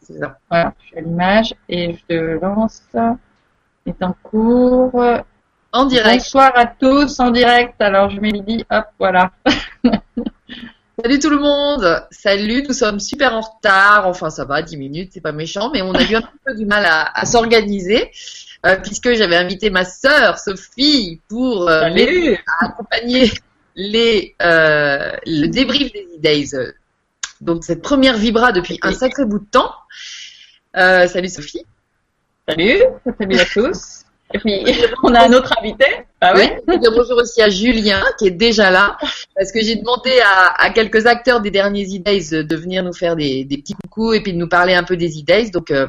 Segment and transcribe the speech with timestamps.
[0.00, 0.38] C'est ça.
[0.50, 2.82] Voilà, je suis à l'image et je lance.
[3.86, 5.00] Est en cours.
[5.72, 6.24] En direct.
[6.24, 7.80] Bonsoir à tous en direct.
[7.80, 9.30] Alors je dit, hop, voilà.
[11.00, 12.04] Salut tout le monde.
[12.10, 14.08] Salut, nous sommes super en retard.
[14.08, 16.66] Enfin, ça va, 10 minutes, c'est pas méchant, mais on a eu un peu du
[16.66, 18.10] mal à, s'organiser.
[18.64, 21.88] Euh, puisque j'avais invité ma sœur Sophie pour euh,
[22.62, 23.30] accompagner
[23.76, 26.72] les, euh, le débrief des E-Days.
[27.40, 29.72] Donc cette première vibra depuis un sacré bout de temps.
[30.74, 31.64] salut Sophie.
[32.48, 32.80] Salut,
[33.18, 34.06] salut à tous.
[34.34, 34.64] Et puis,
[35.02, 35.84] on a un autre invité.
[36.20, 36.48] Ah oui.
[36.66, 38.96] bonjour aussi à Julien, qui est déjà là,
[39.34, 43.46] parce que j'ai demandé à, quelques acteurs des derniers E-Days de venir nous faire des,
[43.48, 45.50] petits coucous et puis de nous parler un peu des E-Days.
[45.50, 45.86] Donc, euh,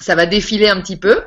[0.00, 1.22] ça va défiler un petit peu.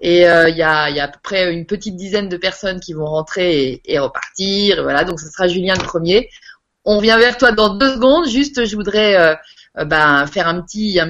[0.00, 2.80] Et euh, il y, a, y, a, à peu près une petite dizaine de personnes
[2.80, 4.82] qui vont rentrer et, repartir.
[4.82, 6.28] voilà, donc ce sera Julien le premier.
[6.84, 8.28] On vient vers toi dans deux secondes.
[8.28, 9.34] Juste, je voudrais euh,
[9.78, 11.00] euh, ben, faire un petit,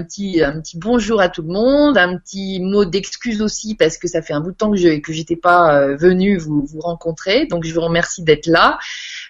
[0.74, 4.40] bonjour à tout le monde, un petit mot d'excuse aussi parce que ça fait un
[4.40, 7.46] bout de temps que je que j'étais pas euh, venue vous vous rencontrer.
[7.46, 8.78] Donc je vous remercie d'être là,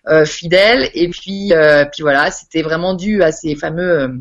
[0.08, 0.90] euh, fidèle.
[0.94, 1.52] Et puis,
[1.92, 4.18] puis voilà, c'était vraiment dû à ces fameux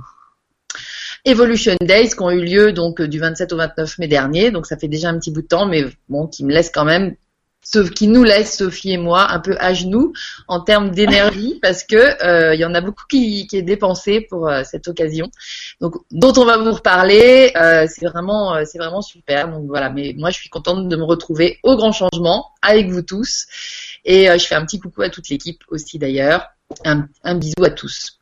[1.25, 4.51] Evolution Days qui ont eu lieu donc du 27 au 29 mai dernier.
[4.51, 6.85] Donc ça fait déjà un petit bout de temps, mais bon, qui me laisse quand
[6.85, 7.15] même
[7.95, 10.13] qui nous laisse Sophie et moi un peu à genoux
[10.47, 11.95] en termes d'énergie parce que
[12.25, 15.29] euh, il y en a beaucoup qui, qui est dépensé pour euh, cette occasion.
[15.79, 19.49] Donc dont on va vous reparler, euh, c'est vraiment c'est vraiment super.
[19.49, 23.01] Donc voilà, mais moi je suis contente de me retrouver au grand changement avec vous
[23.01, 23.45] tous
[24.05, 26.47] et je fais un petit coucou à toute l'équipe aussi d'ailleurs.
[26.85, 28.17] Un, un bisou à tous.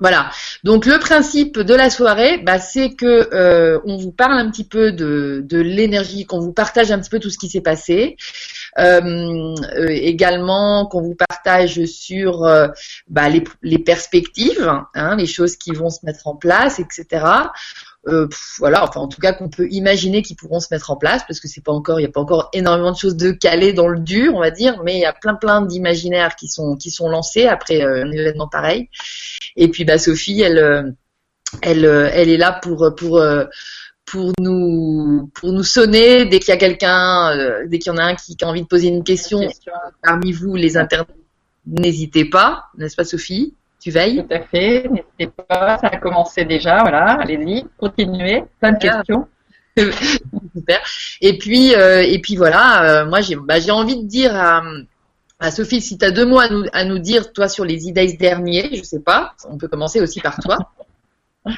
[0.00, 0.30] Voilà.
[0.64, 4.92] Donc le principe de la soirée, bah, c'est que on vous parle un petit peu
[4.92, 8.16] de, de l'énergie, qu'on vous partage un petit peu tout ce qui s'est passé.
[8.78, 12.40] Euh, euh, également qu'on vous partage sur
[13.08, 17.50] bah, les, les, perspectives, hein, les choses qui vont se mettre en place, etc.
[18.08, 18.26] Euh,
[18.58, 21.38] voilà, enfin en tout cas qu'on peut imaginer qu'ils pourront se mettre en place parce
[21.38, 23.86] que c'est pas encore, il n'y a pas encore énormément de choses de calées dans
[23.86, 26.90] le dur, on va dire, mais il y a plein plein d'imaginaires qui sont qui
[26.90, 28.88] sont lancés après euh, un événement pareil.
[29.54, 30.90] Et puis bah Sophie, elle euh,
[31.62, 33.22] elle elle est là pour pour
[34.12, 38.04] pour nous pour nous sonner dès qu'il y a quelqu'un, dès qu'il y en a
[38.04, 39.40] un qui, qui, a envie de poser une question,
[40.02, 41.08] parmi vous les internautes,
[41.66, 43.54] n'hésitez pas, n'est-ce pas Sophie?
[43.80, 44.24] Tu veilles?
[44.28, 49.26] Tout à fait, n'hésitez pas, ça a commencé déjà, voilà, allez-y, continuez, plein de questions.
[50.54, 50.80] Super.
[51.22, 54.62] Et puis, euh, et puis voilà, euh, moi j'ai bah, j'ai envie de dire à,
[55.40, 57.88] à Sophie, si tu as deux mots à nous, à nous dire, toi, sur les
[57.88, 60.58] e derniers, je sais pas, on peut commencer aussi par toi.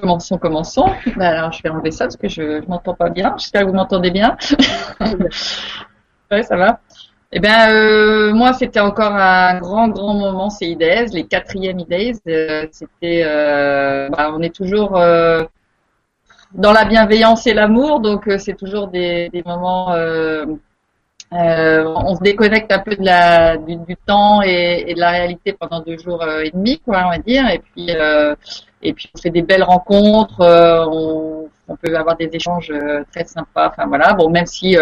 [0.00, 0.86] commençons, commençons.
[1.16, 3.34] Bah, alors, je vais enlever ça parce que je ne m'entends pas bien.
[3.38, 4.36] J'espère que vous m'entendez bien.
[6.30, 6.80] ouais, ça va.
[7.32, 12.20] Eh bien, euh, moi, c'était encore un grand, grand moment, ces IDES, les quatrièmes IDES.
[12.28, 18.86] Euh, c'était, euh, bah, on est toujours dans la bienveillance et l'amour, donc c'est toujours
[18.88, 19.94] des, des moments.
[21.34, 25.52] On se déconnecte un peu de la, du, du temps et, et, de la réalité
[25.52, 27.48] pendant deux jours et demi, quoi, on va dire.
[27.48, 27.90] Et puis,
[28.82, 30.40] et puis on fait des belles rencontres.
[30.40, 32.72] On, on, peut avoir des échanges
[33.12, 33.68] très sympas.
[33.68, 34.12] Enfin voilà.
[34.12, 34.76] Bon, même si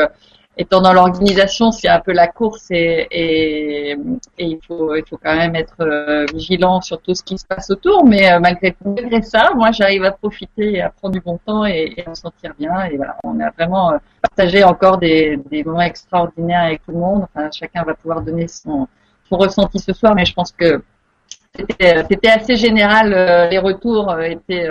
[0.56, 3.96] étant dans l'organisation, c'est un peu la course et, et,
[4.38, 7.70] il, faut, il faut quand même être euh, vigilant sur tout ce qui se passe
[7.70, 8.04] autour.
[8.04, 8.74] Mais euh, malgré,
[9.22, 12.52] ça, moi, j'arrive à profiter et à prendre du bon temps et, à me sentir
[12.58, 12.84] bien.
[12.84, 16.98] Et voilà, on a vraiment euh, partagé encore des, des moments extraordinaires avec tout le
[16.98, 17.26] monde.
[17.34, 18.86] Enfin, chacun va pouvoir donner son,
[19.28, 20.82] son ressenti ce soir, mais je pense que
[21.54, 23.48] c'était assez général.
[23.50, 24.68] les retours étaient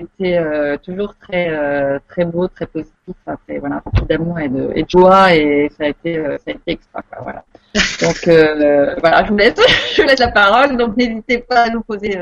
[0.00, 3.14] c'était euh, toujours très euh, très beau, très positif.
[3.26, 6.44] Après, voilà, beaucoup d'amour et de, et de joie et ça a été euh, ça
[6.48, 7.02] a été extra.
[7.02, 7.44] Quoi, voilà.
[8.02, 9.54] Donc euh, voilà, je vous laisse
[9.94, 10.76] je vous laisse la parole.
[10.76, 12.18] Donc n'hésitez pas à nous poser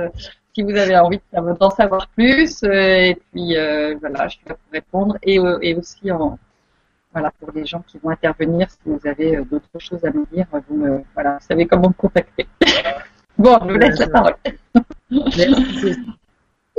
[0.55, 2.63] si vous avez envie d'en savoir plus.
[2.65, 3.55] et puis
[4.01, 6.39] voilà, je suis là pour répondre et et aussi en
[7.13, 8.71] voilà pour les gens qui vont intervenir.
[8.71, 11.95] Si vous avez d'autres choses à me dire, vous me voilà, vous savez comment me
[11.95, 12.47] contacter.
[13.39, 14.35] bon, je vous laisse la parole.
[15.11, 15.97] Merci.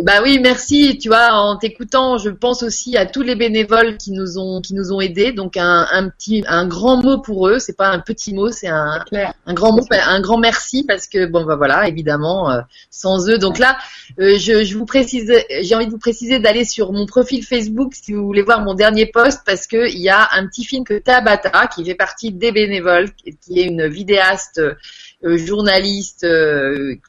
[0.02, 0.98] Bah oui, merci.
[0.98, 4.74] Tu vois, en t'écoutant, je pense aussi à tous les bénévoles qui nous ont qui
[4.74, 5.34] nous ont aidés.
[5.34, 7.60] Donc un, un petit, un grand mot pour eux.
[7.60, 9.06] C'est pas un petit mot, c'est un,
[9.46, 13.38] un grand mot, un grand merci parce que bon bah voilà, évidemment, euh, sans eux.
[13.38, 13.78] Donc là,
[14.20, 15.32] euh, je, je vous précise,
[15.62, 18.74] j'ai envie de vous préciser d'aller sur mon profil Facebook si vous voulez voir mon
[18.74, 22.32] dernier post parce que il y a un petit film que Tabata qui fait partie
[22.32, 26.26] des bénévoles, qui est une vidéaste, euh, journaliste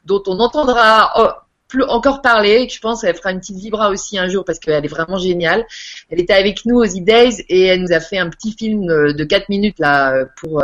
[0.05, 1.11] dont on entendra.
[1.17, 1.44] Oh,
[1.83, 2.67] encore parlé.
[2.69, 5.65] Je pense qu'elle fera une petite vibra aussi un jour parce qu'elle est vraiment géniale.
[6.09, 9.13] Elle était avec nous aux E-Days et elle nous a fait un petit film euh,
[9.13, 10.63] de 4 minutes là euh, pour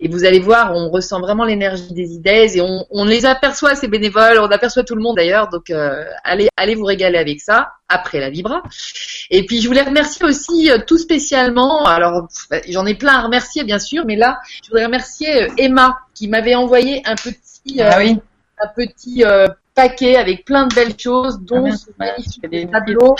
[0.00, 3.74] et vous allez voir, on ressent vraiment l'énergie des E-Days et on, on, les aperçoit
[3.74, 5.48] ces bénévoles, on aperçoit tout le monde d'ailleurs.
[5.48, 5.72] Donc
[6.24, 8.62] allez allez vous régaler avec ça après la vibra.
[9.30, 11.84] Et puis je voulais remercier aussi tout spécialement.
[11.86, 12.28] Alors
[12.68, 16.54] j'en ai plein à remercier bien sûr, mais là je voudrais remercier Emma qui m'avait
[16.54, 18.18] envoyé un petit ah oui
[18.58, 23.16] un petit euh, paquet avec plein de belles choses, dont ah, ce magnifique tableau.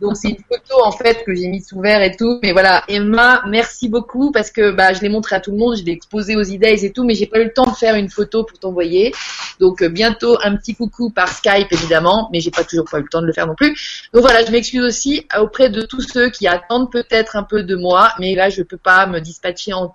[0.00, 2.40] Donc c'est une photo en fait que j'ai mis sous verre et tout.
[2.42, 5.76] Mais voilà, Emma, merci beaucoup parce que bah je l'ai montré à tout le monde,
[5.76, 7.94] je l'ai exposé aux idées et tout, mais j'ai pas eu le temps de faire
[7.94, 9.14] une photo pour t'envoyer.
[9.60, 13.02] Donc euh, bientôt un petit coucou par Skype évidemment, mais j'ai pas toujours pas eu
[13.02, 13.70] le temps de le faire non plus.
[14.12, 17.76] Donc voilà, je m'excuse aussi auprès de tous ceux qui attendent peut-être un peu de
[17.76, 19.94] moi, mais là je peux pas me dispatcher en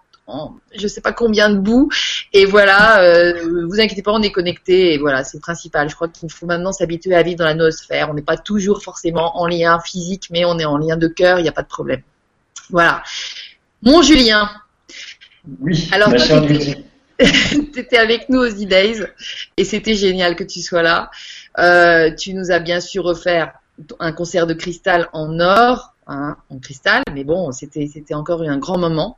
[0.76, 1.90] je sais pas combien de bouts.
[2.34, 4.94] Et voilà, euh, vous inquiétez pas, on est connecté.
[4.94, 5.90] Et voilà, c'est le principal.
[5.90, 8.10] Je crois qu'il faut maintenant s'habituer à vivre dans la noosphère.
[8.10, 11.40] On n'est pas toujours forcément en lien physique, mais on est en lien de cœur.
[11.40, 12.02] Il n'y a pas de problème.
[12.70, 13.04] Voilà.
[13.82, 14.50] Mon Julien.
[15.62, 15.90] Oui.
[15.92, 19.06] Alors toi, tu étais avec nous aux E-Days
[19.58, 21.10] et c'était génial que tu sois là.
[21.58, 23.54] Euh, tu nous as bien sûr offert
[24.00, 28.58] un concert de cristal en or, hein, en cristal, mais bon, c'était c'était encore un
[28.58, 29.18] grand moment.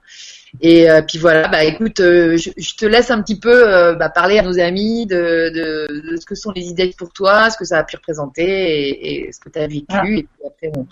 [0.60, 4.10] Et euh, puis voilà, bah écoute, euh, je, te laisse un petit peu euh, bah,
[4.10, 7.58] parler à nos amis de, de, de, ce que sont les idées pour toi, ce
[7.58, 9.86] que ça a pu représenter et, et ce que tu as vécu.
[9.90, 10.04] Ah.
[10.06, 10.86] Et puis après, on...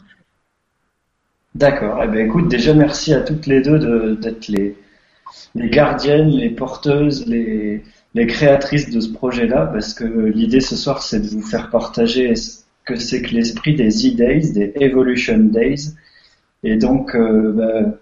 [1.56, 2.00] D'accord.
[2.04, 4.78] Eh ben, écoute, déjà merci à toutes les deux d'être les,
[5.56, 11.02] les gardiennes, les porteuses, les, les créatrices de ce projet-là, parce que l'idée ce soir,
[11.02, 12.34] c'est de vous faire partager
[12.90, 15.96] que c'est que l'esprit des E-Days, des Evolution Days.
[16.64, 18.00] Et donc, bah,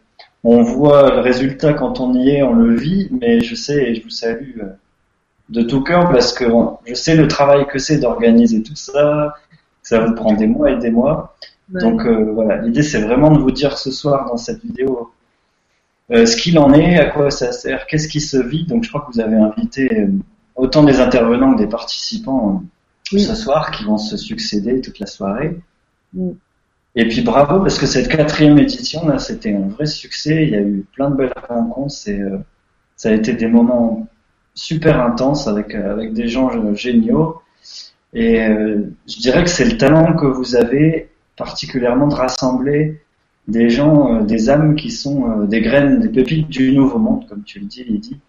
[0.50, 3.96] on voit le résultat quand on y est, on le vit, mais je sais et
[3.96, 4.68] je vous salue euh,
[5.50, 6.46] de tout cœur parce que
[6.86, 9.36] je sais le travail que c'est d'organiser tout ça,
[9.84, 11.36] ça vous prend des mois et des mois.
[11.70, 15.12] Donc euh, voilà, l'idée c'est vraiment de vous dire ce soir dans cette vidéo
[16.12, 18.66] euh, ce qu'il en est, à quoi ça sert, qu'est-ce qui se vit.
[18.66, 20.08] Donc je crois que vous avez invité
[20.56, 22.64] autant des intervenants que des participants
[23.12, 25.58] ce soir qui vont se succéder toute la soirée.
[26.96, 30.44] Et puis bravo parce que cette quatrième édition là, c'était un vrai succès.
[30.44, 31.92] Il y a eu plein de belles rencontres.
[31.92, 32.38] C'est, euh,
[32.96, 34.08] ça a été des moments
[34.56, 37.42] super intenses avec euh, avec des gens géniaux.
[38.14, 43.02] Et euh, je dirais que c'est le talent que vous avez particulièrement de rassembler
[43.48, 47.60] des gens, des âmes qui sont des graines, des pépites du nouveau monde, comme tu
[47.60, 48.20] le dis, Lydie.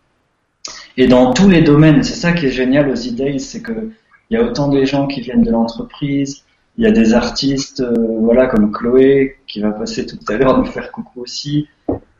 [0.97, 3.91] Et dans tous les domaines, c'est ça qui est génial aux idées, c'est que
[4.31, 6.45] il y a autant des gens qui viennent de l'entreprise,
[6.79, 10.57] il y a des artistes, euh, voilà, comme Chloé qui va passer tout à l'heure
[10.57, 11.69] nous faire coucou aussi,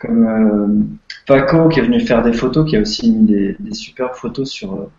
[0.01, 0.97] comme euh,
[1.27, 4.51] Paco qui est venu faire des photos, qui a aussi mis des, des super photos
[4.51, 4.91] sur euh,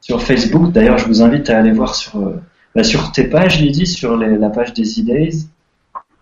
[0.00, 0.72] sur Facebook.
[0.72, 2.32] D'ailleurs, je vous invite à aller voir sur
[2.74, 5.48] bah, sur tes pages, Lydie, sur la page des E-Days.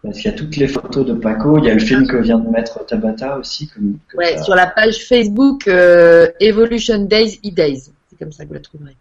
[0.02, 2.16] Parce qu'il y a toutes les photos de Paco, il y a le film que
[2.16, 3.68] vient de mettre Tabata aussi.
[3.68, 5.68] Comme, ouais, sur la page Facebook
[6.40, 7.90] Evolution Days E-Days.
[8.10, 8.96] C'est comme ça que vous la trouverez.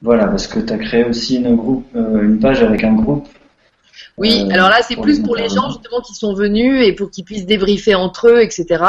[0.00, 3.26] Voilà, parce que tu as créé aussi une, groupe, euh, une page avec un groupe.
[4.16, 7.10] Oui, euh, alors là, c'est plus pour les gens justement qui sont venus et pour
[7.10, 8.84] qu'ils puissent débriefer entre eux, etc.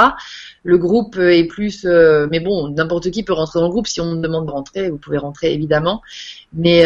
[0.64, 3.88] Le groupe est plus, euh, mais bon, n'importe qui peut rentrer dans le groupe.
[3.88, 6.02] Si on me demande de rentrer, vous pouvez rentrer évidemment.
[6.54, 6.86] Mais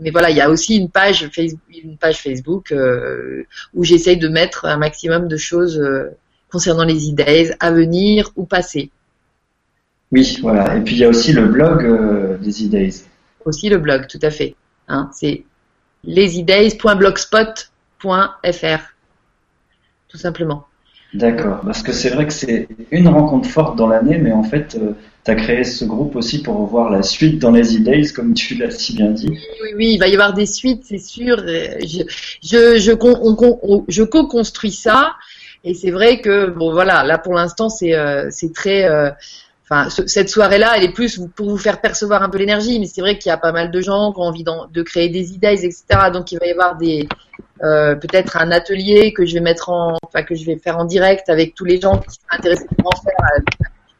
[0.00, 2.74] mais voilà, il y a aussi une page Facebook, une page Facebook
[3.74, 5.80] où j'essaye de mettre un maximum de choses
[6.50, 8.90] concernant les idées à venir ou passées.
[10.10, 10.76] Oui, voilà.
[10.76, 12.90] Et puis il y a aussi le blog des idées
[13.44, 14.54] aussi le blog, tout à fait.
[14.88, 15.44] Hein, c'est
[16.04, 18.80] lesydays.blogspot.fr,
[20.08, 20.66] tout simplement.
[21.12, 24.78] D'accord, parce que c'est vrai que c'est une rencontre forte dans l'année, mais en fait,
[24.80, 24.92] euh,
[25.24, 28.54] tu as créé ce groupe aussi pour voir la suite dans les e-days, comme tu
[28.54, 29.28] l'as si bien dit.
[29.28, 31.38] Oui, oui, il va y avoir des suites, c'est sûr.
[31.38, 32.04] Je,
[32.42, 35.14] je, je, je co-construis ça,
[35.64, 38.84] et c'est vrai que, bon voilà, là pour l'instant, c'est euh, très...
[38.84, 39.10] Euh,
[39.72, 43.02] Enfin, cette soirée-là, elle est plus pour vous faire percevoir un peu l'énergie, mais c'est
[43.02, 45.64] vrai qu'il y a pas mal de gens qui ont envie de créer des idées,
[45.64, 46.10] etc.
[46.12, 47.06] Donc il va y avoir des
[47.62, 50.86] euh, peut-être un atelier que je vais mettre en, enfin que je vais faire en
[50.86, 53.14] direct avec tous les gens qui sont intéressés pour en faire,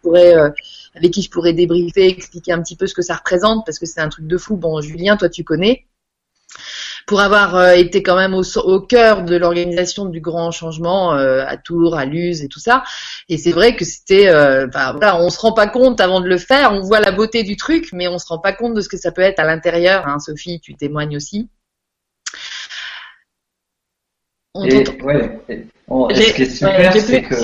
[0.07, 0.51] euh, euh,
[0.97, 3.87] avec qui je pourrais débriefer, expliquer un petit peu ce que ça représente, parce que
[3.87, 4.57] c'est un truc de fou.
[4.57, 5.85] Bon, Julien, toi tu connais
[7.07, 11.45] pour avoir euh, été quand même au, au cœur de l'organisation du grand changement euh,
[11.47, 12.83] à Tours, à Luz et tout ça.
[13.29, 16.39] Et c'est vrai que c'était, euh, voilà, on se rend pas compte avant de le
[16.39, 16.73] faire.
[16.73, 18.97] On voit la beauté du truc, mais on se rend pas compte de ce que
[18.97, 20.07] ça peut être à l'intérieur.
[20.07, 20.19] Hein.
[20.19, 21.49] Sophie, tu témoignes aussi.
[24.55, 25.41] On et, ouais,
[25.89, 27.35] ce qui est super, c'est que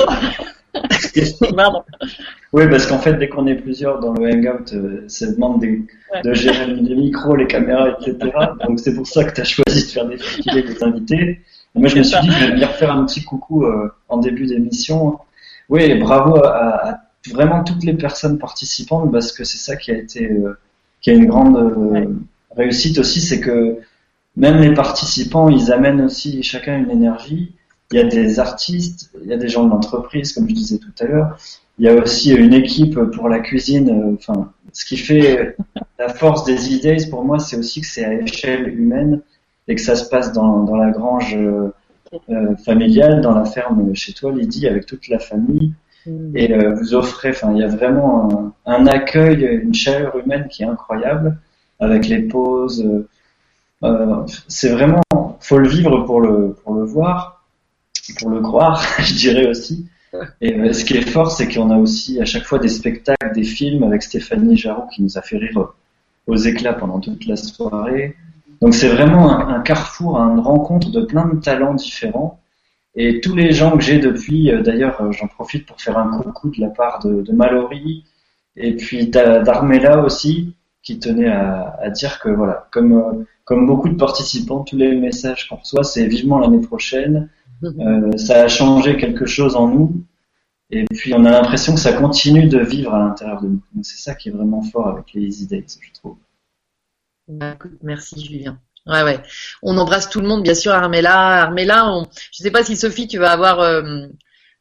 [2.53, 6.33] oui, parce qu'en fait, dès qu'on est plusieurs dans le Hangout, euh, ça demande de
[6.35, 8.17] gérer les micros, les caméras, etc.
[8.67, 11.41] Donc c'est pour ça que tu as choisi de faire défiler les invités.
[11.75, 13.93] Et moi, je me suis dit que je vais venir faire un petit coucou euh,
[14.09, 15.19] en début d'émission.
[15.69, 17.01] Oui, bravo à,
[17.33, 20.57] vraiment toutes les personnes participantes parce que c'est ça qui a été euh,
[21.01, 22.17] qui a une grande
[22.57, 23.79] réussite aussi, c'est que
[24.37, 27.53] même les participants, ils amènent aussi chacun une énergie.
[27.93, 30.79] Il y a des artistes, il y a des gens de l'entreprise, comme je disais
[30.79, 31.39] tout à l'heure.
[31.79, 33.91] Il y a aussi une équipe pour la cuisine.
[33.91, 35.57] Euh, enfin, ce qui fait
[35.99, 39.21] la force des idées, pour moi, c'est aussi que c'est à échelle humaine
[39.69, 41.73] et que ça se passe dans, dans la grange euh,
[42.31, 45.73] euh familiale, dans la ferme chez toi, Lydie, avec toute la famille.
[46.07, 46.37] Mm.
[46.37, 50.49] Et euh, vous offrez, enfin, il y a vraiment un, un, accueil, une chaleur humaine
[50.49, 51.39] qui est incroyable,
[51.81, 52.87] avec les pauses.
[53.83, 55.03] Euh, c'est vraiment,
[55.41, 57.36] faut le vivre pour le pour le voir,
[58.15, 59.87] pour le croire, je dirais aussi.
[60.41, 63.33] Et euh, ce qui est fort, c'est qu'on a aussi à chaque fois des spectacles,
[63.35, 65.73] des films avec Stéphanie Jarou qui nous a fait rire
[66.27, 68.17] aux éclats pendant toute la soirée.
[68.61, 72.41] Donc c'est vraiment un, carrefour, une rencontre de plein de talents différents.
[72.95, 76.19] Et tous les gens que j'ai depuis, euh, d'ailleurs, euh, j'en profite pour faire un
[76.19, 78.05] coucou de la part de, de Mallory
[78.57, 84.77] et puis d'Armella aussi, qui tenait à, dire que voilà, comme beaucoup de participants, tous
[84.77, 87.29] les messages qu'on reçoit, c'est vivement l'année prochaine.
[87.65, 90.05] Euh, ça a changé quelque chose en nous.
[90.71, 93.63] Et puis on a l'impression que ça continue de vivre à l'intérieur de nous.
[93.83, 96.17] C'est ça qui est vraiment fort avec les Easy Days, je trouve.
[97.29, 98.59] Bah, merci Julien.
[98.87, 99.21] Ouais, ouais.
[99.63, 101.43] On embrasse tout le monde, bien sûr, Armella.
[101.43, 102.07] Armella, on...
[102.33, 104.07] je sais pas si Sophie, tu vas avoir euh,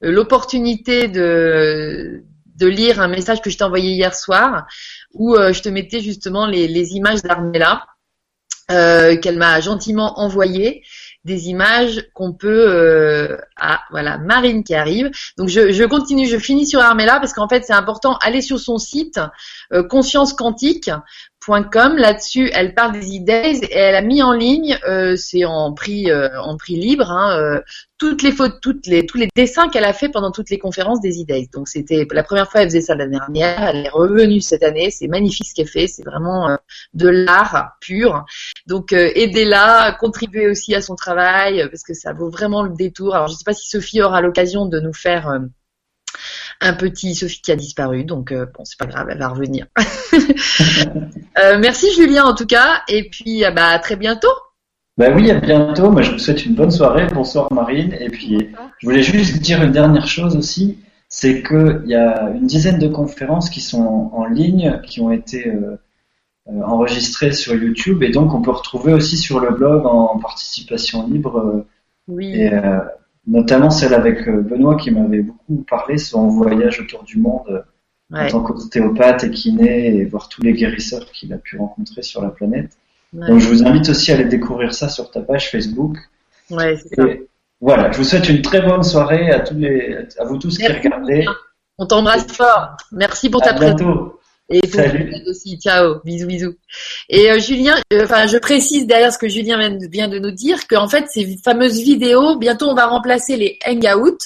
[0.01, 2.23] l'opportunité de,
[2.55, 4.65] de lire un message que je t'ai envoyé hier soir,
[5.13, 7.85] où euh, je te mettais justement les, les images d'Armella
[8.71, 10.83] euh, qu'elle m'a gentiment envoyé
[11.25, 15.11] des images qu'on peut euh, ah voilà Marine qui arrive.
[15.37, 18.15] Donc je, je continue je finis sur Armella parce qu'en fait c'est important.
[18.21, 19.19] Aller sur son site
[19.73, 20.89] euh, conscience quantique
[21.47, 26.09] Là-dessus, elle parle des e-days et elle a mis en ligne, euh, c'est en prix
[26.09, 27.61] euh, en prix libre, hein, euh,
[27.99, 31.01] toutes les photos, toutes les tous les dessins qu'elle a fait pendant toutes les conférences
[31.01, 31.47] des e-days.
[31.53, 34.89] Donc c'était la première fois elle faisait ça l'année dernière, elle est revenue cette année,
[34.89, 36.57] c'est magnifique ce qu'elle fait, c'est vraiment
[36.93, 38.25] de l'art pur.
[38.65, 43.13] Donc aidez-la, contribuez aussi à son travail parce que ça vaut vraiment le détour.
[43.15, 45.39] Alors je ne sais pas si Sophie aura l'occasion de nous faire
[46.61, 49.67] un petit Sophie qui a disparu, donc euh, bon, c'est pas grave, elle va revenir.
[51.39, 54.33] euh, merci Julien en tout cas, et puis euh, bah, à très bientôt.
[54.97, 55.91] Bah oui, à bientôt.
[55.91, 57.07] Moi, je vous souhaite une bonne soirée.
[57.13, 57.93] Bonsoir Marine.
[57.99, 60.77] Et puis, je voulais juste dire une dernière chose aussi,
[61.09, 65.49] c'est qu'il y a une dizaine de conférences qui sont en ligne, qui ont été
[65.49, 65.75] euh,
[66.47, 71.65] enregistrées sur YouTube, et donc on peut retrouver aussi sur le blog en participation libre.
[72.07, 72.33] oui.
[72.33, 72.51] Et,
[73.27, 77.65] notamment celle avec euh, Benoît qui m'avait beaucoup parlé, son voyage autour du monde
[78.13, 82.03] euh, en tant qu'ostéopathe et kiné et voir tous les guérisseurs qu'il a pu rencontrer
[82.03, 82.71] sur la planète.
[83.13, 85.97] Donc je vous invite aussi à aller découvrir ça sur ta page Facebook.
[86.49, 87.03] Ouais, c'est ça.
[87.61, 90.67] Voilà, je vous souhaite une très bonne soirée à tous les, à vous tous qui
[90.67, 91.25] regardez.
[91.77, 92.75] On t'embrasse fort.
[92.91, 93.81] Merci pour ta présence.
[94.49, 94.81] Et pour
[95.27, 96.55] aussi, ciao, bisous, bisous.
[97.09, 99.57] Et euh, Julien, euh, enfin, je précise derrière ce que Julien
[99.89, 104.17] vient de nous dire, qu'en fait, ces fameuses vidéos, bientôt on va remplacer les hangouts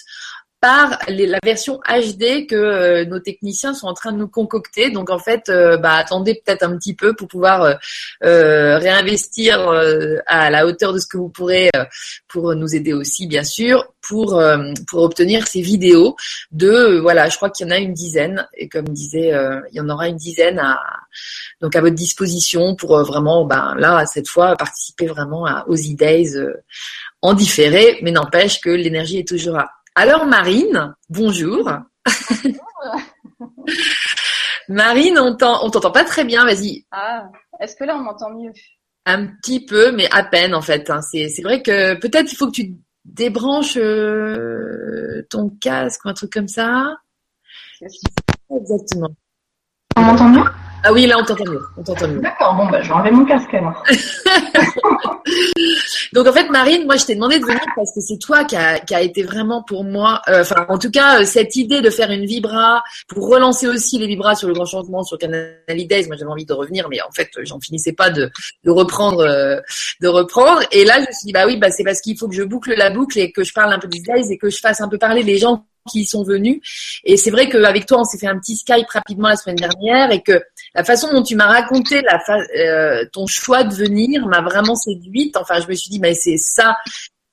[0.61, 4.91] par la version HD que euh, nos techniciens sont en train de nous concocter.
[4.91, 7.79] Donc en fait, euh, bah, attendez peut-être un petit peu pour pouvoir
[8.23, 9.59] euh, réinvestir
[10.25, 11.69] à la hauteur de ce que vous pourrez
[12.27, 14.41] pour nous aider aussi, bien sûr, pour
[14.87, 16.15] pour obtenir ces vidéos
[16.51, 19.33] de voilà, je crois qu'il y en a une dizaine et comme disait,
[19.71, 20.79] il y en aura une dizaine à
[21.61, 26.35] donc à votre disposition pour vraiment, ben là cette fois participer vraiment à, aux e-days
[27.21, 29.69] en différé, mais n'empêche que l'énergie est toujours là.
[29.95, 31.71] Alors Marine, bonjour.
[34.69, 36.85] Marine, on t'entend pas très bien, vas-y.
[36.91, 37.29] Ah,
[37.59, 38.51] est-ce que là on m'entend mieux?
[39.05, 40.89] Un petit peu, mais à peine en fait.
[40.89, 41.01] Hein.
[41.01, 46.31] C'est vrai que peut-être il faut que tu débranches euh, ton casque ou un truc
[46.31, 46.95] comme ça.
[48.51, 49.09] Exactement.
[49.97, 50.43] On m'entend mieux
[50.83, 51.61] ah oui, là on t'entend mieux.
[51.77, 52.19] On t'entend mieux.
[52.19, 53.83] D'accord, bon bah je vais enlever mon casque alors.
[56.13, 58.55] Donc en fait, Marine, moi je t'ai demandé de venir parce que c'est toi qui
[58.55, 61.81] a, qui a été vraiment pour moi, euh, enfin en tout cas euh, cette idée
[61.81, 65.53] de faire une vibra pour relancer aussi les vibras sur le grand changement sur Canal
[65.67, 66.07] Days.
[66.07, 68.29] Moi j'avais envie de revenir, mais en fait j'en finissais pas de,
[68.63, 69.59] de reprendre, euh,
[70.01, 70.61] de reprendre.
[70.71, 72.43] Et là je me suis dit bah oui, bah c'est parce qu'il faut que je
[72.43, 74.81] boucle la boucle et que je parle un peu des Days et que je fasse
[74.81, 76.59] un peu parler les gens qui y sont venus.
[77.03, 80.11] Et c'est vrai qu'avec toi, on s'est fait un petit Skype rapidement la semaine dernière
[80.11, 80.41] et que
[80.75, 82.19] la façon dont tu m'as raconté la
[82.57, 85.35] euh, ton choix de venir m'a vraiment séduite.
[85.37, 86.77] Enfin, je me suis dit, mais c'est ça,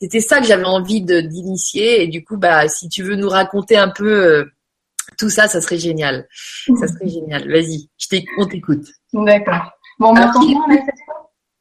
[0.01, 2.03] c'était ça que j'avais envie d'initier.
[2.03, 4.45] Et du coup, bah, si tu veux nous raconter un peu euh,
[5.19, 6.27] Tout ça, ça serait génial.
[6.81, 7.49] Ça serait génial.
[7.51, 7.89] Vas-y,
[8.39, 8.87] on t'écoute.
[9.13, 9.73] D'accord.
[9.99, 10.61] Bon, on m'entend bien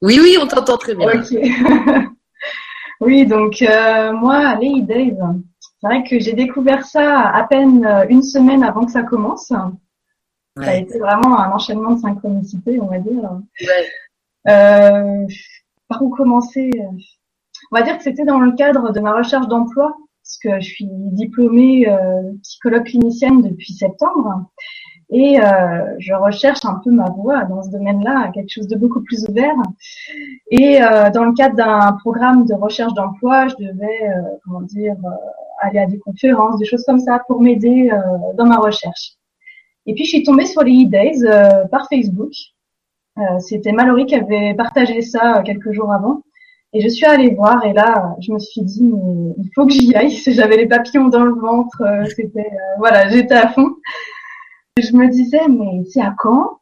[0.02, 1.08] Oui, oui, on t'entend très bien.
[1.08, 1.28] Ok.
[3.02, 5.16] oui, donc euh, moi, les Days,
[5.86, 9.46] c'est vrai que j'ai découvert ça à peine euh, une semaine avant que ça commence.
[9.50, 9.72] Ça
[10.58, 13.30] a été vraiment un enchaînement de synchronicité, on va dire.
[13.62, 14.52] Ouais.
[14.52, 15.28] Euh,
[15.88, 16.72] par où commencer?
[17.72, 20.74] On va dire que c'était dans le cadre de ma recherche d'emploi, parce que je
[20.74, 24.46] suis diplômée euh, psychologue clinicienne depuis septembre,
[25.12, 29.02] et euh, je recherche un peu ma voie dans ce domaine-là, quelque chose de beaucoup
[29.02, 29.56] plus ouvert.
[30.50, 34.96] Et euh, dans le cadre d'un programme de recherche d'emploi, je devais, euh, comment dire,
[35.62, 37.98] aller à des conférences, des choses comme ça, pour m'aider euh,
[38.38, 39.14] dans ma recherche.
[39.86, 42.32] Et puis je suis tombée sur les e-days euh, par Facebook.
[43.18, 46.22] Euh, C'était Mallory qui avait partagé ça euh, quelques jours avant.
[46.74, 49.72] Et je suis allée voir et là, je me suis dit, mais il faut que
[49.72, 50.10] j'y aille.
[50.28, 51.82] J'avais les papillons dans le ventre.
[51.82, 53.76] euh, C'était, euh, voilà, j'étais à fond.
[54.78, 56.60] Et je me disais, mais c'est à quand?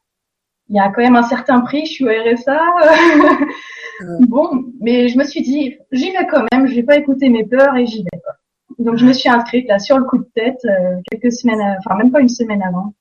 [0.69, 1.85] Il y a quand même un certain prix.
[1.87, 2.59] Je suis au RSA.
[4.27, 6.67] bon, mais je me suis dit, j'y vais quand même.
[6.67, 8.19] Je vais pas écouter mes peurs et j'y vais.
[8.23, 8.33] quoi.
[8.79, 11.77] Donc je me suis inscrite là sur le coup de tête euh, quelques semaines, à-
[11.79, 12.93] enfin même pas une semaine avant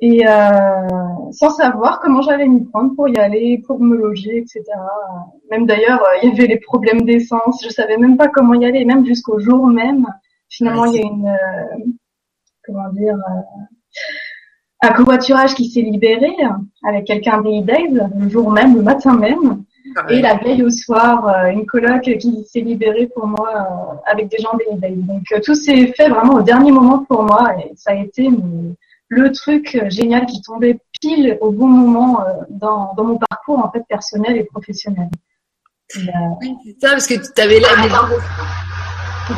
[0.00, 0.88] et euh,
[1.32, 4.62] sans savoir comment j'allais m'y prendre pour y aller, pour me loger, etc.
[5.50, 8.66] Même d'ailleurs, euh, il y avait les problèmes d'essence, je savais même pas comment y
[8.66, 10.06] aller, même jusqu'au jour même.
[10.50, 11.84] Finalement, il y a une, euh,
[12.64, 13.62] comment dire, euh,
[14.82, 16.30] un covoiturage qui s'est libéré
[16.84, 17.88] avec quelqu'un des Days
[18.18, 19.64] le jour même, le matin même.
[20.08, 24.28] Et la veille au soir, euh, une coloc qui s'est libérée pour moi euh, avec
[24.28, 24.96] des gens des Days.
[24.96, 28.28] Donc euh, tout s'est fait vraiment au dernier moment pour moi et ça a été
[29.08, 33.82] le truc génial qui tombait pile au bon moment dans, dans mon parcours en fait
[33.88, 35.08] personnel et professionnel.
[35.94, 37.68] Et, euh, Oui, c'est ça, parce que tu avais là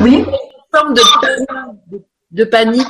[0.01, 0.25] oui, une
[0.71, 1.01] forme de,
[1.91, 2.87] de, de panique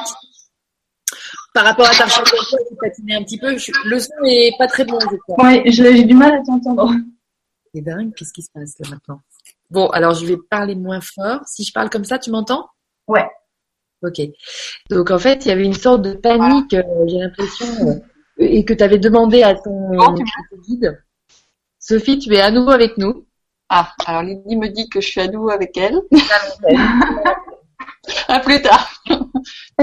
[1.53, 2.27] par rapport à ta recherche
[2.69, 3.53] tu patinais un petit peu.
[3.53, 5.53] Le son est pas très bon, je crois.
[5.65, 6.93] j'ai j'ai du mal à t'entendre.
[7.73, 9.21] C'est dingue, qu'est-ce qui se passe là maintenant?
[9.69, 11.41] Bon, alors je vais parler moins fort.
[11.45, 12.67] Si je parle comme ça, tu m'entends?
[13.07, 13.27] Ouais.
[14.01, 14.19] Ok.
[14.89, 17.99] Donc en fait, il y avait une sorte de panique, euh, j'ai l'impression, euh,
[18.39, 21.03] et que tu avais demandé à ton, Bon, tu à ton guide.
[21.79, 23.25] Sophie, tu es à nouveau avec nous.
[23.69, 25.99] Ah, alors Lydie me dit que je suis à nouveau avec elle.
[28.27, 28.89] À plus tard.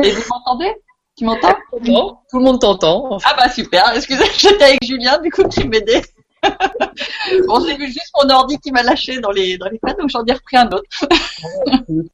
[0.02, 0.72] Et vous m'entendez?
[1.16, 1.54] Tu m'entends?
[1.72, 3.12] Tout le monde t'entend.
[3.12, 3.28] en fait.
[3.30, 6.02] Ah bah super, excusez, j'étais avec Julien, du coup qui m'aidait.
[7.46, 10.24] Bon, j'ai vu juste mon ordi qui m'a lâché dans les dans les donc j'en
[10.24, 10.84] ai repris un autre.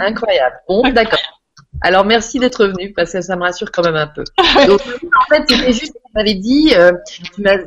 [0.00, 0.56] Incroyable.
[0.68, 1.18] Bon, d'accord.
[1.80, 4.24] Alors merci d'être venu parce que ça me rassure quand même un peu.
[4.66, 6.92] Donc en fait c'était juste, tu m'avais dit, euh,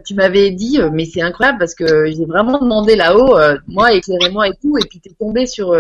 [0.06, 3.94] tu m'avais dit, euh, mais c'est incroyable parce que j'ai vraiment demandé là-haut, euh, moi
[3.94, 5.76] éclairez-moi et tout, et puis t'es tombé sur,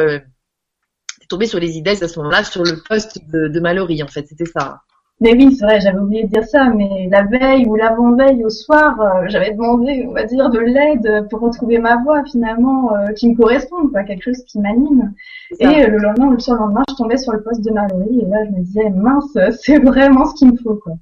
[1.28, 4.26] tombé sur les idées à ce moment-là sur le poste de, de Mallory en fait,
[4.28, 4.82] c'était ça.
[5.22, 8.50] Mais oui, c'est vrai, j'avais oublié de dire ça, mais la veille ou l'avant-veille au
[8.50, 13.14] soir, euh, j'avais demandé, on va dire, de l'aide pour retrouver ma voix finalement, euh,
[13.14, 15.14] qui me corresponde, quoi, quelque chose qui m'anime.
[15.60, 18.26] Et euh, le lendemain ou le surlendemain, je tombais sur le poste de Mallory et
[18.26, 20.94] là, je me disais, mince, c'est vraiment ce qu'il me faut, quoi.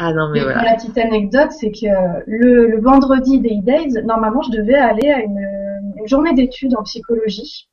[0.00, 0.62] Ah non mais Et voilà.
[0.62, 1.86] la petite anecdote, c'est que
[2.26, 5.44] le, le vendredi des E-Days, normalement, je devais aller à une,
[5.96, 7.68] une journée d'études en psychologie.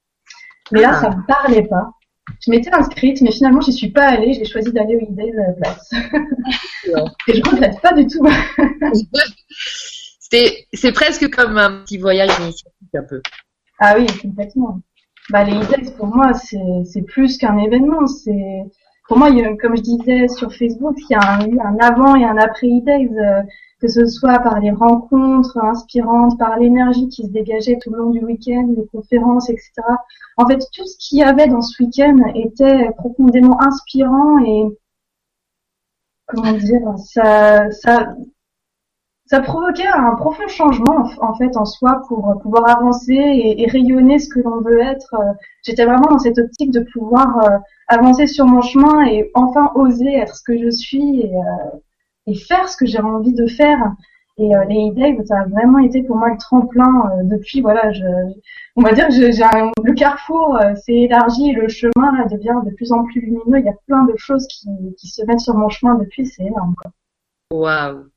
[0.72, 1.02] Mais là, Ah.
[1.02, 1.92] ça me parlait pas.
[2.46, 4.34] Je m'étais inscrite, mais finalement, j'y suis pas allée.
[4.34, 5.92] J'ai choisi d'aller E-Days à la place.
[7.28, 8.26] Et je regrette pas du tout.
[10.74, 13.22] C'est presque comme un petit voyage initiatique un peu.
[13.80, 14.82] Ah oui, complètement.
[15.30, 18.06] Bah, les E-Days, pour moi, c'est, plus qu'un événement.
[18.08, 18.66] C'est,
[19.08, 22.16] pour moi, il y a, comme je disais sur Facebook, il y a un, avant
[22.16, 23.42] et un après euh,
[23.86, 28.10] que ce soit par les rencontres inspirantes, par l'énergie qui se dégageait tout le long
[28.10, 29.74] du week-end, les conférences, etc.
[30.38, 34.64] En fait, tout ce qu'il y avait dans ce week-end était profondément inspirant et,
[36.26, 38.16] comment dire, ça, ça,
[39.28, 44.30] ça provoquait un profond changement en, fait en soi pour pouvoir avancer et, rayonner ce
[44.30, 45.16] que l'on veut être.
[45.64, 50.16] J'étais vraiment dans cette optique de pouvoir euh, avancer sur mon chemin et enfin oser
[50.16, 51.78] être ce que je suis et, euh,
[52.28, 53.80] et faire ce que j'ai envie de faire.
[54.38, 57.62] Et euh, les idées, ça a vraiment été pour moi le tremplin euh, depuis.
[57.62, 58.04] Voilà, je,
[58.76, 62.76] on va dire que j'ai le carrefour euh, s'est élargi le chemin là, devient de
[62.76, 63.60] plus en plus lumineux.
[63.60, 64.68] Il y a plein de choses qui,
[65.00, 66.26] qui se mettent sur mon chemin depuis.
[66.26, 66.76] C'est énorme.
[67.52, 68.08] Waouh.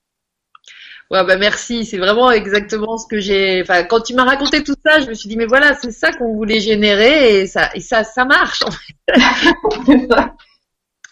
[1.11, 3.63] Ouais, bah merci, c'est vraiment exactement ce que j'ai.
[3.63, 6.13] Enfin, quand tu m'as raconté tout ça, je me suis dit mais voilà, c'est ça
[6.13, 8.63] qu'on voulait générer et ça, et ça, ça marche.
[8.63, 9.15] en fait.
[9.87, 10.35] C'est ça.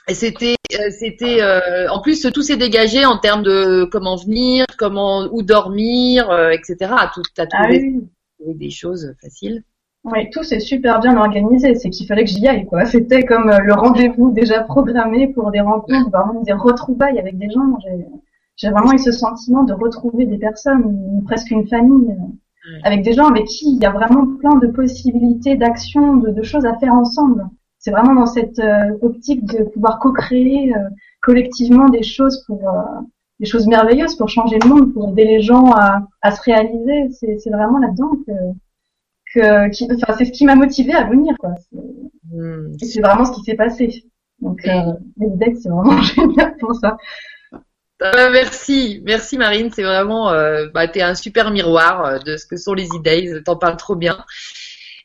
[0.09, 0.55] Et c'était,
[0.91, 6.31] c'était, euh, en plus tout s'est dégagé en termes de comment venir, comment où dormir,
[6.31, 6.93] euh, etc.
[7.15, 7.95] Tout, t'as Ah trouvé,
[8.41, 8.55] oui.
[8.55, 9.63] des choses faciles.
[10.07, 11.75] Oui, tout s'est super bien organisé.
[11.75, 12.85] C'est qu'il fallait que j'y aille, quoi.
[12.85, 17.51] C'était comme euh, le rendez-vous déjà programmé pour des rencontres, vraiment des retrouvailles avec des
[17.51, 17.77] gens.
[18.57, 23.15] J'ai vraiment eu ce sentiment de retrouver des personnes, presque une famille, euh, avec des
[23.15, 26.79] gens avec qui il y a vraiment plein de possibilités d'action, de, de, choses à
[26.79, 27.45] faire ensemble.
[27.87, 30.73] C'est vraiment dans cette euh, optique de pouvoir co-créer
[31.23, 32.61] collectivement des choses pour
[33.39, 37.11] des choses merveilleuses pour changer le monde, pour aider les gens à, à se réaliser.
[37.13, 38.33] C'est vraiment là-dedans que
[39.71, 41.51] qui, enfin, c'est ce qui m'a motivé à venir, quoi.
[41.71, 41.79] C'est
[42.33, 43.03] hmm.
[43.05, 44.05] vraiment ce qui s'est passé.
[44.41, 46.97] Donc, euh, les decks, c'est vraiment génial pour ça.
[48.03, 52.45] Euh, merci, merci Marine, c'est vraiment, euh, bah, t'es un super miroir euh, de ce
[52.45, 54.19] que sont les idées, t'en parles trop bien.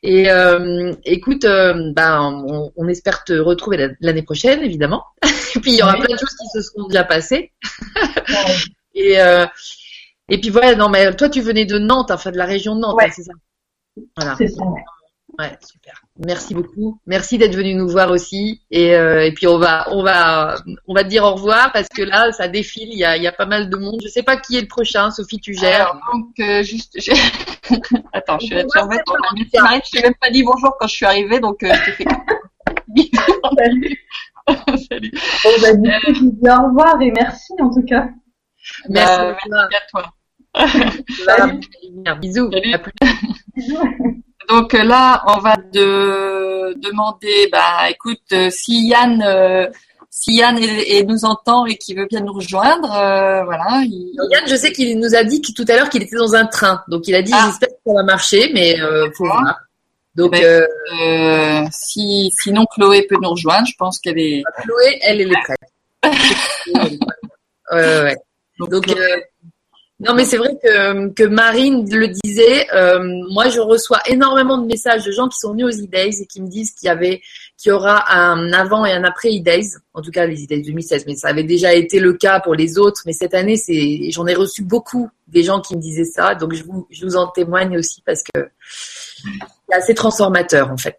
[0.04, 1.46] Et euh, écoute,
[1.94, 5.06] bah, on, on, espère te retrouver l'année prochaine, évidemment.
[5.56, 7.52] et puis il y aura plein de choses qui se seront déjà passées.
[8.96, 9.18] et
[10.32, 12.80] et puis voilà, non mais toi tu venais de Nantes, enfin de la région de
[12.80, 13.34] Nantes, hein, c'est ça?
[14.16, 14.36] Voilà.
[14.38, 14.64] C'est ça.
[15.38, 16.01] Ouais, super.
[16.20, 17.00] Merci beaucoup.
[17.08, 18.62] Merci d'être venu nous voir aussi.
[18.70, 20.56] Et, euh, et puis on va, on va,
[20.88, 22.90] on va te dire au revoir parce que là, ça défile.
[22.92, 24.00] Il y a, il y a pas mal de monde.
[24.04, 25.10] Je sais pas qui est le prochain.
[25.10, 25.94] Sophie, tu gères.
[26.14, 26.98] donc euh, juste,
[28.14, 29.02] attends, je suis là en fait.
[29.36, 32.06] Je t'ai même pas dit bonjour quand je suis arrivée, donc euh, je t'ai fait.
[33.58, 33.98] Salut.
[34.90, 35.12] Salut.
[35.44, 38.10] Bon, bah, du coup, je vous dis au revoir et merci en tout cas.
[38.90, 40.14] Merci, merci à toi.
[42.20, 42.52] Bisous.
[44.52, 49.68] Donc euh, là, on va de, demander, bah écoute, euh, si Yann, euh,
[50.10, 50.60] si Yann
[51.08, 52.90] nous entend et qui veut bien nous rejoindre,
[53.46, 53.84] voilà.
[53.86, 56.84] Yann, je sais qu'il nous a dit tout à l'heure qu'il était dans un train,
[56.90, 57.46] donc il a dit ah.
[57.48, 58.76] j'espère que ça va marcher, mais
[59.16, 59.56] faut voir.
[60.16, 64.44] Donc, ben, si, sinon Chloé peut nous rejoindre, je pense qu'elle est.
[64.64, 65.60] Chloé, elle, elle est prête.
[67.72, 68.16] ouais, ouais.
[68.60, 68.86] Donc,
[70.04, 72.68] non, mais c'est vrai que, que Marine le disait.
[72.74, 76.26] Euh, moi, je reçois énormément de messages de gens qui sont venus aux E-Days et
[76.26, 77.22] qui me disent qu'il y avait,
[77.56, 79.76] qu'il y aura un avant et un après E-Days.
[79.94, 82.80] En tout cas, les E-Days 2016, mais ça avait déjà été le cas pour les
[82.80, 83.04] autres.
[83.06, 86.34] Mais cette année, c'est, j'en ai reçu beaucoup des gens qui me disaient ça.
[86.34, 88.50] Donc, je vous, je vous en témoigne aussi parce que
[89.70, 90.98] c'est assez transformateur en fait.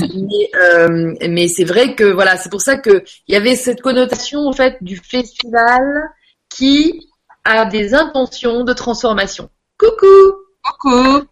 [0.00, 3.82] mais, euh, mais c'est vrai que voilà, c'est pour ça que il y avait cette
[3.82, 5.82] connotation en fait du festival
[6.48, 7.09] qui
[7.44, 9.50] a des intentions de transformation.
[9.78, 10.06] Coucou
[10.62, 11.26] Coucou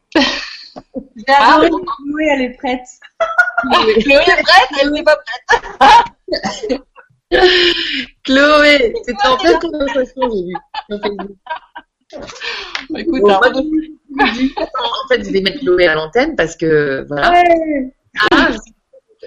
[1.29, 2.87] ah, Chloé, elle est prête.
[4.01, 6.81] Chloé est prête, elle n'est pas prête.
[8.25, 10.55] Chloé, c'était en pleine conversation, j'ai vu.
[12.97, 13.43] Écoute, bon, en
[15.09, 17.33] fait, je vais mettre Chloé à l'antenne parce que voilà.
[17.33, 17.93] Ouais.
[18.31, 18.51] Ah,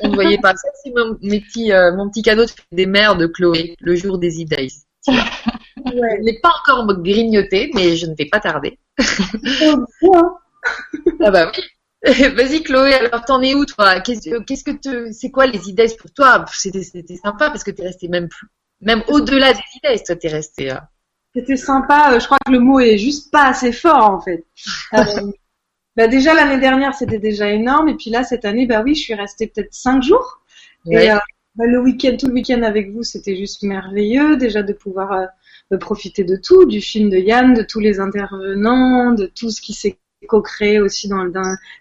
[0.01, 0.69] on ne voyait pas ça.
[0.83, 4.85] C'est mon, euh, mon petit cadeau des mères de Chloé le jour des E-Days.
[5.85, 6.17] Ouais.
[6.19, 8.77] Je l'ai pas encore grignoté, mais je ne vais pas tarder.
[11.21, 11.63] ah bah oui.
[12.35, 13.99] Vas-y Chloé, alors t'en es où toi?
[14.01, 16.45] Qu'est-ce que te, c'est quoi les idées pour toi?
[16.51, 18.47] C'était sympa parce que t'es resté même plus,
[18.81, 20.89] même au-delà des idées, toi t'es resté là.
[21.35, 22.13] C'était sympa.
[22.13, 24.45] Euh, je crois que le mot est juste pas assez fort en fait.
[24.93, 25.31] Euh,
[25.95, 29.01] bah déjà l'année dernière c'était déjà énorme et puis là cette année bah oui je
[29.01, 30.41] suis restée peut-être cinq jours.
[30.89, 31.17] Et euh,
[31.55, 35.27] bah, le week-end, tout le week-end avec vous c'était juste merveilleux déjà de pouvoir
[35.77, 39.73] profiter de tout, du film de Yann, de tous les intervenants, de tout ce qui
[39.73, 41.25] s'est co-créé aussi dans,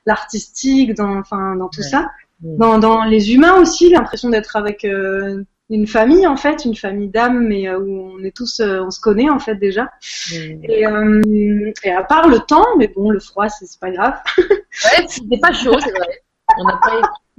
[0.06, 2.10] l'artistique, dans, enfin, dans tout ça.
[2.40, 7.08] Dans, dans, les humains aussi, l'impression d'être avec euh, une famille en fait, une famille
[7.08, 9.90] d'âmes, mais euh, où on est tous, euh, on se connaît en fait déjà.
[10.32, 14.14] Et, et, à part le temps, mais bon, le froid, c'est pas grave.
[14.38, 16.22] ouais, c'était pas chaud, c'est vrai.
[16.58, 17.12] On a pas.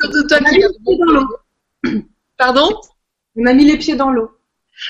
[0.00, 0.60] Surtout toi qui.
[0.60, 2.02] Dans l'eau.
[2.36, 2.68] Pardon?
[3.36, 4.30] On a mis les pieds dans l'eau.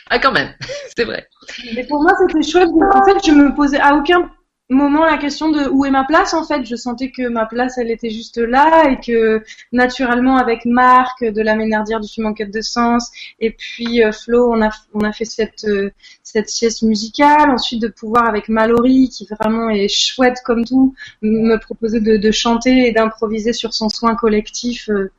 [0.09, 0.53] Ah, quand même,
[0.97, 1.29] c'est vrai.
[1.75, 2.69] Mais pour moi, c'était chouette.
[2.69, 4.31] En fait, je me posais à aucun
[4.71, 7.77] moment la question de où est ma place en fait je sentais que ma place
[7.77, 12.35] elle était juste là et que naturellement avec Marc de la Ménardière du film en
[12.35, 15.91] quête de sens et puis euh, Flo on a on a fait cette euh,
[16.23, 21.57] cette sieste musicale ensuite de pouvoir avec Mallory qui vraiment est chouette comme tout me
[21.57, 25.11] proposer de, de chanter et d'improviser sur son soin collectif euh,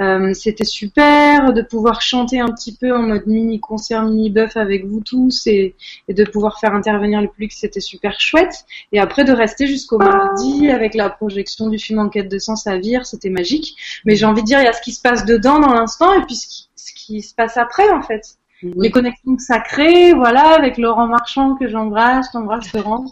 [0.00, 4.56] euh, c'était super de pouvoir chanter un petit peu en mode mini concert, mini buff
[4.56, 5.76] avec vous tous et,
[6.08, 8.64] et de pouvoir faire intervenir le public, c'était super chouette.
[8.92, 12.76] Et après de rester jusqu'au mardi avec la projection du film Enquête de sens à
[12.76, 13.76] Vire, c'était magique.
[14.04, 16.12] Mais j'ai envie de dire, il y a ce qui se passe dedans dans l'instant
[16.12, 18.22] et puis ce qui, ce qui se passe après en fait.
[18.62, 23.04] Les connexions que ça crée, voilà, avec Laurent Marchand que j'embrasse, j'embrasse Laurent.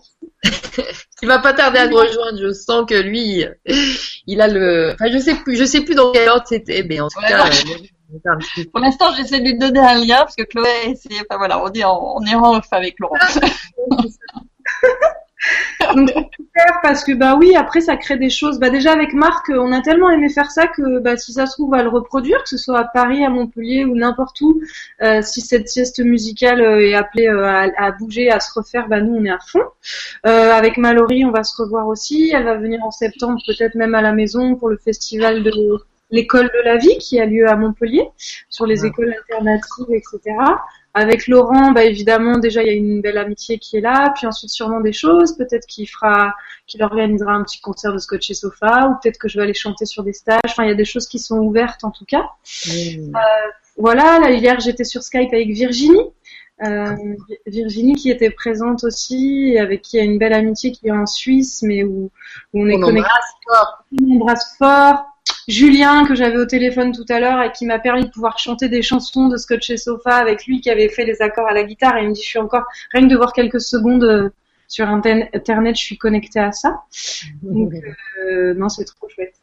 [1.23, 2.39] Il va pas tarder à nous rejoindre.
[2.41, 3.45] Je sens que lui,
[4.27, 4.91] il a le.
[4.93, 7.47] Enfin, je sais plus, je sais plus dans quel ordre c'était, mais en tout cas.
[7.47, 11.65] Euh, Pour l'instant, j'essaie de lui donner un lien parce que Chloé, c'est, enfin voilà,
[11.65, 13.15] on dit on, est en off avec Laurent.
[15.97, 18.59] Donc super parce que bah oui, après ça crée des choses.
[18.59, 21.53] Bah déjà avec Marc, on a tellement aimé faire ça que bah si ça se
[21.53, 24.61] trouve on va le reproduire, que ce soit à Paris, à Montpellier ou n'importe où.
[25.03, 29.01] Euh, si cette sieste musicale euh, est appelée euh, à, bouger, à se refaire, bah
[29.01, 29.63] nous on est à fond.
[30.27, 32.31] Euh, avec Mallory, on va se revoir aussi.
[32.35, 35.51] Elle va venir en septembre, peut-être même à la maison pour le festival de
[36.13, 38.07] l'école de la vie qui a lieu à Montpellier
[38.49, 40.37] sur les écoles alternatives, etc.
[40.95, 44.27] Avec Laurent, bah évidemment, déjà il y a une belle amitié qui est là, puis
[44.27, 45.37] ensuite sûrement des choses.
[45.39, 46.35] Peut-être qu'il fera,
[46.67, 49.55] qu'il organisera un petit concert de Scotch et Sofa, ou peut-être que je vais aller
[49.55, 50.39] chanter sur des stages.
[50.45, 52.27] Enfin, il y a des choses qui sont ouvertes en tout cas.
[52.67, 53.17] Mmh.
[53.17, 53.19] Euh,
[53.79, 56.11] voilà, là hier j'étais sur Skype avec Virginie.
[56.63, 56.95] Euh,
[57.47, 60.93] Virginie qui était présente aussi, avec qui il y a une belle amitié qui est
[60.93, 62.11] en Suisse, mais où,
[62.53, 63.09] où on est On connecté.
[63.09, 63.85] embrasse fort.
[64.01, 65.12] On embrasse fort.
[65.49, 68.69] Julien que j'avais au téléphone tout à l'heure et qui m'a permis de pouvoir chanter
[68.69, 71.65] des chansons de Scotch et Sofa avec lui qui avait fait les accords à la
[71.65, 74.31] guitare et il me dit je suis encore rien que de voir quelques secondes euh,
[74.69, 76.83] sur inter- internet je suis connectée à ça
[77.43, 77.73] donc
[78.25, 79.35] euh, non c'est trop chouette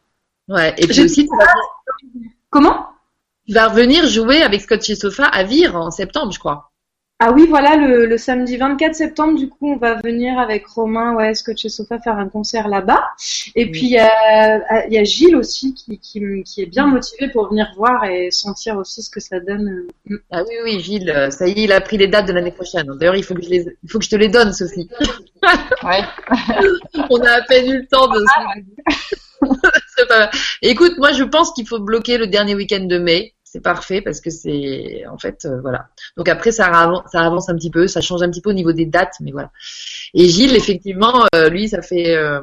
[0.48, 0.74] Ouais.
[0.80, 1.30] Et puis aussi,
[2.50, 2.88] comment?
[3.48, 6.72] Tu vas revenir jouer avec Scotch et Sofa à Vire en septembre, je crois.
[7.22, 11.14] Ah oui voilà le, le samedi 24 septembre du coup on va venir avec Romain
[11.16, 13.04] ouais Scotch et Sofa faire un concert là-bas
[13.56, 13.72] et Oui.
[13.72, 17.30] puis il y a, il y a Gilles aussi qui, qui, qui est bien motivé
[17.30, 19.88] pour venir voir et sentir aussi ce que ça donne
[20.32, 22.52] Ah oui, oui, Gilles, euh, ça y est, il a pris les dates de l'année
[22.52, 22.88] prochaine.
[23.00, 24.90] D'ailleurs, il faut que je les, il faut que je te les donne, Sophie.
[25.84, 26.04] Ouais.
[27.10, 28.20] On a à peine eu le temps de.
[28.20, 28.64] Mal.
[30.62, 33.34] Écoute, moi, je pense qu'il faut bloquer le dernier week-end de mai.
[33.52, 35.88] C'est parfait parce que c'est, en fait, euh, voilà.
[36.18, 38.86] Donc après, ça, avance un petit peu, ça change un petit peu au niveau des
[38.86, 39.52] dates, mais voilà.
[40.14, 42.16] Et Gilles, effectivement, euh, lui, ça fait.
[42.16, 42.42] euh,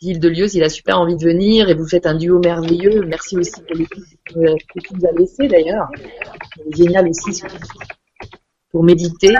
[0.00, 3.04] Gilles Delieuse, il a super envie de venir et vous faites un duo merveilleux.
[3.06, 4.02] Merci aussi pour l'équipe
[4.36, 5.88] euh, que tu nous as laissé d'ailleurs.
[6.74, 7.40] Génial aussi
[8.72, 9.32] pour méditer.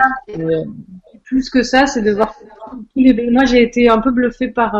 [1.25, 2.33] Plus que ça, c'est de voir
[2.95, 3.29] tous les.
[3.29, 4.77] Moi, j'ai été un peu bluffée par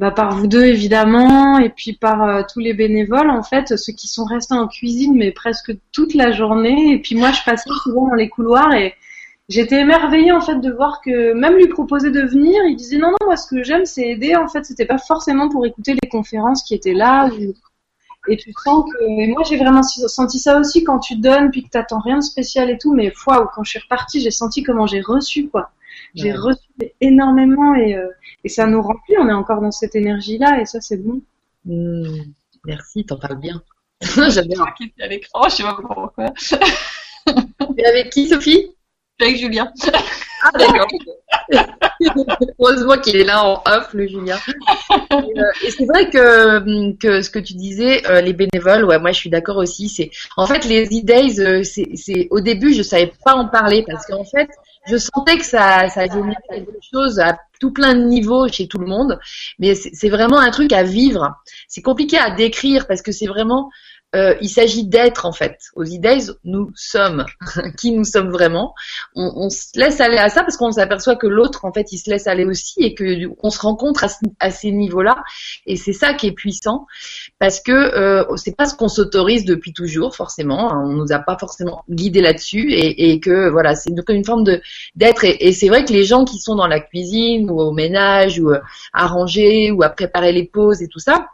[0.00, 3.92] bah, par vous deux évidemment, et puis par euh, tous les bénévoles en fait, ceux
[3.92, 6.94] qui sont restés en cuisine mais presque toute la journée.
[6.94, 8.94] Et puis moi, je passais souvent dans les couloirs et
[9.50, 13.10] j'étais émerveillée en fait de voir que même lui proposer de venir, il disait non
[13.10, 14.34] non moi ce que j'aime c'est aider.
[14.36, 17.28] En fait, c'était pas forcément pour écouter les conférences qui étaient là.
[18.26, 21.62] Et tu sens que et moi j'ai vraiment senti ça aussi quand tu donnes puis
[21.64, 22.94] que t'attends rien de spécial et tout.
[22.94, 25.72] Mais foi, quand je suis repartie, j'ai senti comment j'ai reçu quoi.
[26.14, 26.38] J'ai Ouais.
[26.38, 26.60] reçu
[27.00, 28.08] énormément et, euh,
[28.44, 29.14] et ça nous remplit.
[29.18, 31.20] On est encore dans cette énergie-là et ça, c'est bon.
[31.64, 32.22] hmm,
[32.64, 33.62] merci, t'en parles bien.
[34.30, 34.68] J'adore.
[34.76, 36.32] qui était à l'écran, je sais pas pourquoi.
[37.76, 38.74] Et avec qui, Sophie?
[39.20, 39.70] Avec Julien.
[40.42, 40.88] Ah, d'accord.
[42.58, 44.38] Heureusement qu'il est là en off, le Julien.
[44.90, 48.98] Et, euh, et c'est vrai que, que ce que tu disais, euh, les bénévoles, ouais,
[48.98, 49.88] moi je suis d'accord aussi.
[49.90, 53.84] C'est en fait les e-days, euh, c'est, c'est au début je savais pas en parler
[53.86, 54.48] parce qu'en fait
[54.86, 58.78] je sentais que ça, ça générait quelque chose à tout plein de niveaux chez tout
[58.78, 59.18] le monde,
[59.58, 61.34] mais c'est, vraiment un truc à vivre.
[61.68, 63.70] C'est compliqué à décrire parce que c'est vraiment
[64.16, 65.58] euh, il s'agit d'être en fait.
[65.74, 67.24] Aux e-days, nous sommes
[67.78, 68.74] qui nous sommes vraiment.
[69.14, 72.10] On, se laisse aller à ça parce qu'on s'aperçoit que l'autre, en fait, il se
[72.10, 73.04] laisse aller aussi et que
[73.42, 74.08] on se rencontre à,
[74.40, 75.22] à ces niveaux-là.
[75.66, 76.86] Et c'est ça qui est puissant
[77.38, 80.72] parce que euh, c'est pas ce qu'on s'autorise depuis toujours forcément.
[80.72, 84.42] On nous a pas forcément guidé là-dessus et, et que voilà, c'est donc une forme
[84.44, 84.60] de
[84.96, 85.24] d'être.
[85.24, 88.40] Et, et c'est vrai que les gens qui sont dans la cuisine ou au ménage
[88.40, 88.60] ou euh,
[88.92, 91.28] à ranger ou à préparer les pauses et tout ça.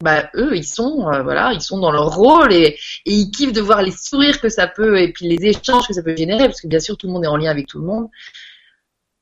[0.00, 2.76] Bah eux ils sont euh, voilà ils sont dans leur rôle et,
[3.06, 5.92] et ils kiffent de voir les sourires que ça peut et puis les échanges que
[5.94, 7.78] ça peut générer parce que bien sûr tout le monde est en lien avec tout
[7.78, 8.08] le monde.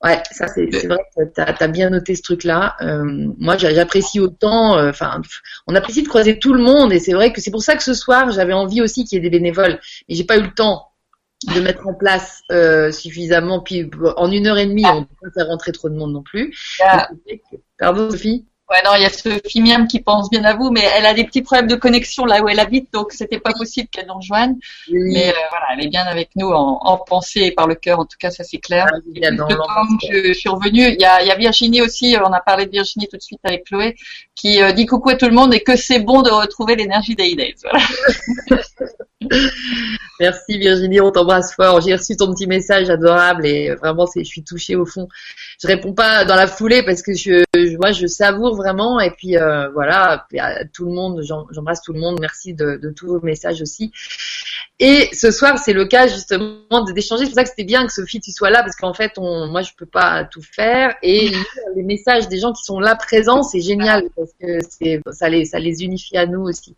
[0.02, 2.74] Ouais ça c'est vrai que t'as as bien noté ce truc là
[3.38, 5.20] moi j'a- j'apprécie autant euh, enfin
[5.68, 7.84] on apprécie de croiser tout le monde et c'est vrai que c'est pour ça que
[7.84, 9.78] ce soir j'avais envie aussi qu'il y ait des bénévoles.
[10.08, 10.88] Mais j'ai pas eu le temps
[11.54, 15.30] de mettre en place euh, suffisamment puis en une heure et demie on peut pas
[15.34, 16.56] faire rentrer trop de monde non plus.
[16.78, 17.10] Il y a-
[17.78, 20.82] pardon Sophie Ouais, non, il y a Sophie Miam qui pense bien à vous, mais
[20.96, 23.86] elle a des petits problèmes de connexion là où elle habite, donc c'était pas possible
[23.90, 24.54] qu'elle nous rejoigne.
[24.90, 28.00] Mais euh, voilà, elle est bien avec nous en, en pensée et par le cœur,
[28.00, 28.86] en tout cas, ça c'est clair.
[28.88, 28.96] Ah,
[29.32, 31.34] dans Le temps l'ambiance, que je, je suis revenue, il y, a, il y a
[31.36, 33.94] Virginie aussi, on a parlé de Virginie tout de suite avec Chloé,
[34.34, 37.14] qui euh, dit coucou à tout le monde et que c'est bon de retrouver l'énergie
[37.14, 37.84] des days Voilà.
[40.20, 41.80] Merci Virginie, on t'embrasse fort.
[41.80, 45.08] J'ai reçu ton petit message adorable et vraiment c'est, je suis touchée au fond.
[45.60, 49.10] Je réponds pas dans la foulée parce que je, je- moi je savoure vraiment et
[49.10, 52.18] puis euh, voilà, à tout le monde, j'em- j'embrasse tout le monde.
[52.20, 53.90] Merci de, de tous vos messages aussi.
[54.78, 57.24] Et ce soir c'est le cas justement d'échanger.
[57.24, 59.48] C'est pour ça que c'était bien que Sophie tu sois là parce qu'en fait on,
[59.48, 61.32] moi je peux pas tout faire et
[61.74, 65.44] les messages des gens qui sont là présents c'est génial parce que c'est ça les
[65.46, 66.76] ça les unifie à nous aussi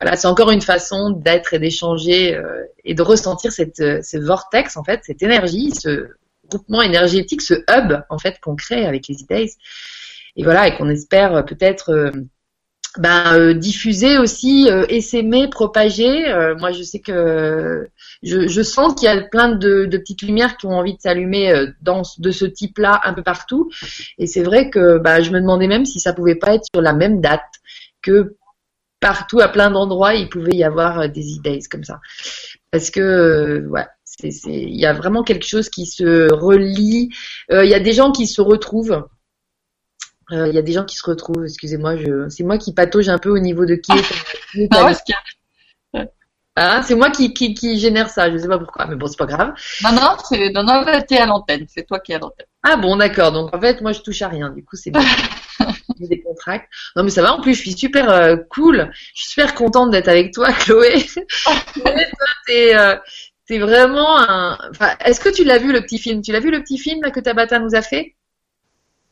[0.00, 4.16] voilà, c'est encore une façon d'être et d'échanger euh, et de ressentir cette, euh, ce
[4.16, 6.08] vortex, en fait, cette énergie, ce,
[6.48, 9.46] groupement énergétique, ce hub en fait qu'on crée avec les e
[10.36, 12.12] et voilà et qu'on espère peut-être
[12.98, 16.28] ben, euh, diffuser aussi, euh, essaimer, propager.
[16.28, 17.88] Euh, moi, je sais que
[18.22, 21.00] je, je sens qu'il y a plein de, de, petites lumières qui ont envie de
[21.00, 23.70] s'allumer euh, dans de ce type-là un peu partout.
[24.18, 26.82] Et c'est vrai que ben, je me demandais même si ça pouvait pas être sur
[26.82, 27.42] la même date
[28.02, 28.34] que
[29.00, 32.00] partout à plein d'endroits il pouvait y avoir des idées comme ça.
[32.70, 37.10] Parce que ouais, c'est il y a vraiment quelque chose qui se relie.
[37.50, 39.04] Il y a des gens qui se retrouvent
[40.30, 42.28] il euh, y a des gens qui se retrouvent, excusez-moi, je...
[42.28, 44.68] c'est moi qui patauge un peu au niveau de qui est.
[44.72, 46.06] ah,
[46.56, 49.18] ah, c'est moi qui, qui, qui, génère ça, je sais pas pourquoi, mais bon, c'est
[49.18, 49.52] pas grave.
[49.82, 52.46] Non, non, c'est, non, non, t'es à l'antenne, c'est toi qui es à l'antenne.
[52.62, 54.92] Ah bon, d'accord, donc en fait, moi, je touche à rien, du coup, c'est.
[56.00, 56.68] J'ai des contracts.
[56.96, 59.90] Non, mais ça va, en plus, je suis super euh, cool, je suis super contente
[59.90, 61.04] d'être avec toi, Chloé.
[62.46, 62.96] t'es, euh,
[63.46, 66.22] t'es vraiment un, enfin, est-ce que tu l'as vu, le petit film?
[66.22, 68.14] Tu l'as vu, le petit film, là, que Tabata nous a fait?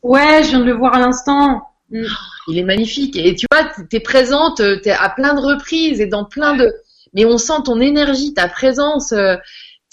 [0.01, 1.63] Ouais, je viens de le voir à l'instant.
[1.91, 2.05] Mm.
[2.47, 3.15] Il est magnifique.
[3.15, 6.73] Et tu vois, t'es présente, t'es à plein de reprises et dans plein de.
[7.13, 9.11] Mais on sent ton énergie, ta présence.
[9.11, 9.35] Euh,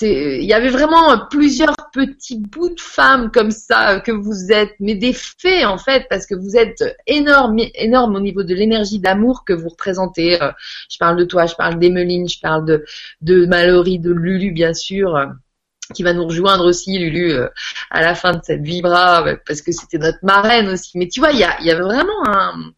[0.03, 4.95] il y avait vraiment plusieurs petits bouts de femmes comme ça que vous êtes, mais
[4.95, 9.45] des faits en fait, parce que vous êtes énorme, énorme au niveau de l'énergie d'amour
[9.45, 10.43] que vous représentez.
[10.43, 10.53] Euh,
[10.91, 12.85] je parle de toi, je parle d'Emeline, je parle de,
[13.23, 15.17] de Mallory, de Lulu bien sûr
[15.95, 17.49] qui va nous rejoindre aussi, Lulu, euh,
[17.91, 20.99] à la fin de cette vibra, parce que c'était notre marraine aussi.
[20.99, 22.73] Mais tu vois, il y a vraiment un,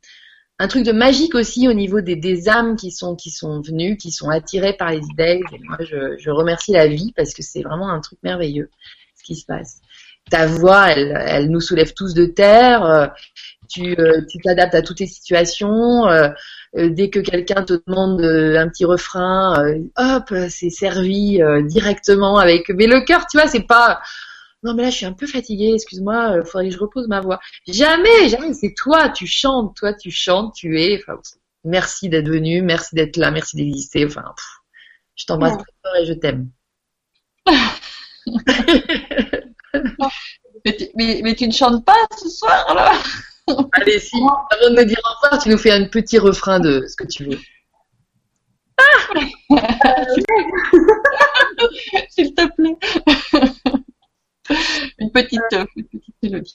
[0.59, 3.97] un truc de magique aussi au niveau des, des âmes qui sont qui sont venues,
[3.97, 5.40] qui sont attirées par les idées.
[5.53, 8.71] Et moi, je, je remercie la vie parce que c'est vraiment un truc merveilleux
[9.16, 9.81] ce qui se passe.
[10.31, 12.85] Ta voix, elle, elle nous soulève tous de terre.
[12.85, 13.07] Euh,
[13.68, 16.09] tu euh, tu t'adaptes à toutes les situations.
[16.09, 16.31] Euh,
[16.75, 19.64] dès que quelqu'un te demande un petit refrain,
[19.97, 22.68] hop, c'est servi directement avec.
[22.71, 24.01] Mais le cœur, tu vois, c'est pas.
[24.62, 27.40] Non mais là je suis un peu fatiguée, excuse-moi, faudrait que je repose ma voix.
[27.66, 31.01] Jamais, jamais, c'est toi, tu chantes, toi tu chantes, tu es.
[31.01, 31.21] Enfin,
[31.64, 34.05] merci d'être venu, merci d'être là, merci d'exister.
[34.05, 34.25] Enfin,
[35.14, 36.51] je t'embrasse très fort et je t'aime.
[40.97, 42.92] mais, mais, tu ne chantes pas ce soir là
[43.73, 46.85] Allez, si, avant de me dire au revoir, tu nous fais un petit refrain de
[46.87, 47.38] ce que tu veux.
[48.77, 48.83] Ah
[52.11, 52.77] S'il te plaît.
[54.99, 55.41] une petite,
[55.77, 56.55] une petite mélodie.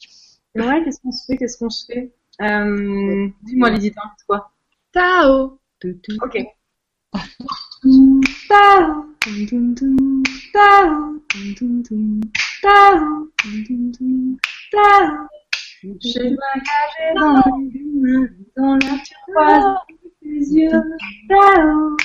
[0.56, 2.12] Ouais, qu'est-ce qu'on se fait Qu'est-ce qu'on se fait?
[2.42, 4.52] Euh, Dis-moi, Lydie, c'est quoi?
[4.92, 5.60] Tao.
[6.22, 6.38] Ok.
[8.50, 9.06] Tao.
[10.54, 11.14] Tao.
[12.62, 13.30] Tao.
[14.72, 15.28] Tao.
[15.84, 19.76] Je m'engageais dans les dans la turquoise
[20.22, 20.82] des yeux.
[21.28, 21.98] Tao,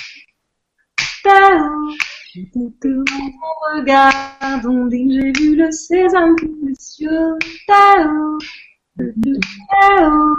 [1.23, 1.91] Tao.
[2.35, 7.39] J'étais devant mon regard, j'ai vu le sésame les cieux.
[7.67, 8.39] Tao,
[8.99, 10.37] Tao.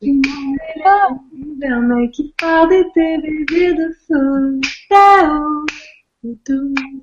[0.00, 4.60] Tu m'en es là, qui part d'été, bébé de feu.
[4.88, 5.66] Tao,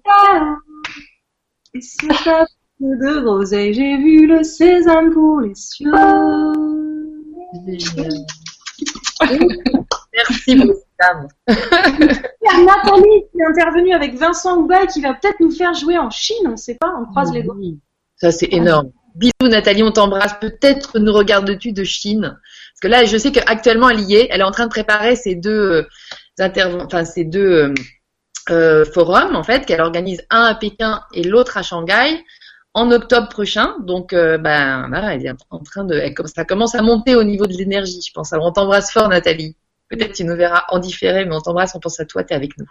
[0.05, 0.55] Tao.
[1.73, 2.45] Et c'est pas
[2.79, 5.91] de roseille, j'ai vu le sésame pour les cieux.
[10.13, 10.88] Merci beaucoup.
[11.47, 16.45] Nathalie qui est intervenue avec Vincent Houbaï qui va peut-être nous faire jouer en Chine,
[16.45, 17.55] on ne sait pas, on croise les doigts.
[18.17, 18.91] Ça c'est énorme.
[19.15, 20.35] Bisous Nathalie, on t'embrasse.
[20.39, 22.21] Peut-être nous regardes-tu de Chine?
[22.21, 24.27] Parce que là, je sais qu'actuellement elle y est.
[24.29, 25.85] Elle est en train de préparer ces deux
[26.39, 27.73] euh, enfin ces deux euh,
[28.49, 32.23] euh, forums en fait qu'elle organise un à Pékin et l'autre à Shanghai
[32.73, 33.75] en octobre prochain.
[33.81, 37.45] Donc, euh, ben, là, elle est en train de, ça commence à monter au niveau
[37.45, 38.33] de l'énergie, je pense.
[38.33, 39.55] Alors, on t'embrasse fort, Nathalie.
[39.89, 42.35] Peut-être tu nous verras en différé, mais on t'embrasse, on pense à toi, tu es
[42.35, 42.67] avec nous.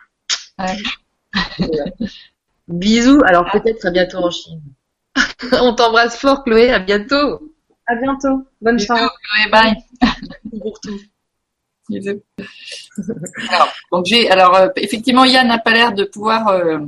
[2.68, 3.22] Bisous.
[3.24, 4.62] Alors, peut-être à bientôt en Chine.
[5.60, 6.70] on t'embrasse fort, Chloé.
[6.70, 7.52] À bientôt.
[7.86, 8.46] À bientôt.
[8.60, 9.00] Bonne soirée.
[9.00, 9.50] Chloé.
[9.50, 9.74] Bye.
[10.60, 10.98] pour tout.
[13.50, 16.80] Alors, donc j'ai, alors euh, effectivement, Yann n'a pas l'air de pouvoir euh,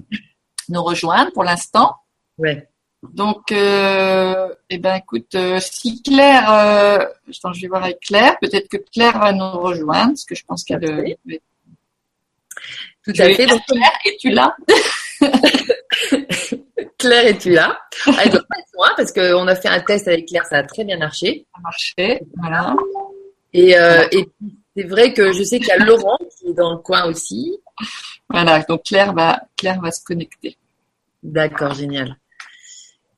[0.69, 1.97] nous rejoindre pour l'instant.
[2.37, 2.69] Ouais.
[3.03, 8.69] Donc, euh, eh ben, écoute, euh, si Claire, euh, je vais voir avec Claire, peut-être
[8.69, 10.85] que Claire va nous rejoindre, parce que je pense qu'elle.
[10.85, 11.15] Euh,
[13.05, 13.47] Tout à fait.
[13.47, 14.55] Donc, Claire, es-tu là
[16.99, 17.81] Claire, es-tu là?
[18.07, 20.63] Elle doit pas être loin parce qu'on a fait un test avec Claire, ça a
[20.63, 21.47] très bien marché.
[21.55, 22.77] Ça a marché, voilà.
[23.55, 24.29] Et, euh, et
[24.77, 27.59] c'est vrai que je sais qu'il y a Laurent qui est dans le coin aussi.
[28.29, 30.59] Voilà, donc Claire va, Claire va se connecter.
[31.23, 32.20] D'accord, génial.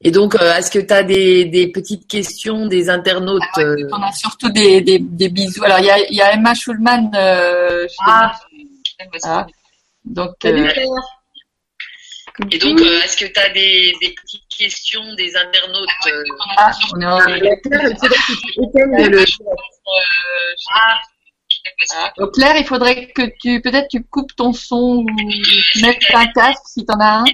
[0.04, 3.84] Et donc, euh, est-ce que tu as des, des, petites questions des internautes ah ouais,
[3.92, 5.62] On a surtout des, des, des, bisous.
[5.62, 7.10] Alors, il y a, y a, Emma Schulman.
[7.14, 8.32] Euh, ah.
[9.24, 9.46] ah.
[10.04, 10.72] Donc, euh,
[12.50, 16.24] Et donc, euh, est-ce que tu as des, des, petites questions des internautes euh,
[16.56, 17.18] Ah, on est en...
[17.20, 19.24] Claire, il faudrait que tu éteignes le...
[22.18, 25.06] Donc, Claire, il faudrait que tu, peut-être tu coupes ton son ou
[25.80, 27.24] mettes un casque si t'en as un.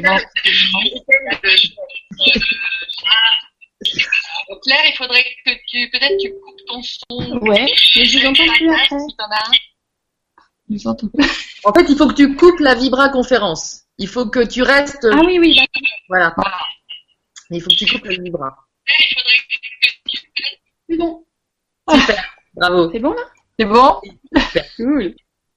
[0.00, 0.18] Ben,
[4.48, 7.38] Donc, Claire, il faudrait que tu, peut-être tu coupes ton son.
[7.38, 7.66] Ouais,
[7.96, 8.98] mais je vous entends plus après.
[8.98, 9.52] Si t'en as un.
[10.70, 11.08] Je vous entends.
[11.64, 13.82] En fait, il faut que tu coupes la Vibra conférence.
[13.98, 15.06] Il faut que tu restes...
[15.10, 15.88] Ah oui, oui, d'accord.
[16.08, 16.34] Voilà.
[17.50, 18.56] Il faut que tu coupes la Vibra.
[20.88, 21.24] C'est bon.
[21.90, 22.24] Super.
[22.54, 22.90] Bravo.
[22.92, 23.22] C'est bon là?
[23.58, 24.00] C'est bon?
[24.76, 25.14] Cool.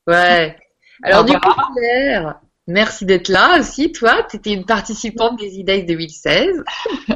[0.07, 0.57] Ouais.
[1.03, 1.55] Alors Au du revoir.
[1.55, 2.39] coup, Claire,
[2.69, 4.25] merci d'être là aussi, toi.
[4.29, 6.63] Tu étais une participante des IDEX 2016.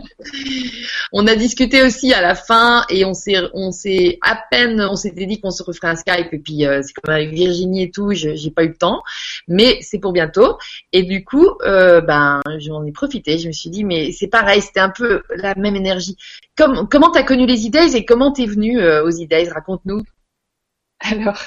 [1.12, 4.96] on a discuté aussi à la fin et on s'est, on s'est à peine, on
[4.96, 7.92] s'était dit qu'on se referait un Skype et puis euh, c'est comme avec Virginie et
[7.92, 9.02] tout, je- j'ai pas eu le temps,
[9.48, 10.58] mais c'est pour bientôt.
[10.92, 13.38] Et du coup, euh, ben, j'en ai profité.
[13.38, 16.18] Je me suis dit, mais c'est pareil, c'était un peu la même énergie.
[16.58, 20.02] Comme, comment t'as connu les IDEX et comment t'es venue euh, aux IDEX Raconte-nous.
[21.00, 21.38] Alors,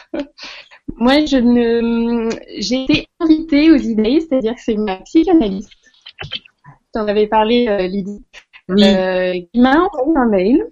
[0.97, 2.29] moi, je ne,
[2.59, 5.71] j'ai été invitée aux idées, c'est-à-dire que c'est ma psychanalyste.
[6.93, 8.25] T'en avais parlé, euh, Lydie,
[8.71, 10.67] euh, qui m'a envoyé un mail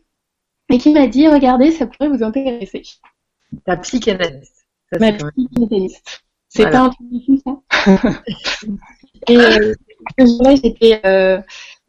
[0.71, 2.83] et qui m'a dit, regardez, ça pourrait vous intéresser.
[3.67, 4.67] Ta psychanalyste.
[4.93, 6.23] Ça, Ma psychanalyste.
[6.49, 6.79] C'est Voilà.
[6.79, 8.23] pas un truc du tout, ça.
[9.29, 9.75] et euh,
[10.63, 11.41] j'étais, euh,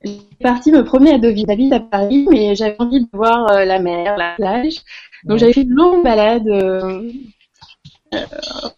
[0.03, 1.45] j'étais partie me promener à Deauville.
[1.47, 4.77] J'habite à Paris, mais j'avais envie de voir euh, la mer, la plage.
[5.23, 7.09] Donc j'avais fait une longue balade euh,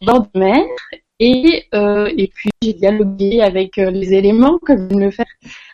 [0.02, 0.64] bord de mer.
[1.20, 5.12] Et, euh, et puis j'ai dialogué avec euh, les éléments, comme je viens de le
[5.12, 5.26] faire,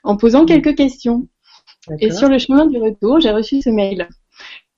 [0.04, 1.28] en posant quelques questions.
[2.00, 4.08] Et sur le chemin du retour, j'ai reçu ce mail.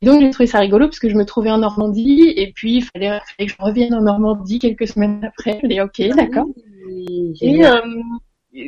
[0.02, 2.78] Et donc j'ai trouvé ça rigolo parce que je me trouvais en Normandie et puis
[2.78, 5.60] il fallait, fallait que je revienne en Normandie quelques semaines après.
[5.62, 6.48] Je dis ok, d'accord.
[6.88, 7.80] Oui, Et euh,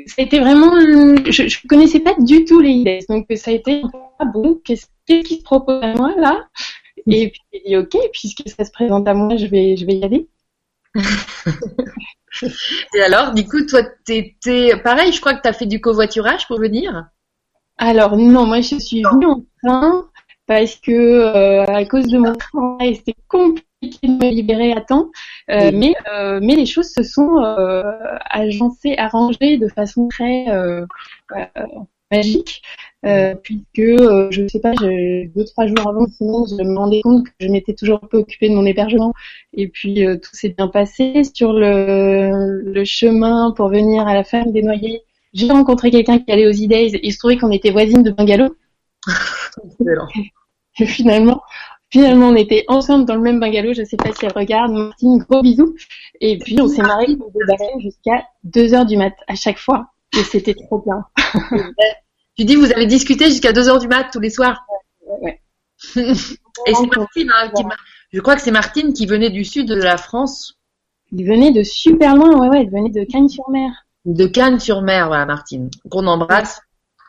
[0.05, 3.81] c'était vraiment, je, je connaissais pas du tout les idées, donc ça a été
[4.19, 6.47] ah bon, qu'est-ce qu'est-ce qui se propose à moi là?
[7.07, 9.95] Et puis j'ai dit ok, puisque ça se présente à moi, je vais, je vais
[9.95, 10.27] y aller.
[12.93, 15.11] Et alors, du coup, toi, t'étais pareil.
[15.11, 17.07] Je crois que t'as fait du covoiturage pour venir?
[17.77, 20.09] Alors non, moi je suis venue en train
[20.47, 25.11] parce que euh, à cause de mon travail, c'était compliqué de me libérer à temps.
[25.51, 27.37] Euh, mais euh, mais les choses se sont
[28.29, 30.45] agencées, arrangées de façon très
[32.11, 32.63] magique,
[33.05, 37.01] euh, puisque euh, je sais pas, je, deux trois jours avant, sinon je me rendais
[37.01, 39.13] compte que je m'étais toujours un peu occupée de mon hébergement,
[39.53, 44.23] et puis euh, tout s'est bien passé sur le, le chemin pour venir à la
[44.23, 45.03] ferme des Noyers.
[45.33, 48.55] J'ai rencontré quelqu'un qui allait aux E-Days, il se trouvait qu'on était voisines de bungalow.
[50.79, 51.41] Et finalement,
[51.89, 53.73] finalement, on était ensemble dans le même bungalow.
[53.73, 54.71] Je sais pas si elle regarde.
[54.71, 55.75] Martine, gros bisous.
[56.21, 57.17] Et puis, on s'est baleines
[57.81, 59.87] jusqu'à 2 heures du mat à chaque fois.
[60.17, 61.03] Et c'était trop bien.
[62.37, 64.65] Tu dis, vous avez discuté jusqu'à 2 heures du mat tous les soirs.
[65.21, 65.41] Ouais.
[65.95, 67.63] Et c'est Martine, hein, qui
[68.11, 70.57] je crois que c'est Martine qui venait du sud de la France,
[71.11, 72.37] Il venait de super loin.
[72.39, 73.71] Ouais, ouais, il venait de Cagnes-sur-Mer.
[74.05, 76.61] de Cannes-sur-Mer, voilà, Martine, qu'on embrasse.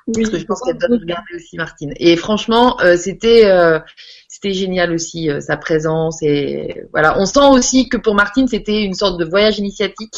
[0.08, 1.92] Oui, Parce que je pense qu'elle doit regarder aussi Martine.
[1.96, 3.78] Et franchement, euh, c'était euh,
[4.26, 7.18] c'était génial aussi euh, sa présence et voilà.
[7.20, 10.14] On sent aussi que pour Martine, c'était une sorte de voyage initiatique.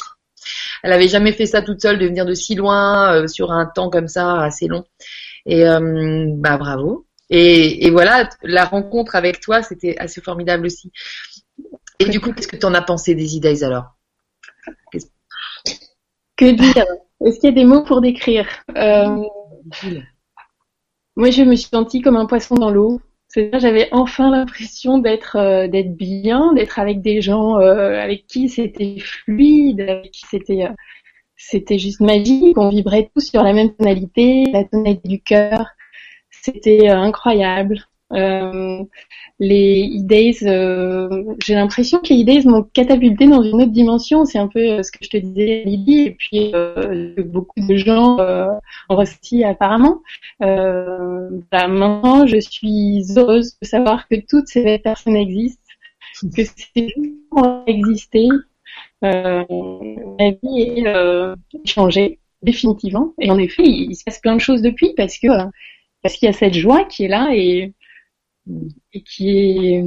[0.82, 3.66] Elle avait jamais fait ça toute seule, de venir de si loin euh, sur un
[3.66, 4.84] temps comme ça assez long.
[5.46, 7.06] Et euh, bah bravo.
[7.28, 10.90] Et, et voilà, la rencontre avec toi, c'était assez formidable aussi.
[11.98, 13.94] Et du coup, qu'est-ce que tu en as pensé des idées alors?
[16.36, 16.86] Que dire?
[17.24, 18.48] Est-ce qu'il y a des mots pour décrire?
[18.76, 19.22] Euh,
[21.16, 23.00] Moi, je me suis sentie comme un poisson dans l'eau.
[23.30, 28.48] C'est-à-dire, j'avais enfin l'impression d'être euh, d'être bien, d'être avec des gens euh, avec qui
[28.48, 30.72] c'était fluide, avec qui c'était euh,
[31.36, 32.58] c'était juste magique.
[32.58, 35.66] On vibrait tous sur la même tonalité, la tonalité du cœur.
[36.30, 37.78] C'était incroyable.
[38.12, 38.82] Euh,
[39.38, 44.24] les E-Days, euh, j'ai l'impression que les E-Days m'ont catapulté dans une autre dimension.
[44.24, 47.76] C'est un peu euh, ce que je te disais, Lydie, et puis euh, beaucoup de
[47.76, 48.48] gens euh,
[48.88, 50.02] ont ressenti apparemment.
[50.40, 55.62] Bah, maintenant, je suis heureuse de savoir que toutes ces personnes existent,
[56.20, 56.76] que juste
[57.30, 58.28] pour exister.
[59.02, 59.44] Euh,
[60.18, 63.14] ma vie est changée définitivement.
[63.18, 65.28] Et en effet, il, il se passe plein de choses depuis parce que
[66.02, 67.72] parce qu'il y a cette joie qui est là et,
[68.92, 69.84] et qui est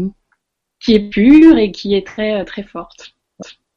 [0.80, 3.16] qui est pure et qui est très très forte.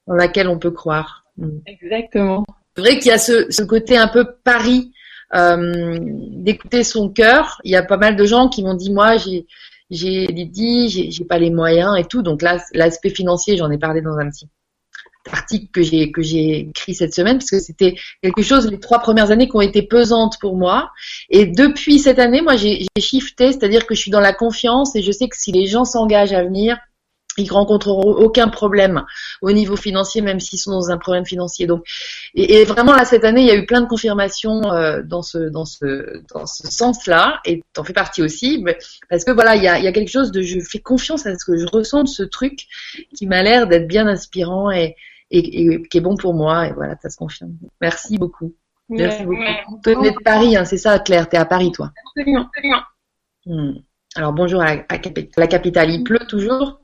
[0.07, 1.59] dans laquelle on peut croire Mm.
[1.67, 2.45] Exactement.
[2.75, 4.93] C'est vrai qu'il y a ce, ce côté un peu pari
[5.35, 7.61] euh, d'écouter son cœur.
[7.65, 9.47] Il y a pas mal de gens qui m'ont dit moi j'ai
[9.91, 12.23] j'ai dit j'ai j'ai pas les moyens et tout.
[12.23, 14.49] Donc là l'aspect financier j'en ai parlé dans un petit
[15.33, 19.01] article que j'ai que j'ai écrit cette semaine parce que c'était quelque chose les trois
[19.01, 20.91] premières années qui ont été pesantes pour moi
[21.31, 25.03] et depuis cette année moi j'ai shifté c'est-à-dire que je suis dans la confiance et
[25.03, 26.79] je sais que si les gens s'engagent à venir
[27.37, 29.05] ils rencontreront aucun problème
[29.43, 31.67] au niveau financier, même s'ils sont dans un problème financier.
[31.67, 31.85] Donc,
[32.35, 35.39] et, vraiment là cette année, il y a eu plein de confirmations euh, dans ce
[35.39, 38.65] dans ce dans ce sens-là, et t'en fais partie aussi,
[39.11, 41.57] parce que voilà, il y a, quelque chose de, je fais confiance à ce que
[41.57, 42.67] je ressens de ce truc
[43.15, 44.71] qui m'a l'air d'être bien inspirant
[45.31, 47.53] et, et qui est bon pour moi, et voilà, ça se confirme.
[47.81, 48.55] Merci beaucoup.
[48.89, 49.43] Merci beaucoup.
[49.83, 51.91] Tu es de Paris, hein, c'est ça, Claire, t'es à Paris, toi.
[52.07, 52.83] Absolument, absolument.
[53.47, 53.79] Hmm.
[54.17, 54.99] Alors bonjour à la, à
[55.37, 56.81] la capitale, il pleut toujours?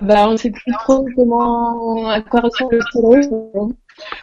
[0.00, 3.28] Bah, on sait plus trop comment, à quoi ressemble le soleil.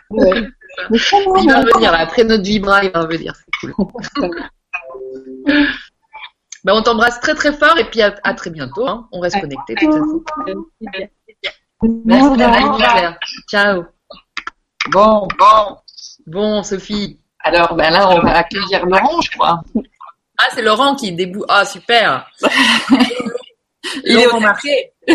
[0.10, 0.48] Ouais.
[0.90, 1.64] Mais Il va hein.
[1.64, 3.74] revenir là, après notre vibra, il va revenir, c'est cool.
[6.64, 8.86] Ben, on t'embrasse très très fort et puis à, à très bientôt.
[8.86, 9.08] Hein.
[9.14, 11.08] On reste connectés de toute façon.
[11.84, 13.20] Merci Claire.
[13.50, 13.84] Ciao.
[14.92, 15.78] Bon, bon.
[16.26, 17.20] Bon, Sophie.
[17.40, 19.62] Alors, ben là, on va accueillir Laurent, je crois.
[20.38, 21.46] Ah, c'est Laurent qui déboule.
[21.48, 22.30] Ah, super.
[24.04, 24.92] Il est Laurent au Marché.
[25.10, 25.14] Ah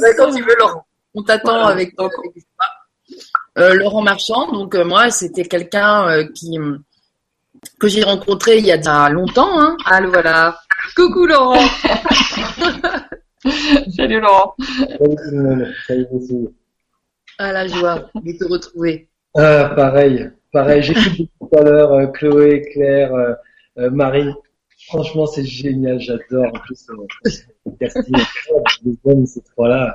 [0.00, 0.84] ben, quand tu veux, Laurent.
[1.14, 2.08] On t'attend avec ton
[3.58, 4.50] euh, Laurent Marchand.
[4.52, 6.58] Donc euh, moi, c'était quelqu'un euh, qui
[7.78, 9.60] que j'ai rencontré il y a déjà longtemps.
[9.60, 9.76] Hein.
[9.84, 10.58] Ah, le voilà.
[10.96, 11.56] Coucou Laurent.
[13.96, 14.54] Salut Laurent.
[14.58, 15.66] Salut tout le monde.
[15.86, 16.48] Salut aussi.
[17.38, 19.08] Ah la joie de te retrouver.
[19.36, 20.82] Ah, pareil, pareil.
[20.82, 23.32] J'écoute tout à l'heure euh, Chloé, Claire, euh,
[23.78, 24.34] euh, Marine.
[24.88, 26.00] Franchement, c'est génial.
[26.00, 26.46] J'adore.
[26.46, 26.86] En plus,
[27.64, 28.16] le casting,
[28.84, 29.94] les hommes, ces trois-là.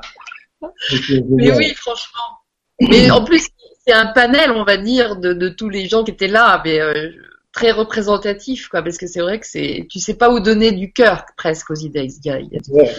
[1.30, 2.40] Mais oui, franchement.
[2.80, 3.48] Mais en plus,
[3.86, 6.80] c'est un panel, on va dire, de, de tous les gens qui étaient là, mais
[6.80, 7.12] euh,
[7.56, 10.92] très représentatif, quoi, parce que c'est vrai que c'est, tu sais pas où donner du
[10.92, 12.06] cœur presque aux idées.
[12.22, 12.92] Il y a, il y a- Ouais.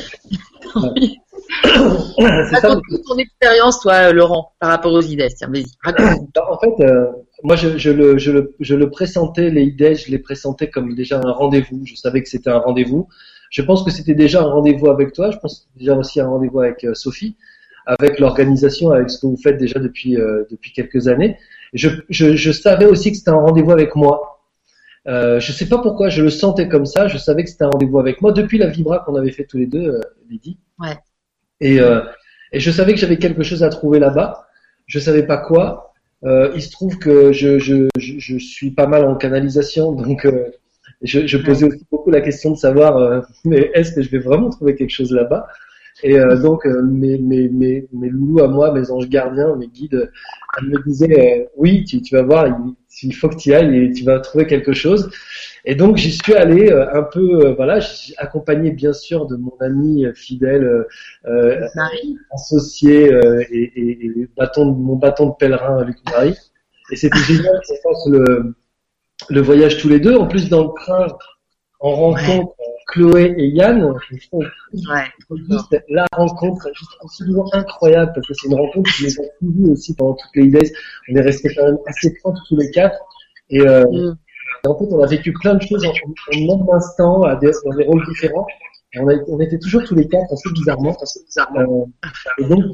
[0.96, 1.18] Oui.
[2.18, 2.68] C'est ça.
[2.68, 5.28] Raconte-nous ton expérience, toi, Laurent, par rapport aux idées.
[5.36, 6.30] Tiens, vas-y, raconte.
[6.34, 7.06] Bah, En fait, euh,
[7.44, 10.94] moi, je, je, le, je, le, je le pressentais, les idées, je les pressentais comme
[10.94, 11.82] déjà un rendez-vous.
[11.84, 13.08] Je savais que c'était un rendez-vous.
[13.50, 15.30] Je pense que c'était déjà un rendez-vous avec toi.
[15.30, 17.36] Je pense que c'était déjà aussi un rendez-vous avec euh, Sophie,
[17.84, 21.36] avec l'organisation, avec ce que vous faites déjà depuis, euh, depuis quelques années.
[21.74, 24.35] Je, je savais aussi que c'était un rendez-vous avec moi.
[25.08, 27.08] Euh, je sais pas pourquoi, je le sentais comme ça.
[27.08, 29.58] Je savais que c'était un rendez-vous avec moi depuis la vibra qu'on avait fait tous
[29.58, 30.58] les deux, euh, Lydie.
[30.78, 30.96] Ouais.
[31.60, 32.00] Et, euh,
[32.52, 34.46] et je savais que j'avais quelque chose à trouver là-bas.
[34.86, 35.94] Je savais pas quoi.
[36.24, 40.26] Euh, il se trouve que je, je, je, je suis pas mal en canalisation, donc
[41.02, 44.50] je, je posais aussi beaucoup la question de savoir, mais est-ce que je vais vraiment
[44.50, 45.46] trouver quelque chose là-bas?
[46.02, 49.68] Et euh, donc euh, mes, mes, mes, mes loulous à moi, mes anges gardiens, mes
[49.68, 50.10] guides,
[50.58, 53.54] elles me disaient, euh, oui, tu, tu vas voir, il, il faut que tu y
[53.54, 55.10] ailles et tu vas trouver quelque chose.
[55.64, 57.80] Et donc j'y suis allé euh, un peu, euh, voilà,
[58.18, 60.84] accompagné bien sûr de mon ami euh, fidèle, euh,
[61.26, 62.18] euh, Marie.
[62.30, 66.36] associé euh, et, et, et bâton de, mon bâton de pèlerin Luc Marie.
[66.92, 68.54] Et c'était génial qu'on fasse le,
[69.30, 70.16] le voyage tous les deux.
[70.16, 71.06] En plus, dans le train,
[71.80, 72.54] on rencontre
[72.86, 73.82] Chloé et Yann.
[73.82, 75.04] Ouais.
[75.88, 79.94] la rencontre juste absolument incroyable parce que c'est une rencontre qui les a suivis aussi
[79.94, 80.72] pendant toutes les days.
[81.10, 82.96] On est restés quand même assez proches tous les quatre.
[83.50, 84.16] Et euh, Mm.
[84.68, 87.74] en fait, on a vécu plein de choses en, en même instant, à des, dans
[87.76, 88.46] des rôles différents.
[88.98, 90.96] On, a, on était toujours tous les quatre assez bizarrement.
[91.02, 91.88] Assez bizarrement.
[92.04, 92.08] Euh,
[92.38, 92.64] et donc,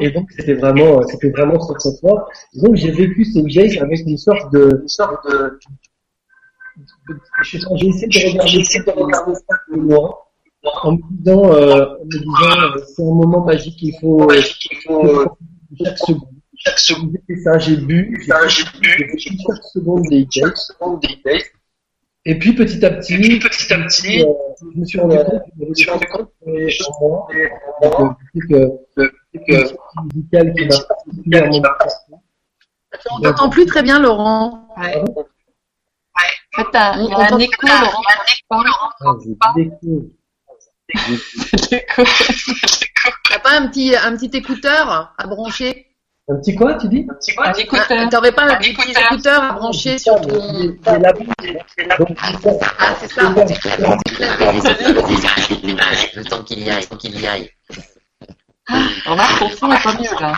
[0.00, 2.30] et donc c'était vraiment, c'était vraiment très très fort.
[2.54, 5.58] Donc j'ai vécu ces days avec une sorte de, une sorte de, de-
[6.76, 6.95] je sais pas,
[7.42, 10.14] j'ai essayé de regarder, essayé de regarder ça de loin,
[10.82, 14.42] en me disant, euh, en me disant, euh, c'est un moment magique, il faut, il
[14.86, 15.36] faut
[15.82, 16.28] chaque seconde.
[16.58, 17.16] Chaque seconde.
[17.44, 20.26] Ça, j'ai bu, j'ai bu, chaque seconde des
[21.24, 21.42] days.
[22.28, 25.74] Et puis petit à petit, petit à petit, je me suis rendu compte, je me
[25.74, 29.76] suis rendu compte que moi, euh, que,
[30.12, 31.62] musical qui m'a particulièrement
[33.12, 34.68] On t'entend plus très bien, Laurent.
[34.76, 35.04] Ouais.
[36.58, 38.90] En fait, t'as- il y On a un écho, Laurent.
[39.40, 39.52] Ah.
[43.28, 45.86] T'as pas un petit, un petit écouteur à brancher?
[46.28, 47.06] Un petit quoi, tu dis?
[47.38, 48.08] Un écouteur.
[48.08, 48.70] T'aurais pas un petit
[49.10, 50.76] écouteur à brancher sur ton...
[50.84, 51.12] C'est la
[52.78, 53.22] Ah, c'est ça.
[56.16, 57.50] Le temps qu'il y aille, tant qu'il y aille.
[59.06, 60.32] Remarque, ton son est pas mieux, là.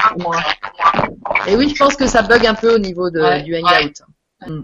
[1.46, 4.02] Et oui, je pense que ça bug un peu au niveau de, du hangout.
[4.46, 4.62] Euh,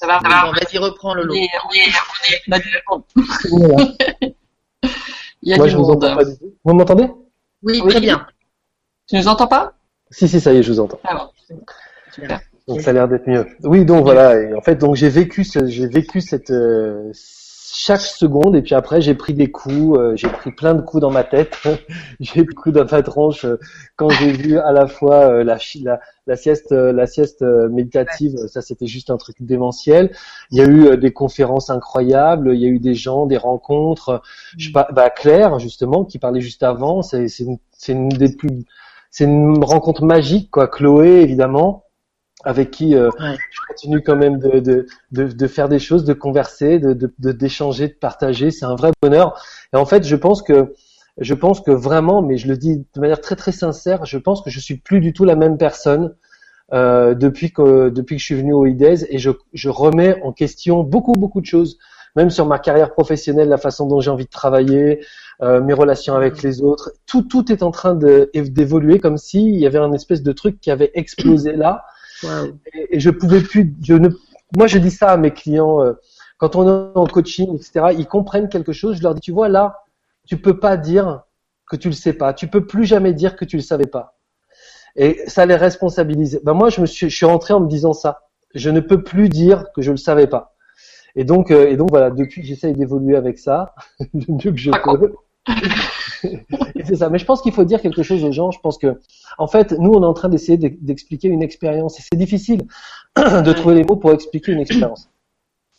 [0.00, 0.46] Ça va, ça va.
[0.46, 1.34] Bon, vas-y, reprends le lot.
[1.34, 2.52] est, on est,
[2.90, 3.02] on
[3.52, 3.76] on là.
[5.42, 6.04] Il y a Moi, du je vous monde.
[6.04, 6.54] entends pas du tout.
[6.64, 7.10] Vous m'entendez?
[7.62, 7.90] Oui, Oui.
[7.90, 8.26] très bien.
[9.08, 9.74] Tu nous entends pas?
[10.10, 10.98] Si, si, ça y est, je vous entends.
[11.04, 11.56] Ah bon.
[12.12, 12.40] Super.
[12.66, 13.46] Donc ça a l'air d'être mieux.
[13.62, 14.38] Oui, donc voilà.
[14.40, 17.10] Et en fait, donc j'ai vécu, ce, j'ai vécu cette, euh,
[17.74, 18.56] chaque seconde.
[18.56, 21.24] Et puis après, j'ai pris des coups, euh, j'ai pris plein de coups dans ma
[21.24, 21.56] tête,
[22.20, 23.58] j'ai pris coups dans ma tronche euh,
[23.96, 27.68] quand j'ai vu à la fois euh, la, la, la sieste, euh, la sieste euh,
[27.68, 28.36] méditative.
[28.48, 30.12] Ça, c'était juste un truc démentiel.
[30.50, 34.22] Il y a eu des conférences incroyables, il y a eu des gens, des rencontres.
[34.56, 38.34] Je sais pas, bah Claire justement qui parlait juste avant, c'est une, c'est une des
[38.34, 38.64] plus,
[39.10, 40.68] c'est une rencontre magique quoi.
[40.68, 41.84] Chloé évidemment
[42.44, 43.36] avec qui euh, Ouais.
[43.50, 47.12] je continue quand même de, de, de, de faire des choses, de converser, de de-
[47.18, 48.50] de- d'échanger, de, partager.
[48.50, 49.40] C'est un vrai bonheur.
[49.72, 50.74] Et en fait, je pense que
[51.18, 54.40] je pense que vraiment, mais je le dis de manière très très sincère, je pense
[54.42, 56.14] que je suis plus du tout la même personne
[56.72, 60.32] euh, depuis que depuis que je suis venu au IDES et je, je remets en
[60.32, 61.78] question beaucoup beaucoup de choses,
[62.16, 65.00] même sur ma carrière professionnelle, la façon dont j'ai envie de travailler,
[65.42, 66.92] euh, mes relations avec les autres.
[67.06, 70.60] Tout tout est en train de- d'évoluer comme s'il y avait un espèce de truc
[70.60, 71.84] qui avait explosé là
[72.24, 73.74] Et, et je pouvais plus.
[73.82, 74.08] Je ne,
[74.56, 75.92] moi, je dis ça à mes clients euh,
[76.38, 77.94] quand on est en coaching, etc.
[77.98, 78.96] Ils comprennent quelque chose.
[78.96, 79.82] Je leur dis, tu vois là,
[80.26, 81.22] tu peux pas dire
[81.68, 82.32] que tu le sais pas.
[82.32, 84.18] Tu peux plus jamais dire que tu le savais pas.
[84.96, 86.40] Et ça les responsabilise.
[86.44, 88.22] Ben moi, je me suis, je suis rentré en me disant ça.
[88.54, 90.54] Je ne peux plus dire que je le savais pas.
[91.14, 92.10] Et donc, euh, et donc voilà.
[92.10, 93.74] Depuis, j'essaye d'évoluer avec ça
[94.14, 95.14] le mieux que je peux.
[96.84, 97.10] C'est ça.
[97.10, 98.50] Mais je pense qu'il faut dire quelque chose aux gens.
[98.50, 99.00] Je pense que,
[99.38, 101.98] en fait, nous, on est en train d'essayer d'ex- d'expliquer une expérience.
[101.98, 102.66] Et c'est difficile
[103.16, 105.10] de trouver les mots pour expliquer une expérience.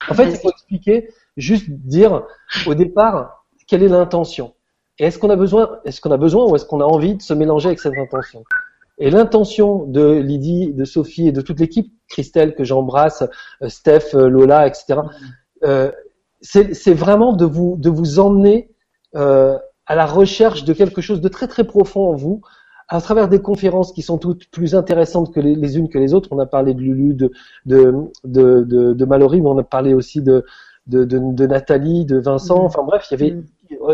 [0.09, 2.23] En fait, il faut expliquer, juste dire
[2.67, 4.53] au départ quelle est l'intention.
[4.97, 7.21] Et est-ce qu'on a besoin, est-ce qu'on a besoin ou est-ce qu'on a envie de
[7.21, 8.43] se mélanger avec cette intention?
[8.97, 13.23] Et l'intention de Lydie, de Sophie et de toute l'équipe, Christelle que j'embrasse,
[13.61, 14.99] euh, Steph, euh, Lola, etc.
[15.63, 15.91] euh,
[16.41, 18.71] c'est vraiment de vous de vous emmener
[19.15, 22.41] euh, à la recherche de quelque chose de très très profond en vous,
[22.87, 26.13] à travers des conférences qui sont toutes plus intéressantes que les, les unes que les
[26.13, 26.29] autres.
[26.31, 27.31] On a parlé de Lulu, de
[27.65, 27.93] de
[28.23, 30.43] de, de, de Mallory, mais on a parlé aussi de
[30.87, 32.63] de, de, de Nathalie, de Vincent.
[32.63, 33.37] Enfin bref, il y avait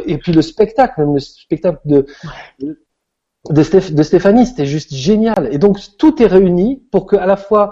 [0.05, 2.05] et puis le spectacle, même le spectacle de
[2.59, 2.80] de,
[3.49, 5.49] de, Stéph- de Stéphanie, c'était juste génial.
[5.51, 7.72] Et donc tout est réuni pour que à la fois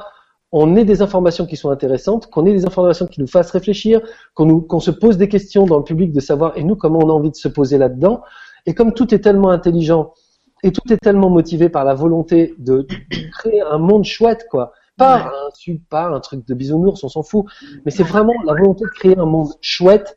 [0.55, 4.01] on ait des informations qui sont intéressantes, qu'on ait des informations qui nous fassent réfléchir,
[4.35, 7.13] qu'on se pose des questions dans le public de savoir et nous comment on a
[7.13, 8.21] envie de se poser là-dedans.
[8.67, 10.13] Et comme tout est tellement intelligent
[10.61, 12.87] et tout est tellement motivé par la volonté de,
[13.31, 14.73] créer un monde chouette, quoi.
[14.95, 17.45] Pas un pas un truc de bisounours, on s'en fout.
[17.83, 20.15] Mais c'est vraiment la volonté de créer un monde chouette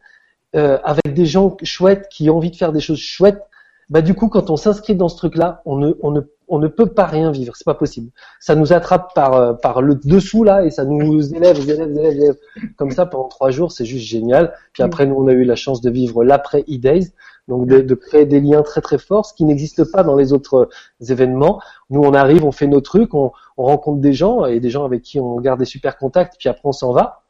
[0.55, 3.43] euh, avec des gens chouettes qui ont envie de faire des choses chouettes.
[3.89, 6.69] Bah du coup, quand on s'inscrit dans ce truc-là, on ne, on ne, on ne
[6.69, 7.57] peut pas rien vivre.
[7.57, 8.11] C'est pas possible.
[8.41, 12.13] Ça nous attrape par, euh, par le dessous là et ça nous élève, élève, élève,
[12.13, 12.37] élève.
[12.77, 14.55] Comme ça pendant trois jours, c'est juste génial.
[14.73, 17.13] Puis après, nous, on a eu la chance de vivre l'après E-Days,
[17.49, 20.33] donc de, de créer des liens très très forts, ce qui n'existe pas dans les
[20.33, 21.61] autres euh, événements.
[21.91, 24.85] Nous, on arrive, on fait nos trucs, on, on rencontre des gens et des gens
[24.85, 26.37] avec qui on garde des super contacts.
[26.39, 27.23] Puis après, on s'en va.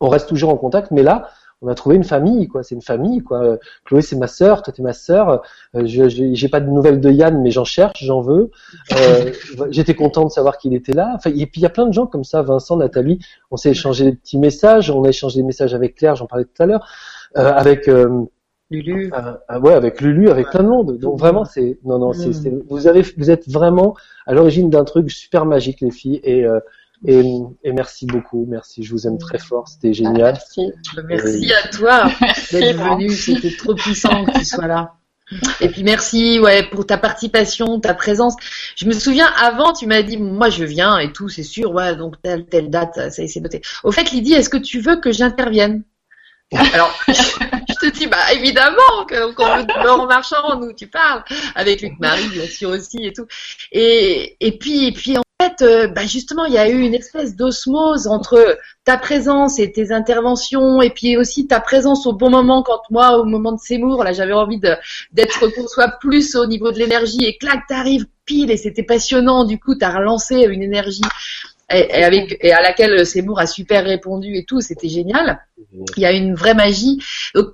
[0.00, 1.28] On reste toujours en contact, mais là,
[1.60, 2.62] on a trouvé une famille, quoi.
[2.62, 3.42] C'est une famille, quoi.
[3.42, 5.42] Euh, Chloé, c'est ma sœur, toi, t'es ma sœur.
[5.74, 8.50] Euh, je j'ai pas de nouvelles de Yann, mais j'en cherche, j'en veux.
[8.92, 9.32] Euh,
[9.70, 11.12] J'étais content de savoir qu'il était là.
[11.16, 13.18] Enfin, et puis il y a plein de gens comme ça, Vincent, Nathalie.
[13.50, 14.90] On s'est échangé des petits messages.
[14.90, 16.86] On a échangé des messages avec Claire, j'en parlais tout à l'heure,
[17.36, 18.22] euh, avec euh,
[18.70, 19.10] Lulu.
[19.14, 20.98] euh, euh, ouais, avec Lulu, avec plein de monde.
[20.98, 23.94] Donc vraiment, c'est non, non, c'est c'est- vous avez, vous êtes vraiment
[24.26, 26.20] à l'origine d'un truc super magique, les filles.
[26.22, 26.60] Et euh,
[27.06, 28.82] et, et merci beaucoup, merci.
[28.82, 29.68] Je vous aime très fort.
[29.68, 30.34] C'était génial.
[30.34, 30.72] Merci.
[31.06, 32.10] Merci à toi
[32.52, 33.10] d'être venu.
[33.10, 34.94] C'était trop puissant que tu sois là.
[35.60, 38.34] Et puis merci ouais pour ta participation, ta présence.
[38.76, 41.94] Je me souviens avant tu m'as dit moi je viens et tout c'est sûr ouais
[41.96, 43.60] donc telle telle date ça c'est noté.
[43.84, 45.82] Au fait Lydie est-ce que tu veux que j'intervienne?
[46.72, 51.22] Alors je te dis bah évidemment que quand Laurent Marchand nous tu parles
[51.54, 53.26] avec Luc Marie bien sûr aussi et tout
[53.70, 56.94] et et puis et puis en fait euh, bah justement il y a eu une
[56.94, 62.30] espèce d'osmose entre ta présence et tes interventions et puis aussi ta présence au bon
[62.30, 66.46] moment quand moi au moment de Seymour là j'avais envie d'être qu'on soit plus au
[66.46, 70.62] niveau de l'énergie et clac t'arrives pile et c'était passionnant du coup t'as relancé une
[70.62, 71.02] énergie
[71.68, 75.44] avec et à laquelle Seymour a super répondu et tout c'était génial.
[75.96, 77.02] Il y a une vraie magie.
[77.34, 77.48] Donc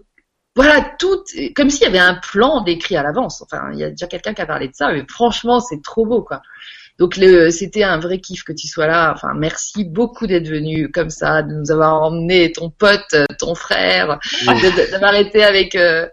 [0.54, 1.24] voilà tout
[1.56, 3.42] comme s'il y avait un plan décrit à l'avance.
[3.42, 6.06] Enfin il y a déjà quelqu'un qui a parlé de ça mais franchement c'est trop
[6.06, 6.42] beau quoi
[6.98, 9.12] donc le, c'était un vrai kiff que tu sois là.
[9.14, 14.18] Enfin, merci beaucoup d'être venu comme ça, de nous avoir emmené ton pote, ton frère,
[14.46, 16.06] de- d'avoir été avec euh,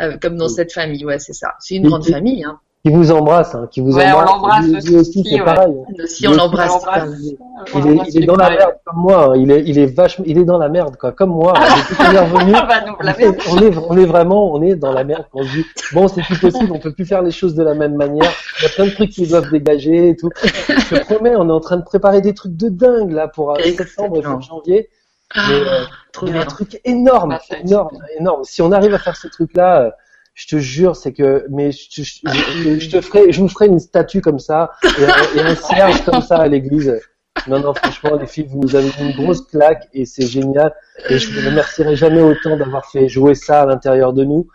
[0.00, 1.04] euh, comme dans cette famille.
[1.04, 1.54] Ouais, c'est ça.
[1.60, 2.42] C'est une grande famille.
[2.44, 2.58] Hein.
[2.84, 4.26] Qui vous embrasse, hein, qui vous Ouais, on embrasse.
[4.30, 5.44] l'embrasse Lui- lui aussi, c'est ouais.
[5.44, 5.72] pareil.
[5.74, 5.92] hein.
[5.96, 6.70] Nous aussi, on l'embrasse.
[6.70, 7.06] On.
[7.16, 7.36] Il
[7.74, 9.30] On est, il est dans la merde comme moi.
[9.30, 9.36] hein.
[9.36, 11.54] Il est, il est vachement, il est dans la merde quoi, comme moi.
[11.98, 15.24] Revenu, Ah bah, la on est, on est, on vraiment, on est dans la merde.
[15.32, 15.64] On se dit,
[15.94, 18.30] bon, c'est plus possible, on peut plus faire les choses de la même manière.
[18.60, 20.28] Il y a plein de trucs qui doivent dégager et tout.
[20.44, 23.52] Je te promets, on est en train de préparer des trucs de dingue là pour
[23.52, 24.90] euh, septembre et pour janvier.
[25.34, 26.42] Ah, Mais, euh, trop il y a bien.
[26.42, 28.44] un truc énorme, être énorme, énorme.
[28.44, 29.90] Si on arrive à faire ce truc-là, euh,
[30.34, 33.78] je te jure, c'est que, mais je, te- je- te ferai, je vous ferai une
[33.78, 37.00] statue comme ça et un, et un cierge comme ça à l'église.
[37.48, 40.72] Non, non, franchement, les filles, vous nous avez mis une grosse claque et c'est génial.
[41.08, 44.46] Et je vous remercierai jamais autant d'avoir fait jouer ça à l'intérieur de nous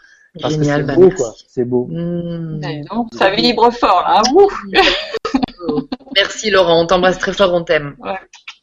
[0.42, 1.18] parce Génial, que bah, c'est beau, merci.
[1.24, 1.34] quoi.
[1.48, 1.88] C'est beau.
[1.90, 2.60] Mmh.
[2.62, 4.22] Mais non, ça vibre fort là.
[4.34, 4.48] Ouh,
[6.16, 7.96] Merci Laurent, on t'embrasse très fort, on t'aime.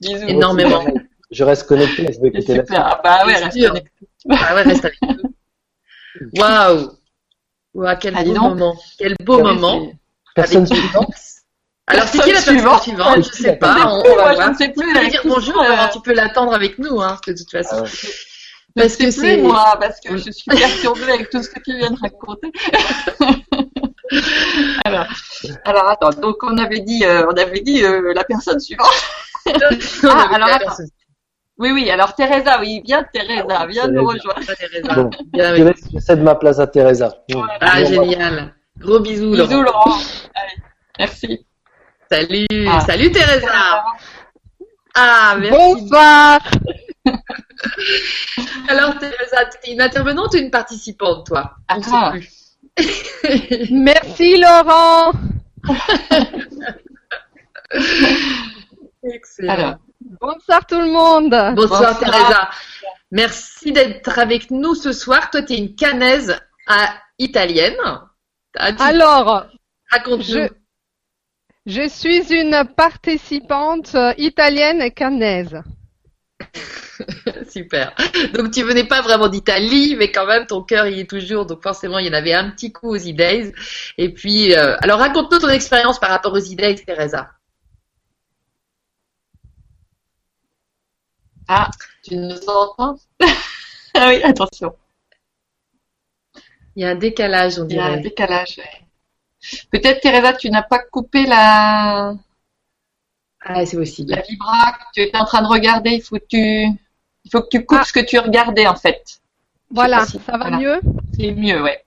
[0.01, 0.27] bisous.
[0.29, 0.85] Énormément.
[1.31, 2.65] Je reste connecté, je vais écouter la.
[2.71, 3.69] Ah bah ouais, Bien reste sûr.
[3.69, 3.91] connecté.
[4.31, 5.33] Ah ouais, reste avec nous.
[6.39, 6.91] Waouh
[7.77, 8.49] Waouh, quel Ah, beau donc.
[8.51, 8.77] moment.
[8.99, 9.93] Quel beau moment.
[10.35, 11.15] Personne suivante
[11.87, 12.83] Alors, c'est qui la personne Suivante.
[12.83, 13.17] suivante?
[13.19, 14.51] Je sais pas, on, Plus, on va moi, je voir.
[14.51, 14.93] ne sais plus.
[14.93, 17.77] Tu peux dire bonjour, euh, tu peux l'attendre avec nous, hein, de toute façon.
[17.79, 17.89] Ah ouais.
[18.75, 21.75] Parce ne que c'est- moi, parce que je suis perturbée avec tout ce que tu
[21.77, 22.53] viens de raconter.
[24.85, 25.07] alors,
[25.65, 28.87] alors attends, donc on avait dit, euh, on avait dit euh, la personne suivante.
[29.47, 29.51] Ah,
[30.35, 30.77] alors attends.
[31.59, 34.41] Oui, oui, alors Teresa, oui, viens Teresa, viens nous rejoindre.
[34.45, 34.95] Teresa.
[34.95, 37.15] Bon, Bien je, avec- laisse, je cède ma place à Teresa.
[37.61, 38.55] Ah, Bon, génial.
[38.79, 39.63] Gros bisous, Bisous Laurent.
[39.63, 39.99] Laurent.
[40.35, 40.63] Allez,
[40.99, 41.47] merci.
[42.11, 42.81] Salut, Ah.
[42.81, 43.85] salut Teresa.
[44.95, 45.57] Ah, merci.
[45.57, 46.41] Bonsoir.
[48.69, 51.53] Alors, Teresa, t'es une intervenante ou une participante, toi?
[51.71, 52.11] On Ah.
[52.13, 52.29] plus.
[53.71, 55.13] Merci Laurent.
[59.03, 59.53] Excellent.
[59.53, 59.75] Alors,
[60.21, 61.31] Bonsoir tout le monde.
[61.55, 61.99] Bonsoir, Bonsoir.
[61.99, 62.51] Teresa.
[63.11, 65.31] Merci d'être avec nous ce soir.
[65.31, 67.77] Toi, tu es une canaise à- italienne.
[68.55, 69.47] Alors,
[69.91, 70.25] Raconte-nous.
[70.25, 70.49] je,
[71.67, 75.61] je suis une participante euh, italienne et canaise.
[77.51, 77.95] Super.
[78.35, 81.47] Donc, tu venais pas vraiment d'Italie, mais quand même, ton cœur y est toujours.
[81.47, 83.53] Donc, forcément, il y en avait un petit coup aux E-Days.
[83.99, 87.31] Et puis, euh, alors, raconte-nous ton expérience par rapport aux E-Days, Teresa.
[91.49, 91.71] Ah,
[92.03, 92.97] tu nous entends
[93.95, 94.75] Ah oui, attention.
[96.75, 98.01] Il y a un décalage, on Il y a un dirait.
[98.03, 98.61] décalage.
[99.71, 102.15] Peut-être Teresa, tu n'as pas coupé la,
[103.41, 104.11] Ah, c'est possible.
[104.13, 105.91] la vibra que tu étais en train de regarder.
[105.91, 106.39] Il faut que tu,
[107.25, 107.85] il faut que tu coupes Ah.
[107.85, 109.21] ce que tu regardais en fait.
[109.71, 110.59] Voilà, si- ça va voilà.
[110.59, 110.81] mieux.
[111.17, 111.83] C'est mieux, ouais.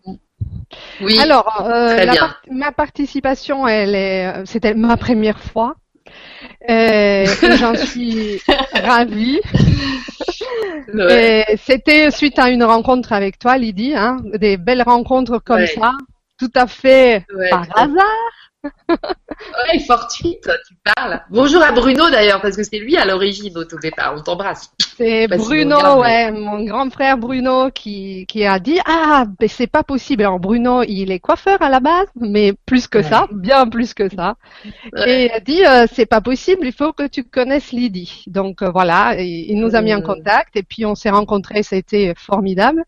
[1.02, 1.20] Oui.
[1.20, 5.76] Alors, euh, la part- ma participation, elle est, euh, c'était ma première fois.
[6.70, 8.42] Euh, et j'en suis
[8.74, 9.40] ravie.
[11.66, 15.68] C'était suite à une rencontre avec toi, Lydie, hein, des belles rencontres comme Ouais.
[15.68, 15.92] ça,
[16.40, 17.50] tout à fait Ouais.
[17.50, 18.06] par hasard.
[18.64, 21.22] Ouais, fortuite, tu parles.
[21.30, 24.14] Bonjour à Bruno d'ailleurs, parce que c'est lui à l'origine au tout départ.
[24.18, 24.70] On t'embrasse.
[24.98, 29.68] C'est si Bruno, ouais, mon grand frère Bruno qui, qui a dit ah ben c'est
[29.68, 30.24] pas possible.
[30.24, 34.10] Alors Bruno il est coiffeur à la base, mais plus que ça, bien plus que
[34.14, 34.36] ça.
[34.92, 35.10] Ouais.
[35.10, 38.24] Et il a dit euh, c'est pas possible, il faut que tu connaisses Lydie.
[38.28, 40.04] Donc euh, voilà, il nous a mis en Mm.
[40.04, 42.84] contact et puis on s'est rencontrés, c'était formidable.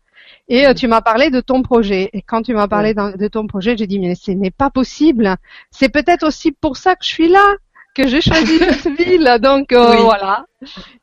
[0.48, 2.10] Et euh, tu m'as parlé de ton projet.
[2.12, 5.36] Et quand tu m'as parlé de ton projet, j'ai dit mais ce n'est pas possible.
[5.70, 7.54] C'est peut-être aussi pour ça que je suis là,
[7.94, 9.38] que j'ai choisi cette ville.
[9.40, 10.02] Donc euh, Oui.
[10.02, 10.44] voilà.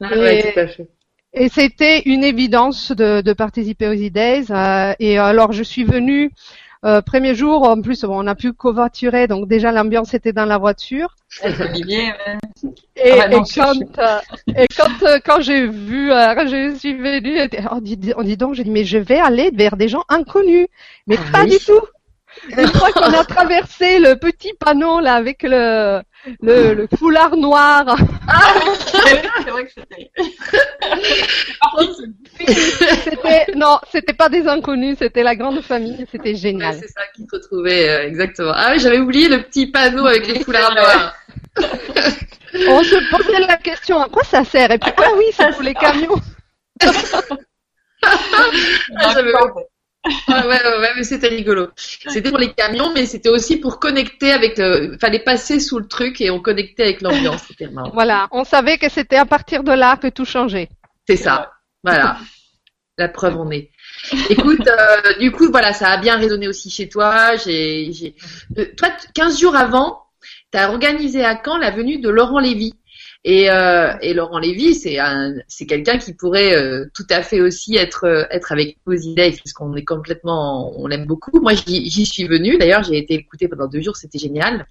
[0.02, 0.88] Ah ouais, Et- tout à fait.
[1.32, 4.48] Et c'était une évidence de, de participer aux E-Days.
[4.50, 6.32] euh, et alors, je suis venue
[6.86, 7.64] euh, premier jour.
[7.64, 11.16] En plus, bon, on a pu covoiturer, donc déjà l'ambiance était dans la voiture.
[11.44, 12.38] Avec Olivier, ouais.
[12.96, 14.20] Et, Ah bah non, et quand, euh,
[14.56, 17.40] et quand, euh, quand j'ai vu, euh, quand je suis venue,
[17.72, 20.68] on dit, on dit donc, j'ai dit, mais je vais aller vers des gens inconnus.
[21.08, 21.52] Mais Ah pas oui.
[21.52, 21.82] du tout.
[22.58, 26.02] Une fois qu'on a traversé le petit panneau là avec le,
[26.42, 27.98] le, le foulard noir,
[28.78, 30.12] c'est vrai que c'était.
[33.04, 36.76] c'était non, c'était pas des inconnus, c'était la grande famille, c'était Ouais, génial.
[36.80, 38.54] c'est ça qui te retrouvait euh, exactement.
[38.56, 41.14] Ah oui, j'avais oublié le petit panneau avec les foulards noirs.
[42.68, 44.72] On se posait la question, à quoi ça sert?
[44.72, 46.16] Et puis, ah oui, c'est pour les camions.
[48.02, 49.46] Ah, j'avais- Ah
[50.28, 51.68] ouais, ouais, ouais, mais c'était rigolo.
[51.76, 54.98] C'était pour les camions, mais c'était aussi pour connecter avec le.
[55.00, 57.42] Fallait passer sous le truc et on connectait avec l'ambiance.
[57.48, 57.92] C'était marrant.
[57.94, 60.70] Voilà, on savait que c'était à partir de là que tout changeait.
[61.08, 61.52] C'est ça.
[61.84, 62.18] Voilà.
[62.98, 63.72] La preuve en est.
[64.30, 67.36] Écoute, euh, du coup, voilà, ça a bien résonné aussi chez toi.
[67.38, 68.16] J'ai, j'ai...
[68.58, 70.02] euh, Toi, t- 15 jours avant,
[70.52, 72.74] tu as organisé à Caen la venue de Laurent Lévy.
[73.26, 74.98] Et, euh, et Laurent Lévy, c'est
[75.48, 79.52] c'est quelqu'un qui pourrait euh, tout à fait aussi être euh, être avec idées, parce
[79.52, 81.40] qu'on est complètement, on l'aime beaucoup.
[81.42, 82.58] Moi, j'y, suis venue.
[82.58, 84.66] D'ailleurs, j'ai été écoutée pendant deux jours, c'était génial.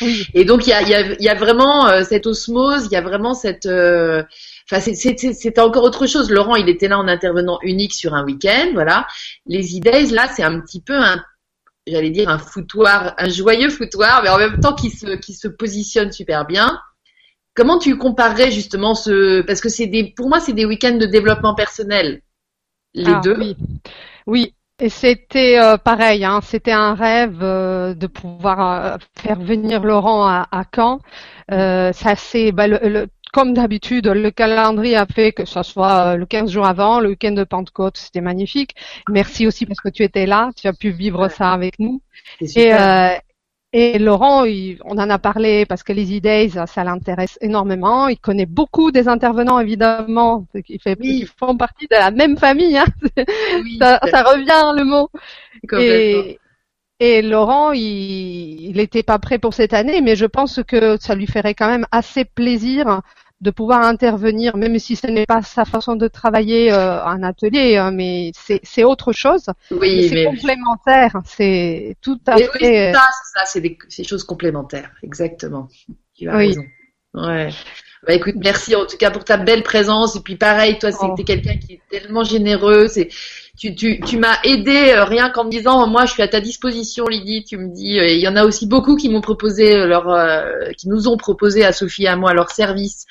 [0.00, 0.26] Oui.
[0.34, 2.96] Et donc il y a, y a, y a vraiment euh, cette osmose, il y
[2.96, 4.22] a vraiment cette, euh,
[4.70, 6.30] enfin c'était encore autre chose.
[6.30, 9.06] Laurent, il était là en intervenant unique sur un week-end, voilà.
[9.46, 11.22] Les E-Days, là, c'est un petit peu un,
[11.86, 15.48] j'allais dire un foutoir, un joyeux foutoir, mais en même temps qui se, qui se
[15.48, 16.78] positionne super bien.
[17.56, 21.06] Comment tu comparerais justement ce, parce que c'est des, pour moi, c'est des week-ends de
[21.06, 22.22] développement personnel,
[22.94, 23.36] les Ah, deux.
[23.38, 23.56] Oui,
[24.26, 24.54] oui.
[24.78, 30.26] Et c'était euh, pareil, hein, c'était un rêve euh, de pouvoir euh, faire venir Laurent
[30.26, 31.00] à, à Caen.
[31.50, 36.14] Euh, ça c'est bah, le- le- comme d'habitude, le calendrier a fait que ce soit
[36.14, 38.74] euh, le 15 jours avant, le week-end de Pentecôte, c'était magnifique.
[39.08, 42.02] Merci aussi parce que tu étais là, tu as pu vivre ça avec nous.
[42.54, 43.10] Et, euh,
[43.78, 48.08] et Laurent, il- on en a parlé parce que les Days, ça l'intéresse énormément.
[48.08, 51.20] Il connaît beaucoup des intervenants, évidemment, qui, fait, Oui.
[51.20, 52.76] qui font partie de la même famille.
[52.78, 52.86] Hein.
[53.62, 55.10] Oui, ça, ça revient le mot.
[55.78, 56.38] Et,
[57.00, 61.14] et Laurent, il il n'était pas prêt pour cette année, mais je pense que ça
[61.14, 63.00] lui ferait quand même assez plaisir
[63.40, 67.76] de pouvoir intervenir, même si ce n'est pas sa façon de travailler euh, un atelier,
[67.76, 69.46] hein, mais c'est c'est autre chose.
[69.70, 72.92] Oui, c'est complémentaire, c'est tout à mais oui, fait.
[72.94, 75.68] ça, c'est ça, c'est des, des choses complémentaires, exactement.
[76.14, 76.46] Tu as Oui.
[76.48, 76.62] raison.
[77.14, 77.48] Ouais.
[78.06, 80.16] Bah écoute, merci en tout cas pour ta belle présence.
[80.16, 81.14] Et puis pareil, toi, c'est Oh.
[81.16, 82.86] quelqu'un qui est tellement généreux.
[82.88, 83.08] C'est
[83.56, 86.40] tu tu tu m'as aidé euh, rien qu'en me disant moi je suis à ta
[86.40, 87.44] disposition, Lydie.
[87.44, 90.10] Tu me dis euh, il y en a aussi beaucoup qui m'ont proposé euh, leur
[90.10, 93.06] euh, qui nous ont proposé à Sophie et à moi leur service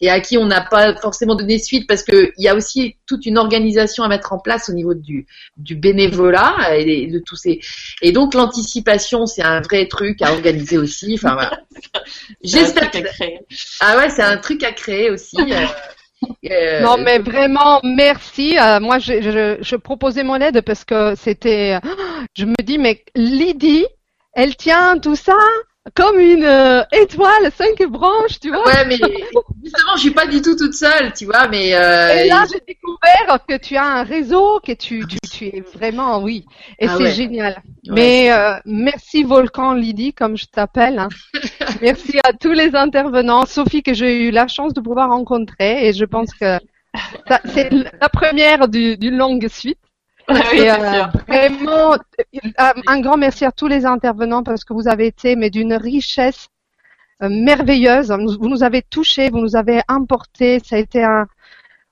[0.00, 2.96] et à qui on n'a pas forcément donné suite parce que il y a aussi
[3.06, 5.26] toute une organisation à mettre en place au niveau du
[5.58, 7.60] du bénévolat et de tous ces
[8.00, 11.14] et donc l'anticipation c'est un vrai truc à organiser aussi.
[11.14, 11.60] Enfin voilà.
[12.42, 12.90] J'espère
[13.80, 15.36] ah ouais, c'est un truc à créer aussi.
[16.50, 18.58] Euh, Non, mais vraiment, merci.
[18.58, 21.78] Euh, moi, je, je proposais mon aide parce que c'était.
[22.36, 23.86] Je me dis, mais Lydie,
[24.34, 25.36] elle tient tout ça?
[25.94, 28.64] Comme une euh, étoile, cinq branches, tu vois.
[28.66, 32.28] Ouais, mais justement, je suis pas du tout toute seule, tu vois, mais euh, Et
[32.28, 36.44] là, j'ai découvert que tu as un réseau, que tu, tu, tu es vraiment, oui.
[36.78, 37.10] Et Ah c'est ouais.
[37.12, 37.62] génial.
[37.88, 40.98] Ouais, Mais euh, merci Volcan Lydie, comme je t'appelle.
[40.98, 41.08] hein.
[41.80, 43.46] merci à tous les intervenants.
[43.46, 45.88] Sophie, que j'ai eu la chance de pouvoir rencontrer.
[45.88, 46.58] Et je pense que
[47.46, 49.78] c'est la première du- d'une longue suite.
[50.30, 51.10] Oui, Et, euh, sûr.
[51.28, 55.50] vraiment, euh, un grand merci à tous les intervenants parce que vous avez été mais
[55.50, 56.48] d'une richesse
[57.22, 58.10] euh, merveilleuse.
[58.40, 60.60] Vous nous avez touchés, vous nous avez emportés.
[60.64, 61.26] Ça a été un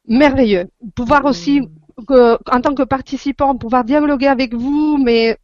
[0.06, 0.68] merveilleux.
[0.94, 1.68] Pouvoir aussi,
[2.06, 5.36] que- en tant que participant, pouvoir dialoguer avec vous, mais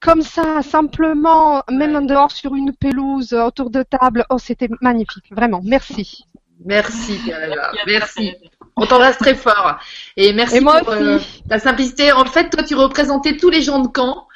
[0.00, 4.24] comme ça, simplement, même en dehors sur une pelouse, autour de table.
[4.30, 5.26] Oh, c'était magnifique.
[5.30, 6.24] Vraiment, merci.
[6.64, 8.34] merci, a merci.
[8.76, 9.76] On t'embrasse très fort
[10.16, 11.18] et merci Et moi pour euh,
[11.48, 12.10] ta simplicité.
[12.12, 14.26] En fait, toi, tu représentais tous les gens de Caen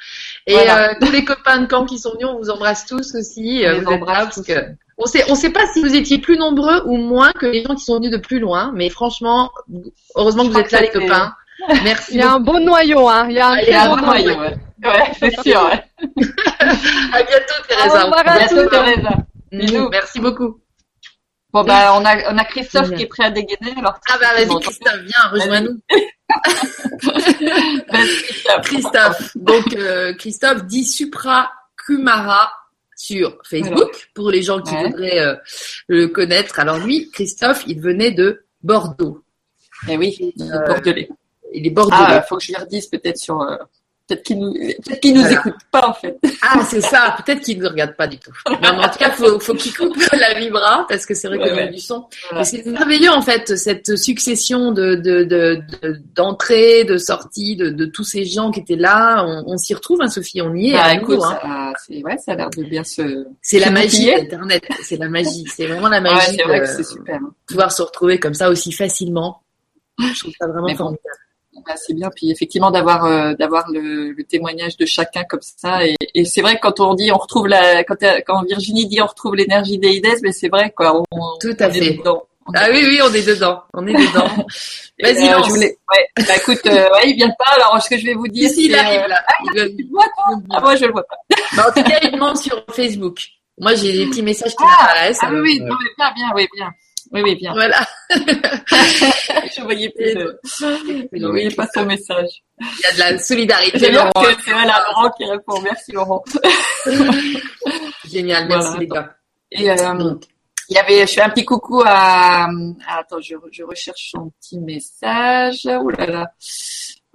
[0.45, 0.91] et Voilà.
[0.91, 2.27] euh, tous les copains de Caen qui sont venus.
[2.29, 3.61] On vous embrasse tous aussi.
[3.63, 4.43] On euh, les vous êtes embrasse là parce tous.
[4.43, 4.59] que
[4.99, 7.75] on sait, on sait pas si vous étiez plus nombreux ou moins que les gens
[7.75, 9.51] qui sont venus de plus loin, mais franchement,
[10.15, 11.33] heureusement que vous êtes là, les copains.
[11.83, 12.13] Merci.
[12.13, 13.25] Il y a un bon noyau, hein.
[13.29, 14.35] Il y a un Ah, il y très a un bon noyau.
[14.35, 14.57] noyau, ouais.
[14.85, 15.69] Ouais, c'est sûr.
[15.71, 15.83] Ouais.
[17.13, 18.07] À bientôt, Teresa.
[18.07, 18.49] On à embrasse.
[18.49, 19.17] Teresa.
[19.51, 19.89] Bisous.
[19.89, 20.59] Merci beaucoup.
[21.61, 23.73] Bon, bah, on a, on a Christophe qui est prêt à dégainer.
[23.77, 25.79] Alors, Ah bah vas-y Christophe, viens, rejoins-nous.
[28.63, 29.31] Christophe.
[29.35, 31.51] Donc euh, Christophe dit Supra
[31.85, 32.51] Kumara
[32.95, 34.83] sur Facebook pour les gens qui Ouais.
[34.89, 35.35] voudraient euh,
[35.87, 36.59] le connaître.
[36.59, 39.23] Alors lui, Christophe, il venait de Bordeaux.
[39.87, 41.09] Eh oui, il est Euh, bordelais.
[41.53, 41.97] Il est bordelais.
[41.99, 43.41] Ah, faut que je lui redise peut-être sur.
[44.07, 45.31] Peut-être qu'il nous, peut-être nous Voilà.
[45.33, 46.17] écoute pas en fait.
[46.41, 47.17] Ah, c'est ça.
[47.25, 48.31] Peut-être qu'il ne regarde pas du tout.
[48.49, 51.37] Non, mais en tout cas, faut, faut qu'il coupe la vibra parce que c'est vrai
[51.39, 51.69] Ouais, qu'on a ouais.
[51.71, 52.05] du son.
[52.29, 52.45] Voilà.
[52.45, 57.85] C'est merveilleux en fait cette succession de de de de- d'entrées, de, sorties, de, de
[57.85, 59.25] tous ces gens qui étaient là.
[59.27, 60.41] On, on s'y retrouve, hein, Sophie.
[60.41, 60.99] On y est.
[60.99, 61.39] Nouveau, écoute, hein.
[61.41, 63.25] ça, c'est, ouais, ça a l'air de bien se.
[63.41, 64.63] C'est la magie d'Internet.
[64.83, 65.43] C'est la magie.
[65.53, 67.15] C'est vraiment la Ouais, magie c'est vrai de que c'est super.
[67.15, 67.31] hein.
[67.45, 69.41] pouvoir se retrouver comme ça aussi facilement.
[69.99, 71.03] Je trouve ça vraiment Mais formidable.
[71.75, 72.09] C'est bien.
[72.15, 75.85] Puis effectivement d'avoir euh, d'avoir le, le témoignage de chacun comme ça.
[75.85, 78.85] Et, et c'est vrai que quand on dit on retrouve la quand, euh, quand Virginie
[78.87, 81.01] dit on retrouve l'énergie des IDES, mais c'est vrai quoi.
[81.11, 81.93] On, Tout à on est fait.
[81.97, 82.23] dedans.
[82.49, 83.61] On est Ah oui, oui, on est dedans.
[83.73, 84.27] On est dedans.
[85.03, 86.25] Vas-y, euh, voulais- ouais.
[86.25, 87.51] Bah, écoute, euh, ouais, il vient pas.
[87.55, 89.21] Alors ce que je vais vous dire, Ici, il arrive euh, là.
[89.43, 91.17] Il veut- tu le vois toi Ah moi je le vois pas.
[91.57, 93.19] Bah, en tout cas, il demande sur Facebook.
[93.59, 95.17] Moi, j'ai des petits messages qui Ah, m'apparaissent.
[95.21, 96.69] Ah oui, oui, euh, non, mais bien, bien, oui, bien.
[97.11, 97.53] Oui, oui, bien.
[97.53, 97.79] Voilà.
[98.09, 100.13] je voyais plus.
[100.13, 100.39] De-
[101.13, 102.43] Je voyais pas son message.
[102.59, 103.91] Il y a de la solidarité.
[103.91, 104.11] Laurent.
[104.43, 105.61] c'est voilà, Laurent qui répond.
[105.61, 106.23] Merci Laurent.
[108.09, 108.47] Génial.
[108.47, 108.79] Merci Voilà.
[108.79, 109.15] les gars.
[109.51, 110.23] Et euh, Donc,
[110.69, 114.29] il y avait, je fais un petit coucou à, à- attends, je, je recherche son
[114.41, 115.65] petit message.
[115.65, 116.31] Ouh là là.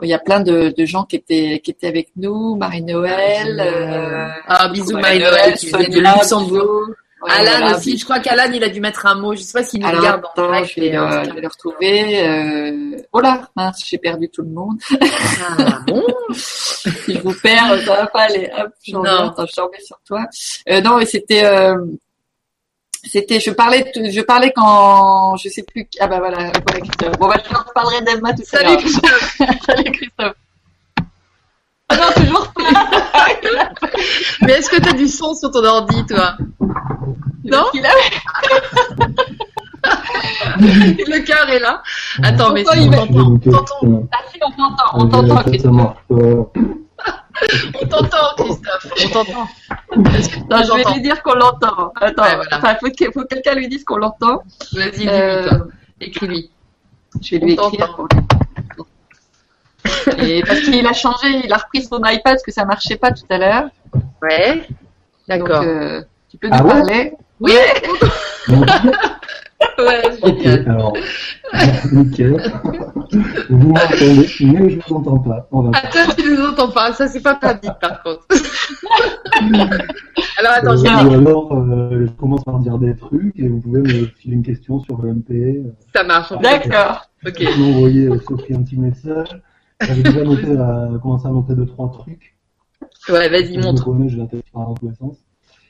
[0.03, 3.61] Il y a plein de, de gens qui étaient qui étaient avec nous, Marie-Noël.
[3.61, 6.86] euh, Ah, bisous Marie-Noël, Marie-Noël qui vient de Sonia, Luxembourg.
[7.22, 7.76] Ouais, Alan voilà.
[7.76, 7.96] aussi.
[7.98, 9.34] Je crois qu'Alan, il a dû mettre un mot.
[9.34, 11.22] Je sais pas s'il nous Alors, regarde en attends, live, je vais, mais en euh,
[11.22, 12.28] tout je vais le retrouver.
[12.28, 12.96] Euh...
[13.12, 14.78] Oh là, mince, j'ai perdu tout le monde.
[14.90, 16.04] Ah, bon.
[16.34, 18.50] si je vous perds, ça va pas aller.
[18.58, 19.00] Hop, je Non.
[19.00, 19.26] reviens.
[19.28, 20.26] Attends, je te remets sur toi.
[20.68, 21.76] Euh, non, et c'était, euh,
[23.04, 27.18] C'était, je parlais, je parlais quand, je sais plus, ah bah voilà, voilà Christophe.
[27.18, 28.76] Bon bah je leur parlerai d'Emma tout à Salut.
[28.76, 29.38] Christophe.
[29.66, 30.34] Salut Christophe.
[31.88, 33.11] Ah non, toujours pas.
[34.42, 36.36] Mais est-ce que t'as du son sur ton ordi, toi?
[37.44, 37.64] Non?
[37.74, 37.90] Il a-
[40.60, 41.82] Le cœur est là.
[42.22, 43.38] Attends, mais si on t'entend,
[44.12, 45.72] Ah si, on t'entend, on t'entend Christophe.
[46.10, 48.86] on t'entend, Christophe.
[49.04, 49.48] On t'entend.
[49.96, 51.92] Non, je vais lui dire qu'on l'entend.
[52.00, 52.58] Attends, Ouais, voilà.
[52.58, 54.42] enfin, faut que, faut que quelqu'un lui dise qu'on l'entend.
[54.72, 55.58] Vas-y, dis-lui, Euh.
[56.00, 56.50] Écris-lui.
[57.20, 57.70] Je vais lui écrire.
[57.70, 57.94] t'entend.
[57.94, 58.20] pour lui.
[60.18, 63.10] Et parce qu'il a changé, il a repris son iPad parce que ça marchait pas
[63.12, 63.64] tout à l'heure.
[64.22, 64.62] Ouais.
[65.28, 65.62] D'accord.
[65.62, 67.52] euh, tu peux nous Ah ouais parler Oui.
[68.48, 68.66] Donc,
[69.78, 70.02] Ouais,
[70.66, 70.92] alors,
[71.92, 72.36] nickel.
[73.50, 75.48] Vous m'entendez, mais je vous entends pas.
[75.50, 76.92] On va Ah, tu nous entends pas.
[76.92, 78.26] Ça, c'est pas pratique, par contre.
[80.38, 83.80] Alors, attends, je Euh, alors, euh, je commence par dire des trucs et vous pouvez
[83.80, 85.62] me filer une question sur le MP.
[85.94, 86.32] Ça marche.
[86.40, 87.08] D'accord.
[87.26, 87.42] Ok.
[87.42, 89.28] Vous m'envoyez euh, Sophie un petit message.
[89.86, 92.36] J'avais déjà noté, euh, commencé à noter deux, trois trucs.
[93.08, 93.84] Ouais, vas-y, Je montre.
[93.84, 95.16] connais, je vais dans tous les sens.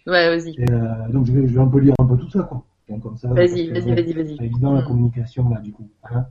[0.07, 0.57] Ouais, vas-y.
[0.71, 2.63] Euh, donc, je vais, je vais un peu lire un peu tout ça, quoi.
[2.89, 4.37] Donc, comme ça, Vas-y, vas-y, bon, vas-y, vas-y.
[4.37, 4.87] C'est évident la Mm.
[4.87, 5.89] communication, là, du coup.
[6.11, 6.27] hein.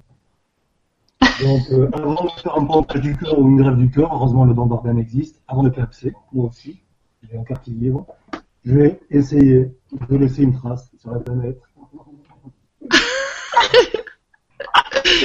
[1.42, 4.46] donc, euh, avant de faire un pontage du cœur ou une grève du cœur, heureusement,
[4.46, 5.42] le don d'organes existe.
[5.48, 6.82] Avant de clapser, moi aussi,
[7.24, 8.06] j'ai un qui vibre.
[8.64, 9.72] Je vais essayer
[10.10, 11.60] de laisser une trace sur la planète.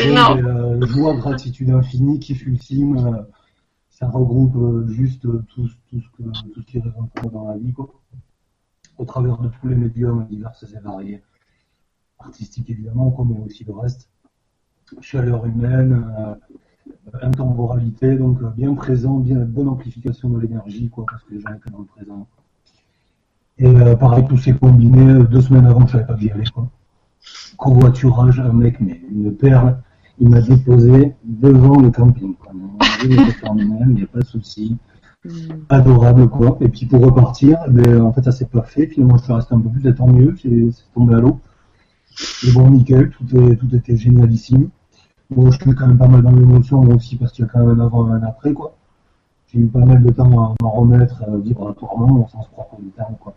[0.09, 0.37] Non.
[0.37, 2.97] Et, euh, joie, gratitude infinie, kiff ultime.
[2.99, 3.23] euh,
[3.91, 7.73] ça regroupe euh, juste euh, tout, ce que, tout ce qui résonne dans la vie,
[7.73, 7.89] quoi.
[8.99, 11.23] Au travers de tous les médiums divers et variés.
[12.19, 14.11] Artistiques évidemment, quoi, mais aussi le reste.
[15.01, 16.35] Chaleur humaine, euh,
[17.23, 21.55] intemporalité, donc euh, bien présent, bien bonne amplification de l'énergie, quoi, parce que les gens
[21.55, 22.27] étaient dans le présent.
[23.59, 26.31] Et euh, pareil, tout s'est combiné euh, deux semaines avant, je savais pas que j'y
[26.53, 26.71] quoi.
[27.57, 29.83] Covoiturage, un mec, mais une perle,
[30.19, 32.53] il m'a déposé devant le camping, quoi.
[33.05, 34.77] Il n'y a pas de souci.
[35.69, 36.57] Adorable, quoi.
[36.61, 38.87] Et puis pour repartir, ben, en fait, ça s'est pas fait.
[38.87, 41.41] Finalement, je suis resté un peu plus, et tant mieux, c'est tombé à l'eau.
[42.45, 44.71] Mais bon, nickel, tout, est, tout était génialissime.
[45.31, 47.59] Bon, je suis quand même pas mal dans l'émotion, aussi, parce qu'il y a quand
[47.65, 48.75] même un avant et un après, quoi.
[49.53, 52.91] J'ai eu pas mal de temps à m'en remettre euh, vibratoirement, au sens propre du
[52.91, 53.35] terme, quoi.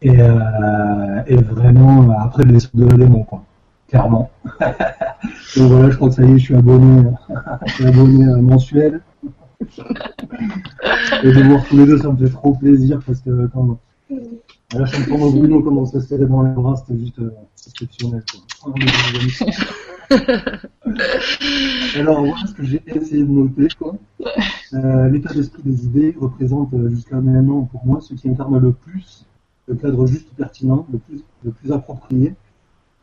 [0.00, 3.44] Et, euh, et vraiment, après, le de la démon, quoi.
[3.90, 4.30] Clairement.
[4.60, 7.10] Donc voilà, je crois que ça y est, je suis abonné,
[7.66, 9.00] je suis abonné mensuel.
[9.60, 13.78] Et de voir tous les deux, ça me fait trop plaisir parce que quand
[14.72, 17.30] la chanson de Bruno commence à se serrer dans les bras, c'était juste euh,
[17.66, 18.22] exceptionnel.
[18.62, 18.74] Quoi.
[21.96, 23.68] Alors voilà ce que j'ai essayé de noter.
[23.76, 23.96] quoi.
[24.74, 28.72] Euh, L'état d'esprit des idées représente euh, jusqu'à maintenant pour moi ce qui incarne le
[28.72, 29.26] plus
[29.66, 32.34] le cadre juste pertinent, le plus, le plus approprié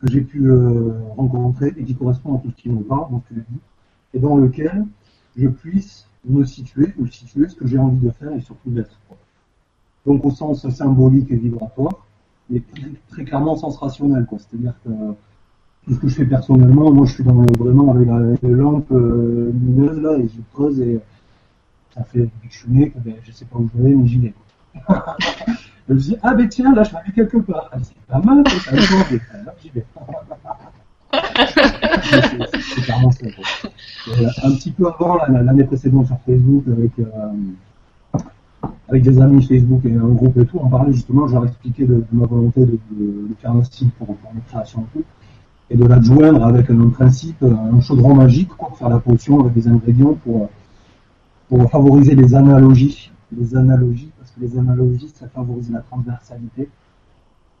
[0.00, 3.28] que j'ai pu euh, rencontrer et qui correspond à tout ce qui me parle, ce
[3.28, 3.60] que j'ai dit,
[4.14, 4.86] et dans lequel
[5.36, 8.98] je puisse me situer ou situer ce que j'ai envie de faire et surtout d'être.
[10.06, 12.06] Donc au sens symbolique et vibratoire,
[12.48, 12.62] mais
[13.08, 14.26] très, clairement sens rationnel.
[14.30, 14.90] C'est-à-dire que
[15.84, 18.54] tout ce que je fais personnellement, moi je suis dans le, vraiment avec la, les
[18.54, 21.00] lampes euh, lumineuses là et je creuse et
[21.94, 22.92] ça fait depuis que je suis
[23.24, 24.34] je sais pas où je vais mais j'y vais.
[25.88, 27.70] je me dis ah ben tiens là je vais aller quelque part.
[27.72, 28.70] Ah, c'est pas mal, ça.
[28.70, 29.84] Alors j'y vais.
[32.52, 33.26] C'est- clairement ça.
[34.44, 38.26] un petit peu avant la- l'année précédente sur Facebook avec euh,
[38.88, 41.84] avec des amis Facebook et un groupe et tout, on parlait justement, je leur expliquais
[41.84, 44.98] de, de ma volonté de, de- de faire un site pour, pour mes créations et
[44.98, 45.04] tout,
[45.70, 49.40] et de la joindre avec un principe, un chaudron magique, quoi, pour faire la potion
[49.40, 50.48] avec des ingrédients pour,
[51.48, 53.10] pour favoriser les analogies.
[53.38, 54.10] Les analogies,
[54.40, 56.68] les analogies, ça favorise la transversalité.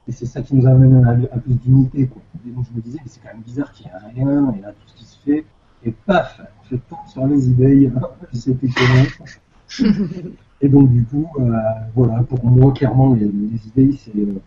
[0.06, 2.08] Et c'est ça qui nous amène à, à plus d'unité.
[2.46, 4.60] Et donc je me disais, mais c'est quand même bizarre qu'il n'y ait rien, et
[4.60, 5.44] là tout ce qui se fait,
[5.84, 7.38] et paf, je tombe sur les
[8.32, 9.28] c'était comment.
[10.60, 11.52] Et donc du coup, euh,
[11.94, 14.40] voilà, pour moi clairement, les, les idées, c'est euh,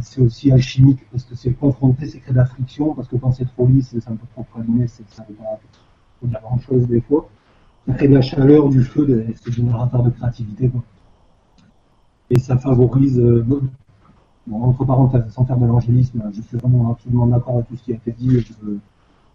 [0.00, 3.30] c'est aussi alchimique parce que c'est confronté, c'est créer de la friction parce que quand
[3.30, 5.60] c'est trop lisse, c'est un peu trop praliné, c'est ça va pas
[6.20, 7.28] faut dire grand chose des fois.
[7.86, 10.82] Ça crée de la chaleur, du feu, c'est générateur de créativité quoi.
[12.30, 13.60] Et ça favorise, euh, bon,
[14.52, 17.92] entre parenthèses, sans faire de l'angélisme, je suis vraiment absolument d'accord avec tout ce qui
[17.92, 18.52] a été dit je,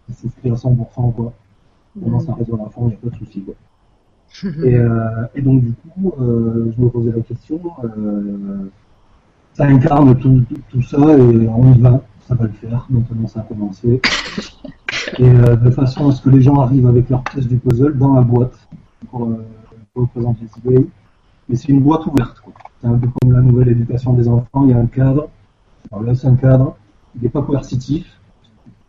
[0.08, 1.32] je souscris à 100% quoi.
[1.96, 3.54] Vraiment ça résonne à fond, il n'y a pas de souci quoi.
[4.64, 8.70] Et, euh, et donc du coup, euh, je me posais la question, euh,
[9.54, 13.26] ça incarne tout, tout, tout ça et on y va, ça va le faire, maintenant
[13.26, 14.00] ça a commencé.
[15.18, 17.96] Et euh, de façon à ce que les gens arrivent avec leur pièce du puzzle
[17.96, 18.56] dans la boîte
[19.10, 19.44] pour, euh,
[19.92, 20.86] pour représenter les idées.
[21.50, 22.40] Mais c'est une boîte ouverte.
[22.80, 25.28] C'est un peu comme la nouvelle éducation des enfants, il y a un cadre.
[25.90, 26.76] Alors là, c'est un cadre,
[27.16, 28.06] il n'est pas coercitif,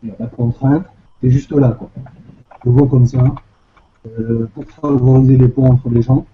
[0.02, 0.84] il n'y a pas de contrainte,
[1.20, 1.90] c'est juste là, quoi.
[2.64, 3.24] Je vois comme ça,
[4.06, 6.24] euh, pour favoriser les ponts entre les gens,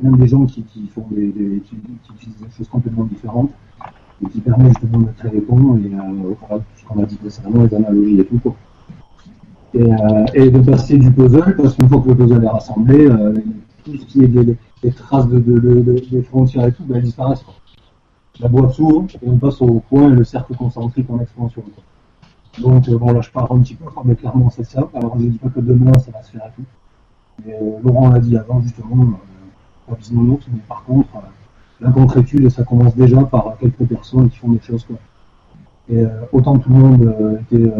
[0.00, 0.64] même des gens qui,
[0.94, 3.50] font des, des- qui, des choses complètement différentes,
[4.22, 7.16] et qui permet justement de créer les ponts et euh, voilà, ce qu'on a dit
[7.16, 8.54] précédemment, les analogies et tout,
[9.74, 13.34] euh, et de passer du puzzle, parce qu'une fois que le puzzle est rassemblé, euh,
[13.86, 14.56] tout ce qui est des,
[14.92, 17.42] traces de, de, de, de- des frontières et tout, ben, elles disparaissent.
[17.42, 17.54] Quoi.
[18.40, 21.62] La boîte s'ouvre et on passe au point et le cercle concentrique en expansion.
[22.60, 24.88] Donc euh, bon là je pars un petit peu, mais clairement c'est ça.
[24.94, 26.66] Alors je dis pas que demain ça va se faire et tout.
[27.44, 31.20] Mais euh, Laurent l'a dit avant justement, euh, pas bisounours, mais par contre euh,
[31.80, 34.96] la concrétude ça commence déjà par quelques personnes qui font des choses quoi.
[35.88, 37.72] Et euh, autant tout le monde était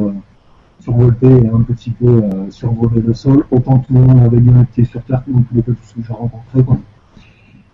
[0.81, 4.57] survolté et un petit peu euh, survolé le sol, autant tout le monde avait bien
[4.57, 6.63] un pied sur terre, comme tous les peu tous ceux que j'ai rencontrés.
[6.63, 6.79] Quoi.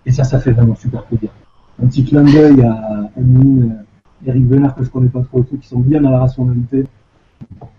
[0.06, 1.30] Et ça, ça fait vraiment super plaisir.
[1.82, 5.44] Un petit clin d'œil à Annie, euh, Eric Bernard, que je connais pas trop, et
[5.44, 6.86] tout, qui sont bien dans la rationalité.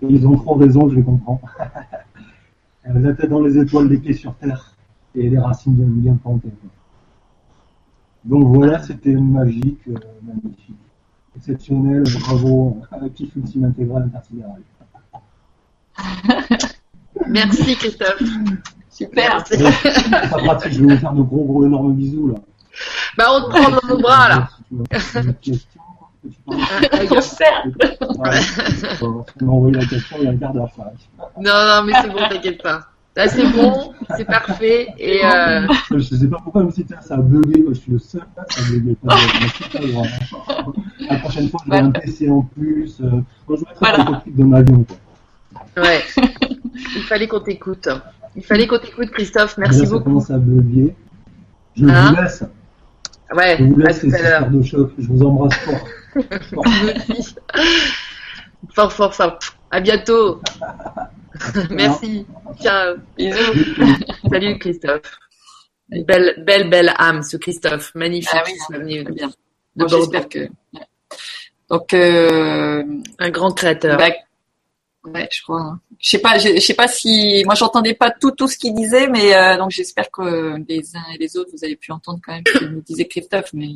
[0.01, 1.41] Et ils ont trop raison, je les comprends.
[2.86, 4.76] La tête dans les étoiles, les pieds sur terre,
[5.15, 6.49] et les racines bien, bien plantées.
[6.49, 6.69] quoi.
[8.26, 10.76] Donc voilà, c'était magique, euh, magnifique,
[11.36, 14.61] exceptionnel, bravo, euh, kiff ultime intégral intersidéral.
[17.27, 18.21] Merci Christophe.
[18.89, 19.43] Super.
[19.47, 19.59] C'est
[20.29, 22.35] pas pratique, je vais vous faire de gros gros énormes bisous là.
[23.17, 24.49] Bah on te prend dans nos bras là.
[26.91, 27.63] Un concert.
[29.01, 30.69] On m'a envoyé la question il y a un quart d'heure.
[30.75, 30.91] ça.
[31.37, 32.87] Non, non, mais c'est bon, t'inquiète pas.
[33.15, 34.87] Là, c'est bon, c'est parfait.
[34.97, 37.99] Et euh, Je sais pas pourquoi, même si ça a bugué, moi je suis le
[37.99, 38.97] seul, là, ça a bugué.
[41.09, 42.99] La prochaine fois, je vais un PC en plus.
[43.01, 43.99] euh, Moi, je vais mettre Voilà.
[43.99, 44.83] un de l'avion.
[44.83, 44.97] quoi.
[45.78, 46.01] Ouais,
[46.95, 47.88] il fallait qu'on t'écoute.
[48.36, 49.57] Il fallait qu'on t'écoute, Christophe.
[49.57, 50.05] Merci Déjà, ça beaucoup.
[50.05, 50.95] commence à bugger.
[51.76, 52.43] Je Hein vous laisse.
[53.36, 54.91] Ouais, Je vous à laisse tout à de choc.
[54.97, 55.88] Je vous embrasse fort.
[56.53, 56.65] Fort.
[58.74, 59.39] Fort, fort, fort.
[59.71, 60.41] À bientôt.
[61.71, 62.26] Merci.
[62.61, 62.95] Ciao.
[63.17, 63.76] Bisous.
[64.32, 65.17] Salut Christophe.
[65.91, 67.91] Une Belle, belle, belle âme, ce Christophe.
[67.95, 68.30] Magnifique.
[68.34, 69.03] Ah oui, Très bien.
[69.03, 69.13] de
[69.76, 69.97] Bon, Bordeaux.
[69.99, 70.47] j'espère que.
[71.69, 72.84] Donc, euh,
[73.19, 73.97] Un grand créateur.
[73.97, 74.11] bah,
[75.05, 75.61] ouais, je crois.
[75.61, 75.79] hein.
[75.99, 79.07] Je sais pas, je sais pas si, moi, j'entendais pas tout tout ce qu'il disait,
[79.07, 82.33] mais euh, donc j'espère que les uns et les autres, vous avez pu entendre quand
[82.33, 83.69] même ce que nous disait Christophe, mais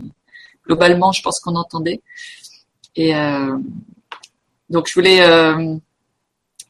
[0.65, 2.01] globalement, je pense qu'on entendait.
[2.95, 3.57] Et euh,
[4.69, 5.75] donc, je voulais, euh,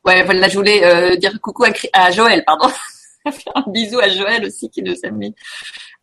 [0.06, 2.70] ouais, voilà, je voulais euh, dire coucou à, à Joël, pardon,
[3.24, 5.34] faire un bisou à Joël aussi qui nous a mis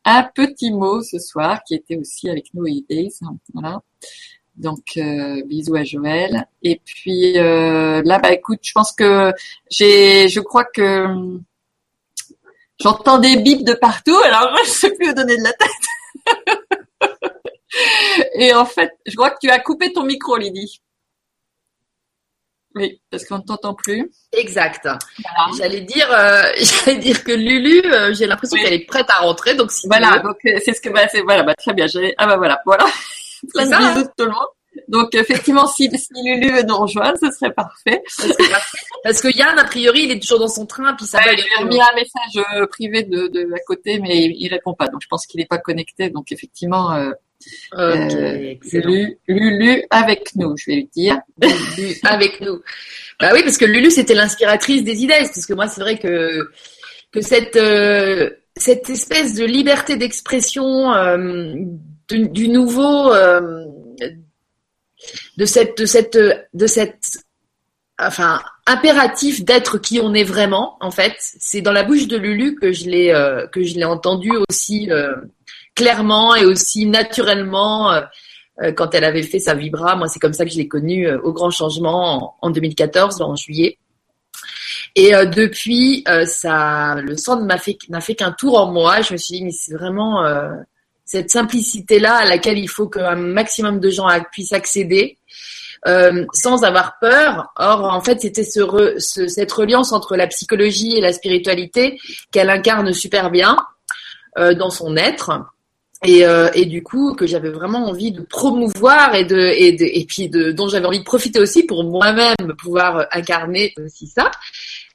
[0.04, 3.14] un petit mot ce soir, qui était aussi avec nous à Days,
[3.54, 3.80] voilà.
[4.56, 6.46] Donc euh, bisous à Joël.
[6.62, 9.32] Et puis euh, là, bah écoute, je pense que
[9.70, 11.42] j'ai, je crois que hum,
[12.80, 14.16] j'entends des bips de partout.
[14.24, 16.26] Alors je sais plus où donner de la tête.
[18.34, 20.80] Et en fait, je crois que tu as coupé ton micro, Lydie.
[22.76, 24.10] Oui, parce qu'on ne t'entend plus.
[24.32, 24.82] Exact.
[24.84, 25.50] Voilà.
[25.56, 28.64] J'allais dire, euh, j'allais dire que Lulu, euh, j'ai l'impression Oui.
[28.64, 30.22] qu'elle est prête à rentrer, donc si tu Voilà, veux.
[30.24, 31.86] donc euh, c'est ce que bah, c'est voilà, bah, très bien.
[32.18, 32.84] Ah bah voilà, voilà.
[33.52, 33.94] Plein de hein.
[33.94, 34.48] bisous de tout le monde.
[34.88, 38.02] Donc effectivement, si, si Lulu veut nous rejoindre, ce serait parfait.
[39.04, 41.36] Parce que Yann, a priori, il est toujours dans son train, puis ça va Ouais,
[41.36, 44.48] je lui ai remis un message euh, privé de, de à côté, mais il, il
[44.48, 44.88] répond pas.
[44.88, 46.10] Donc je pense qu'il n'est pas connecté.
[46.10, 47.10] Donc effectivement, euh,
[47.74, 48.54] euh,
[49.28, 51.20] Lulu avec nous, je vais lui dire.
[51.40, 52.60] Lulu avec nous.
[53.20, 55.14] Bah oui, parce que Lulu, c'était l'inspiratrice des idées.
[55.18, 56.50] Parce que moi, c'est vrai que,
[57.12, 60.92] que cette, euh, cette espèce de liberté d'expression
[62.12, 63.64] euh, du, nouveau, euh,
[65.36, 66.18] de cette, de cette,
[66.54, 67.18] de cette,
[67.98, 72.56] enfin, impératif d'être qui on est vraiment, en fait, c'est dans la bouche de Lulu
[72.56, 75.14] que je l'ai, euh, que je l'ai entendu aussi euh,
[75.74, 77.92] clairement et aussi naturellement.
[77.92, 78.02] euh,
[78.62, 79.96] euh, quand elle avait fait sa vibra.
[79.96, 83.20] Moi, c'est comme ça que je l'ai connue euh, au grand changement en, en 2014,
[83.20, 83.78] en juillet.
[84.94, 89.00] Et euh, depuis, euh, ça, le sang n'a fait, n'a fait qu'un tour en moi.
[89.02, 90.52] Je me suis dit, mais c'est vraiment euh,
[91.04, 95.18] cette simplicité-là à laquelle il faut qu'un maximum de gens puissent accéder.
[95.86, 97.52] euh, sans avoir peur.
[97.56, 101.98] Or, en fait, c'était ce re- ce- cette reliance entre la psychologie et la spiritualité
[102.32, 103.58] qu'elle incarne super bien
[104.38, 105.30] euh, dans son être
[106.02, 109.84] et, euh, et du coup que j'avais vraiment envie de promouvoir et de et, de,
[109.84, 114.30] et puis de dont j'avais envie de profiter aussi pour moi-même pouvoir incarner aussi ça.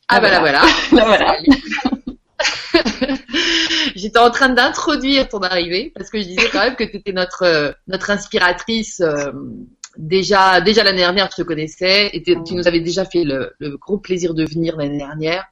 [0.08, 0.62] Ah, Ah, bah là voilà.
[0.92, 1.38] Là, voilà.
[3.96, 7.12] J'étais en train d'introduire ton arrivée parce que je disais quand même que tu étais
[7.12, 9.32] notre euh, notre inspiratrice euh,
[9.98, 13.54] déjà déjà l'année dernière je te connaissais et tu tu nous avais déjà fait le,
[13.60, 15.46] le gros plaisir de venir l'année dernière.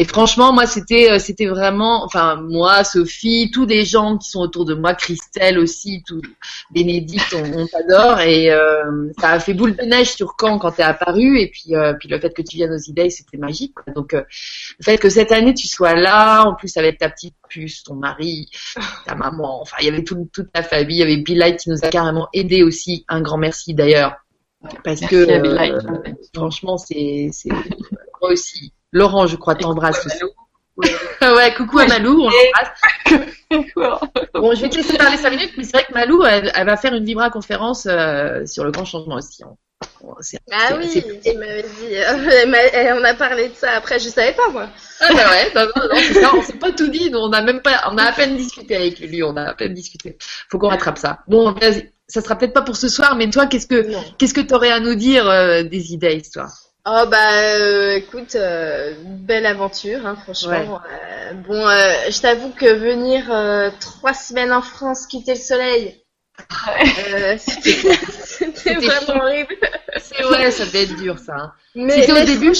[0.00, 4.40] Et franchement, moi, c'était, euh, c'était vraiment, enfin, moi, Sophie, tous les gens qui sont
[4.40, 6.22] autour de moi, Christelle aussi, tout,
[6.70, 8.18] Bénédicte, on, on t'adore.
[8.20, 11.38] Et euh, ça a fait boule de neige sur Caen quand t'es apparu.
[11.38, 13.74] Et puis, euh, puis le fait que tu viennes aux idées, c'était magique.
[13.74, 13.92] quoi.
[13.92, 14.22] Donc, euh,
[14.78, 17.94] le fait que cette année tu sois là, en plus avec ta petite puce, ton
[17.96, 18.48] mari,
[19.06, 20.96] ta maman, enfin, il y avait tout- toute ta famille.
[20.96, 23.04] Il y avait Bill Light qui nous a carrément aidé aussi.
[23.08, 24.14] Un grand merci d'ailleurs.
[24.82, 25.24] Parce Merci que
[26.34, 28.72] franchement, c'est, c'est moi aussi.
[28.92, 30.18] Laurent, je crois, t'embrasse aussi.
[31.22, 33.30] ouais, coucou à Malou, on l'embrasse.
[34.34, 36.66] Bon, je vais te laisser parler 5 minutes, mais c'est vrai que Malou, elle, elle
[36.66, 39.42] va faire une Vibra conférence euh, sur le grand changement aussi.
[40.20, 41.96] C'est- Ah oui, il m'avait dit.
[41.96, 44.68] euh, elle m'a- on a parlé de ça après, je savais pas moi.
[45.00, 47.42] Ah bah ouais, non, non, non, c'est ça, on s'est pas tout dit, on a
[47.42, 50.16] même pas, on a à peine discuté avec lui, on a à peine discuté.
[50.50, 51.18] Faut qu'on rattrape ça.
[51.26, 54.02] Bon, vas-y, ça sera peut-être pas pour ce soir, mais toi, qu'est-ce que, Non.
[54.18, 56.46] qu'est-ce que t'aurais à nous dire euh, des idées, toi?
[56.86, 60.80] Oh bah euh, écoute, euh, belle aventure, hein, franchement.
[60.90, 63.26] Euh, bon, je t'avoue que venir
[63.80, 66.02] trois semaines en France, quitter le soleil,
[67.38, 69.54] c'était vraiment horrible.
[69.98, 71.34] C'est ouais, ça devait être dur, ça.
[71.36, 71.52] Hein.
[71.74, 72.54] Mais, C'était au début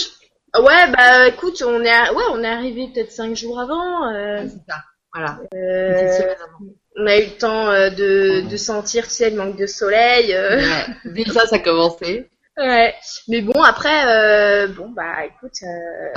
[0.58, 4.12] Ouais, bah écoute, on est, à- ouais, on est arrivé peut-être cinq jours avant.
[4.42, 4.82] C'est ça,
[5.14, 5.38] voilà.
[5.52, 6.66] Une petite semaine avant.
[6.96, 10.34] on a eu le temps de, de sentir, tu sais, le manque de soleil.
[10.34, 10.86] Ouais.
[11.06, 12.28] Déjà, ça a commencé.
[12.58, 12.94] Ouais,
[13.28, 16.12] mais bon après, euh, bon bah écoute, euh,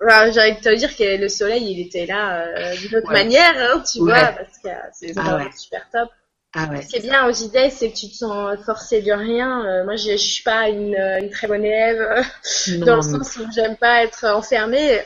[0.00, 3.08] voilà, j'ai envie de te dire que le soleil il était là euh, d'une autre
[3.08, 3.24] Ouais.
[3.24, 4.12] manière, hein, tu Ouais.
[4.12, 5.50] vois, parce que c'est Ah ouais.
[5.56, 6.10] super top.
[6.54, 6.82] Ah ouais.
[6.82, 9.66] Ce qui est bien aux idées, c'est que tu te sens forcé de rien.
[9.66, 12.24] Euh, moi, je, je suis pas une, euh, une très bonne élève
[12.68, 15.00] Non, dans le sens où j'aime pas être enfermée.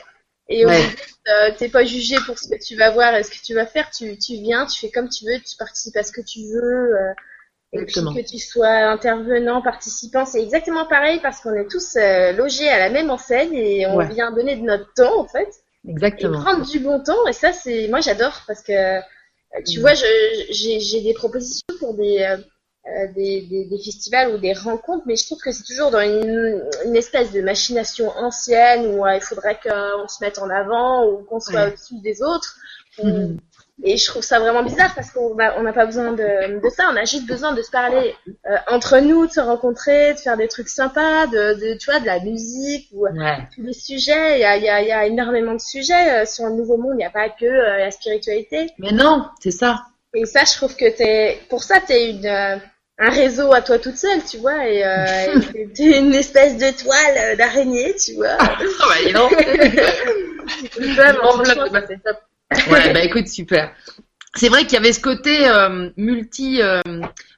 [0.49, 0.81] Et aux Ouais.
[0.83, 0.95] idées,
[1.29, 3.65] euh, t'es pas jugé pour ce que tu vas voir et ce que tu vas
[3.65, 3.89] faire.
[3.91, 6.95] Tu, tu viens, tu fais comme tu veux, tu participes à ce que tu veux.
[7.73, 8.13] Et puis Exactement.
[8.13, 12.77] que tu sois intervenant, participant, c'est exactement pareil parce qu'on est tous euh, logés à
[12.79, 14.07] la même enseigne et on Ouais.
[14.13, 15.49] vient donner de notre temps en fait
[15.85, 16.39] et Exactement.
[16.41, 17.27] prendre du bon temps.
[17.27, 19.01] Et ça, c'est moi j'adore parce que euh,
[19.69, 25.03] tu vois, j'ai des propositions pour des, euh, des, des, des festivals ou des rencontres,
[25.07, 29.15] mais je trouve que c'est toujours dans une, une espèce de machination ancienne où euh,
[29.15, 31.67] il faudrait qu'on se mette en avant ou qu'on soit Ouais.
[31.69, 32.55] au-dessus des autres.
[33.01, 33.37] Mhm.
[33.81, 36.89] Et je trouve ça vraiment bizarre parce qu'on n'a on pas besoin de, de ça,
[36.91, 40.37] on a juste besoin de se parler euh, entre nous, de se rencontrer, de faire
[40.37, 43.37] des trucs sympas, de, de tu vois, de la musique ou Ouais.
[43.55, 44.35] tous les sujets.
[44.37, 46.93] Il y a, y a, y a énormément de sujets euh, sur le Nouveau Monde.
[46.93, 48.69] Il n'y a pas que euh, la spiritualité.
[48.77, 49.81] Mais non, c'est ça.
[50.13, 52.57] Et ça, je trouve que t'es, pour ça, t'es une, euh,
[52.99, 54.83] un réseau à toi toute seule, tu vois, et,
[55.75, 58.37] t'es une espèce de toile d'araignée, tu vois.
[58.39, 58.55] Ah
[61.71, 61.93] bah, dis
[62.69, 63.71] Ouais, bah écoute, super.
[64.35, 66.61] C'est vrai qu'il y avait ce côté euh, multi.
[66.61, 66.81] euh,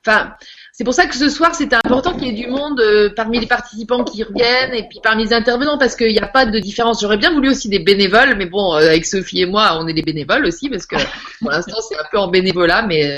[0.07, 0.33] Enfin,
[0.71, 3.39] c'est pour ça que ce soir, c'était important qu'il y ait du monde euh, parmi
[3.39, 6.59] les participants qui reviennent et puis parmi les intervenants parce qu'il n'y a pas de
[6.59, 7.01] différence.
[7.01, 10.03] J'aurais bien voulu aussi des bénévoles, mais bon, avec Sophie et moi, on est des
[10.03, 10.95] bénévoles aussi parce que
[11.41, 13.17] pour l'instant, c'est un peu en bénévolat, mais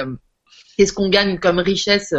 [0.77, 2.13] qu'est-ce qu'on gagne comme richesse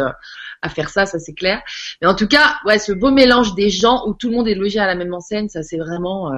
[0.61, 1.61] à faire ça, ça c'est clair.
[2.01, 4.55] Mais en tout cas, ouais, ce beau mélange des gens où tout le monde est
[4.55, 6.31] logé à la même enseigne, ça c'est vraiment.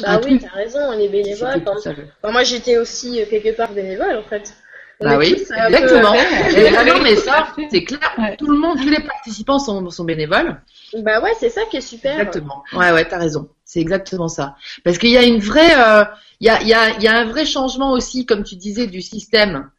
[0.00, 3.72] Euh, Bah oui, t'as raison, Enfin, ça, je- enfin, moi, j'étais aussi euh, quelque part
[3.72, 4.54] bénévole, en fait.
[5.00, 6.12] On Bah est oui, tous exactement.
[6.12, 8.00] peu- Et- ah non, mais ça, c'est clair.
[8.18, 8.36] Ouais.
[8.36, 10.60] Tout le monde, tous les participants sont, sont bénévoles.
[10.98, 12.14] Bah ouais, c'est ça qui est super.
[12.18, 12.64] Exactement.
[12.72, 13.48] Ouais, ouais, t'as raison.
[13.64, 14.56] C'est exactement ça.
[14.84, 16.04] Parce qu'il y a une vraie, euh,
[16.40, 18.56] il y a, il y a, il y a un vrai changement aussi, comme tu
[18.56, 19.70] disais, du système.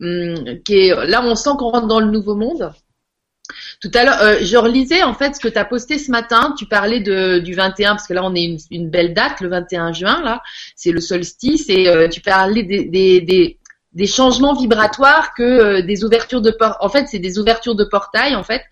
[0.00, 2.70] hum, qui est, là, on sent qu'on rentre dans le nouveau monde.
[3.80, 6.54] Tout à l'heure, euh, je relisais en fait ce que tu as posté ce matin.
[6.58, 9.92] Tu parlais de, du 21 parce que là on est une, belle date, le 21
[9.92, 10.42] juin là,
[10.74, 13.58] c'est le solstice et euh, tu parlais des, des, des,
[13.92, 16.76] des changements vibratoires que euh, des ouvertures de porte.
[16.80, 18.62] En fait, c'est des ouvertures de portail en fait.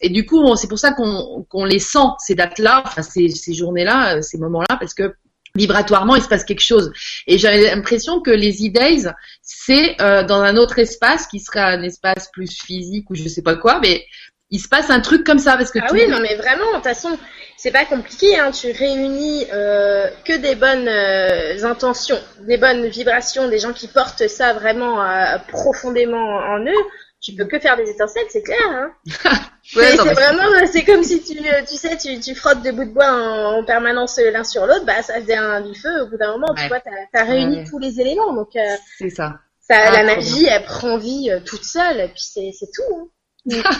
[0.00, 3.52] Et du coup, c'est pour ça qu'on qu'on les sent ces dates-là, enfin ces, ces
[3.52, 5.14] journées-là, euh, ces moments-là, parce que
[5.58, 6.92] vibratoirement il se passe quelque chose.
[7.26, 9.08] Et j'avais l'impression que les e-days,
[9.42, 13.42] c'est euh, dans un autre espace qui serait un espace plus physique ou je sais
[13.42, 14.04] pas quoi, mais
[14.50, 16.74] il se passe un truc comme ça parce que Ah oui, non mais vraiment, de
[16.76, 17.18] toute façon,
[17.58, 18.50] c'est pas compliqué, hein.
[18.50, 24.26] tu réunis euh, que des bonnes euh, intentions, des bonnes vibrations, des gens qui portent
[24.28, 25.04] ça vraiment
[25.48, 26.84] profondément en eux,
[27.30, 28.58] tu peux que faire des étincelles, c'est clair.
[28.70, 28.92] Hein.
[29.76, 32.90] Ouais, c'est vraiment, c'est comme si tu, tu sais, tu, tu frottes deux bouts de
[32.90, 36.04] bois en, en permanence l'un sur l'autre, bah ça faisait un du feu.
[36.04, 36.62] Au bout d'un moment, Ouais.
[36.62, 37.64] tu vois, t'as as réuni Ouais.
[37.68, 38.60] tous les éléments, donc euh,
[38.96, 39.40] c'est ça.
[39.60, 43.10] ça, Ah, la magie, elle prend vie euh, toute seule, et puis c'est tout.
[43.52, 43.62] Hein.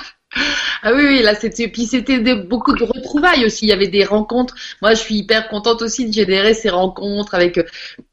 [0.83, 3.65] Ah oui, oui, là c'était puis c'était beaucoup de retrouvailles aussi.
[3.65, 4.55] Il y avait des rencontres.
[4.83, 7.65] Moi, je suis hyper contente aussi de générer ces rencontres avec euh,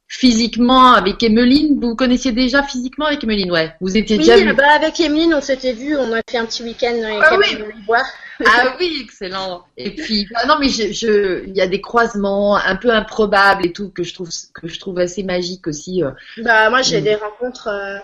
[0.08, 1.80] physiquement avec Emeline.
[1.82, 3.74] Vous connaissiez déjà physiquement avec Emeline, ouais.
[3.82, 4.54] Vous étiez Oui, déjà euh, vu.
[4.54, 7.38] bah, avec Emeline, on s'était vu, on a fait un petit week-end dans les Ah
[7.38, 7.58] oui.
[8.46, 9.64] Ah oui, excellent.
[9.78, 13.66] Et puis, ah non, mais je, je, il y a des croisements un peu improbables
[13.66, 16.04] et tout que je trouve que je trouve assez magique aussi.
[16.04, 16.12] euh.
[16.44, 17.04] Bah moi j'ai Mm.
[17.06, 17.98] des rencontres euh,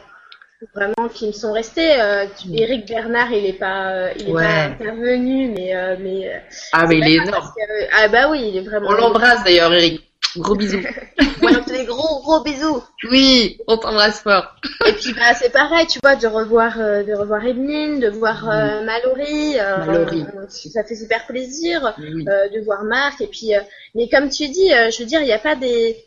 [0.73, 1.99] vraiment qui me sont restées.
[1.99, 2.55] Euh, Mm.
[2.55, 4.43] Eric Bernard il est pas il est Ouais.
[4.45, 6.41] pas intervenu mais mais
[6.71, 7.51] Ah mais il est énorme.
[7.53, 8.87] que- ah bah oui il est vraiment.
[8.87, 10.07] On l'embrasse d'ailleurs, Eric.
[10.37, 10.81] Gros bisous.
[11.41, 12.83] Ouais, des gros gros bisous.
[13.09, 14.55] Oui, on t'embrasse fort.
[14.85, 18.47] Et puis bah c'est pareil tu vois de revoir euh, de revoir Emeline, de voir
[18.47, 19.59] euh, Mallory.
[19.59, 20.21] euh, Mallory.
[20.21, 21.95] euh, ça fait super plaisir.
[21.97, 22.23] Oui.
[22.25, 23.53] de voir Marc et puis
[23.95, 25.97] mais comme tu dis je veux dire il n'y a pas des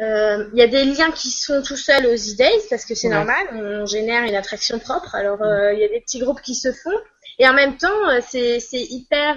[0.00, 3.14] il y a des liens qui sont tout seuls aux E-Days parce que c'est Ouais.
[3.14, 5.38] normal on génère une attraction propre alors
[5.72, 6.98] il y a des petits groupes qui se font
[7.38, 9.36] et en même temps c'est c'est hyper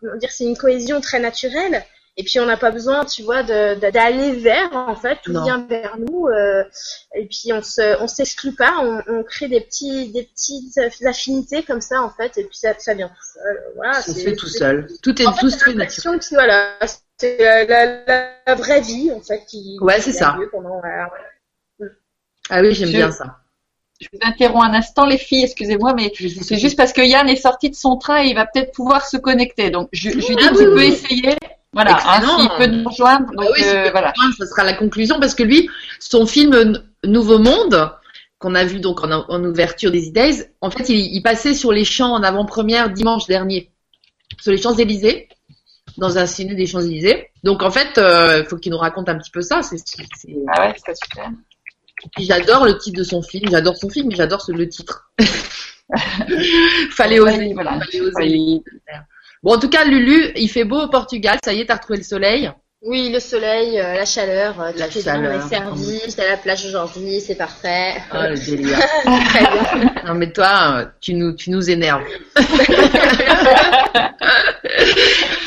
[0.00, 1.82] comment dire c'est une cohésion très naturelle
[2.18, 5.44] et puis on n'a pas besoin tu vois d'aller vers en fait tout Non.
[5.44, 6.64] vient vers nous euh,
[7.14, 11.62] et puis on se on s'exclut pas on, on crée des petits des petites affinités
[11.62, 14.36] comme ça en fait et puis ça ça vient tout seul voilà Ça se fait
[14.36, 14.86] tout seul.
[15.02, 16.18] Tout est en tout fait naturel.
[16.20, 16.72] que voilà,
[17.18, 19.76] c'est la, la, la vraie vie en fait qui.
[19.80, 20.30] Ouais, c'est ça.
[20.30, 21.08] a lieu Pendant, voilà,
[21.78, 21.92] voilà.
[22.48, 23.38] Ah oui, j'aime bien ça.
[24.00, 26.12] Je vous interromps un instant, les filles, excusez-moi, mais
[26.42, 29.06] c'est juste parce que Yann est sorti de son train et il va peut-être pouvoir
[29.06, 29.70] se connecter.
[29.70, 30.86] Donc, je, je lui dis Ah oui, peut oui.
[30.88, 31.36] essayer.
[31.76, 33.26] Voilà, hein, s'il peut nous rejoindre.
[33.36, 34.14] Bah Donc, oui, euh, voilà.
[34.38, 35.68] ce sera la conclusion parce que lui,
[36.00, 37.92] son film Nouveau Monde
[38.38, 41.72] qu'on a vu donc en, en ouverture des E-Days, en fait, il, il passait sur
[41.72, 43.70] les champs en avant-première dimanche dernier,
[44.40, 45.28] sur les Champs-Élysées,
[45.98, 47.28] dans un ciné des Champs-Élysées.
[47.44, 49.60] Donc en fait, il faut qu'il nous raconte un petit peu ça.
[49.62, 49.76] C'est,
[50.48, 51.30] Ah ouais, c'est super.
[52.18, 53.50] J'adore le titre de son film.
[53.50, 55.10] J'adore son film, mais j'adore le titre.
[56.90, 57.52] Fallait oser.
[57.52, 57.78] Voilà.
[57.80, 58.62] Fallait oser.
[59.46, 61.38] Bon, en tout cas, Lulu, il fait beau au Portugal.
[61.44, 62.50] Ça y est, t'as retrouvé le soleil.
[62.82, 65.34] Oui, le soleil, euh, la chaleur, euh, La chaleur.
[65.34, 66.00] est servi.
[66.04, 67.94] J'étais à la plage aujourd'hui, c'est parfait.
[68.10, 68.76] Ah, le délire.
[69.04, 69.94] Très bien.
[70.04, 72.02] Non, mais toi, euh, tu nous, tu nous énerves.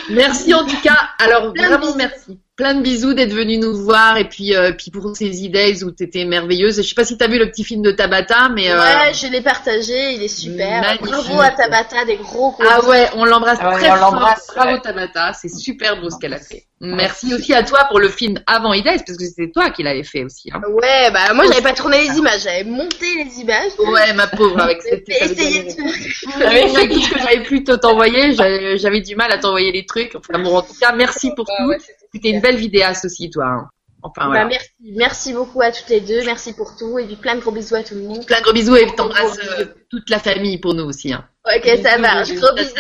[0.10, 0.98] merci en tout cas.
[1.20, 2.40] Alors, vraiment merci.
[2.60, 5.92] Plein de bisous d'être venu nous voir et puis, euh, puis pour ces idées où
[5.92, 6.76] t'étais merveilleuse.
[6.76, 9.28] Je sais pas si t'as vu le petit film de Tabata, mais euh, Ouais, je
[9.28, 10.82] l'ai partagé, il est super.
[10.82, 11.06] Magnifique.
[11.08, 12.64] Bravo à Tabata, des gros gros.
[12.70, 14.12] ah ouais, on l'embrasse Ah ouais, très on fort.
[14.12, 14.82] l'embrasse, Bravo ouais.
[14.82, 16.66] Tabata, c'est super beau ce qu'elle a fait.
[16.82, 20.04] Merci aussi à toi pour le film avant Ides parce que c'était toi qui l'avais
[20.04, 20.50] fait aussi.
[20.54, 20.62] Hein.
[20.70, 23.72] Ouais, bah moi j'avais pas tourné les images, j'avais monté les images.
[23.80, 29.32] Ouais, ma pauvre, avec cette essayé de que j'avais te- t'envoyer, j'avais j'avais du mal
[29.32, 30.16] à t'envoyer les trucs.
[30.16, 31.74] Enfin bon, en tout cas, merci pour tout.
[32.14, 33.46] C'était une belle vidéaste aussi, toi.
[33.46, 33.70] hein.
[34.02, 37.36] Enfin Bah, merci, merci beaucoup à toutes les deux, merci pour tout, et puis plein
[37.36, 38.26] de gros bisous à tout le monde.
[38.26, 41.12] Plein de gros bisous et t'embrasses euh, toute la famille pour nous aussi.
[41.12, 41.28] Hein.
[41.46, 42.76] Ok, ça marche, gros bisous.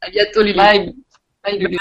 [0.00, 0.54] À bientôt, Lulu.
[0.56, 0.94] Bye.
[1.44, 1.76] Bye, Lulu.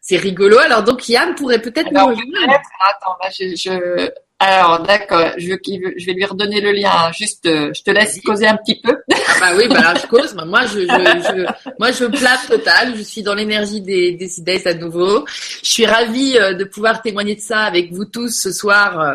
[0.00, 0.58] C'est rigolo.
[0.58, 2.60] Alors donc Yann pourrait peut-être nous rejoindre.
[2.88, 4.10] attends, là, je, je-
[4.42, 5.54] alors, d'accord, je,
[5.96, 6.90] je vais lui redonner le lien.
[6.92, 7.10] hein.
[7.16, 8.96] Juste, euh, je te laisse causer un petit peu.
[9.40, 10.34] Bah oui, bah alors je cause.
[10.34, 12.94] Bah, moi, je, je, je, moi, je plate total.
[12.96, 15.24] Je suis dans l'énergie des, des Days à nouveau.
[15.62, 19.00] Je suis ravie euh, de pouvoir témoigner de ça avec vous tous ce soir.
[19.00, 19.14] euh,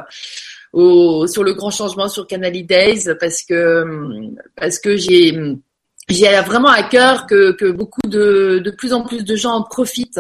[0.73, 3.85] au, sur le grand changement sur Canal Days parce que
[4.55, 5.33] parce que j'ai
[6.09, 9.63] j'ai vraiment à cœur que, que beaucoup de de plus en plus de gens en
[9.63, 10.19] profitent.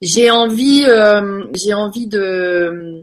[0.00, 3.02] J'ai envie euh, j'ai envie de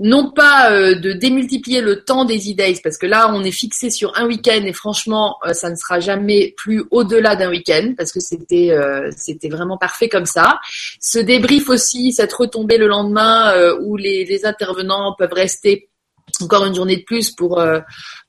[0.00, 3.90] non pas euh, de démultiplier le temps des e-days parce que là on est fixé
[3.90, 8.12] sur un week-end et franchement euh, ça ne sera jamais plus au-delà d'un week-end parce
[8.12, 10.60] que c'était euh, c'était vraiment parfait comme ça.
[11.00, 15.88] Ce débrief aussi, cette retombée le lendemain euh, où les, les intervenants peuvent rester
[16.42, 17.80] encore une journée de plus pour euh,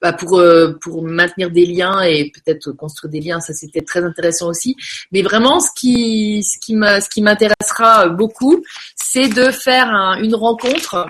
[0.02, 3.40] bah, pour euh, pour maintenir des liens et peut-être construire des liens.
[3.40, 4.76] Ça c'était très intéressant aussi.
[5.12, 8.64] Mais vraiment ce qui ce qui ce qui m'intéressera beaucoup
[8.96, 11.08] c'est de faire un- une rencontre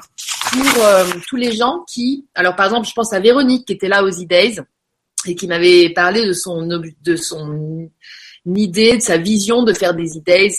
[0.52, 3.90] pour euh, tous les gens qui alors par exemple je pense à Véronique qui était
[3.90, 4.60] là aux E-Days
[5.28, 7.90] et qui m'avait parlé de son de son
[8.56, 10.58] idée de sa vision de faire des E-Days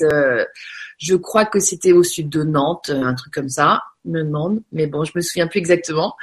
[0.99, 4.87] je crois que c'était au sud de Nantes, un truc comme ça, me demande, mais
[4.87, 6.15] bon, je me souviens plus exactement.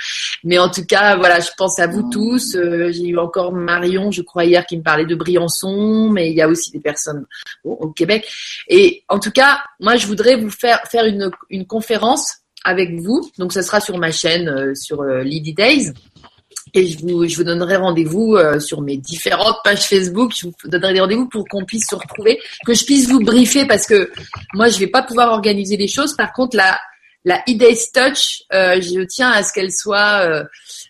[0.44, 2.56] Mais en tout cas, voilà, je pense à vous tous.
[2.56, 6.36] Euh, J'ai eu encore Marion, je crois hier, qui me parlait de Briançon, mais il
[6.36, 7.26] y a aussi des personnes
[7.64, 8.28] au, au Québec.
[8.68, 13.30] Et en tout cas, moi, je voudrais vous faire faire une, une conférence avec vous.
[13.38, 15.94] Donc, ça sera sur ma chaîne, euh, sur euh, Lady Days.
[16.78, 20.34] Et je vous, je vous donnerai rendez-vous euh, sur mes différentes pages Facebook.
[20.36, 23.66] Je vous donnerai des rendez-vous pour qu'on puisse se retrouver, que je puisse vous briefer
[23.66, 24.12] parce que
[24.54, 26.14] moi, je vais pas pouvoir organiser les choses.
[26.18, 26.78] Par contre, la,
[27.24, 30.44] la E-Days Touch, euh, je tiens à ce qu'elle soit,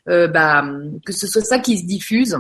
[0.10, 0.66] euh, bah,
[1.06, 2.36] que ce soit ça qui se diffuse.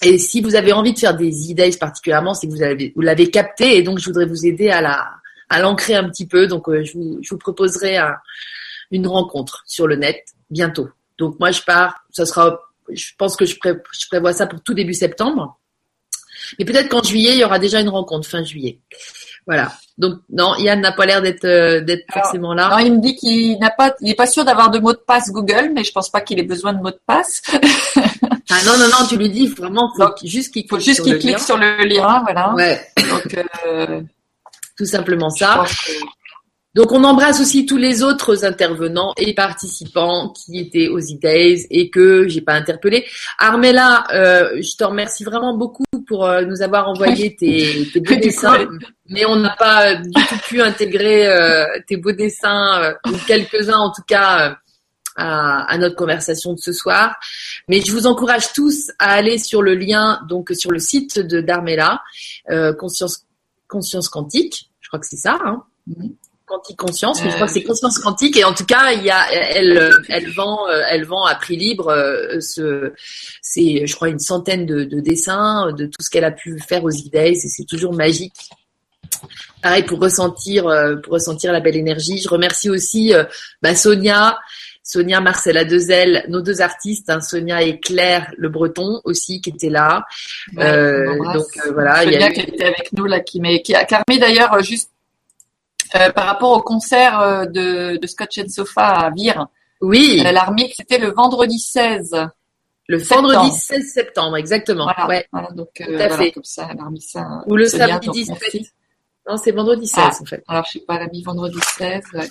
[0.00, 3.02] Et si vous avez envie de faire des E-Days particulièrement, c'est que vous avez, vous
[3.02, 5.10] l'avez capté et donc je voudrais vous aider à la,
[5.48, 6.46] à l'ancrer un petit peu.
[6.46, 8.14] Donc, je vous, je vous proposerai un-
[8.92, 10.88] une rencontre sur le net bientôt.
[11.18, 12.60] Donc moi je pars, ça sera,
[12.92, 15.58] je pense que je, pré- je prévois ça pour tout début septembre.
[16.58, 18.78] Mais peut-être qu'en juillet, il y aura déjà une rencontre fin juillet.
[19.46, 19.72] Voilà.
[19.98, 22.68] Donc non, Yann n'a pas l'air d'être euh, d'être forcément là.
[22.70, 24.98] Non, il me dit qu'il n'a pas, il est pas sûr d'avoir de mot de
[24.98, 27.42] passe Google, mais je pense pas qu'il ait besoin de mot de passe.
[28.50, 30.76] Ah non non non, tu lui dis vraiment faut Donc, qu'il- juste qu'il Il faut
[30.76, 31.38] clique juste sur qu'il le clique lien.
[31.38, 32.54] sur le lien, voilà.
[32.54, 33.36] Ouais, Donc,
[33.66, 34.00] euh,
[34.74, 35.64] tout simplement ça.
[35.66, 35.92] que-
[36.74, 41.88] Donc on embrasse aussi tous les autres intervenants et participants qui étaient aux E-Days et
[41.90, 43.06] que j'ai pas interpellé.
[43.38, 48.14] Armella, euh, je te remercie vraiment beaucoup pour euh, nous avoir envoyé tes, tes beaux
[48.22, 48.68] dessins,
[49.08, 53.16] mais on n'a pas euh, du tout pu intégrer euh, tes beaux dessins euh, ou
[53.26, 54.54] quelques-uns en tout cas euh,
[55.16, 57.16] à, à notre conversation de ce soir.
[57.68, 61.40] Mais je vous encourage tous à aller sur le lien donc sur le site de
[61.40, 62.02] d'Armella,
[62.50, 63.24] euh, conscience
[63.68, 65.38] conscience quantique, je crois que c'est ça.
[65.44, 66.14] Hein Mhm.
[66.48, 69.02] Quantique Conscience, mais je crois Euh, que c'est Conscience Quantique et en tout cas, il
[69.04, 72.92] y a, elle, euh, elle vend, euh, elle vend à prix libre euh, ce,
[73.42, 76.82] c'est, je crois, une centaine de, de dessins de tout ce qu'elle a pu faire
[76.84, 78.34] aux et c'est toujours magique.
[79.62, 82.18] Pareil pour ressentir, euh, pour ressentir la belle énergie.
[82.18, 83.24] Je remercie aussi euh,
[83.62, 84.38] bah, Sonia,
[84.82, 89.68] Sonia Marcella Dezel, nos deux artistes, hein, Sonia et Claire Le Breton aussi qui étaient
[89.70, 90.04] là.
[90.56, 93.20] Ouais, Euh, donc euh, voilà, il y Sonia a eu- qui était avec nous là,
[93.20, 94.90] qui, qui a permis d'ailleurs euh, juste
[95.96, 99.46] euh, par rapport au concert euh, de, de Scotch and Sofa à Vire.
[99.80, 102.14] oui, Euh, L'armée, c'était le vendredi 16.
[102.88, 103.32] le septembre.
[103.32, 104.84] vendredi 16 septembre, exactement.
[104.84, 105.26] Voilà, Ouais.
[105.32, 106.32] voilà, donc Tout à voilà, fait.
[106.32, 107.42] comme ça, elle a remis ça.
[107.46, 108.36] Ou le samedi donc 17.
[108.40, 108.70] merci.
[109.28, 110.16] Non, c'est vendredi 16 Ah.
[110.22, 110.44] en fait.
[110.48, 112.02] Alors, je sais pas, elle a mis vendredi 16.
[112.14, 112.28] ouais.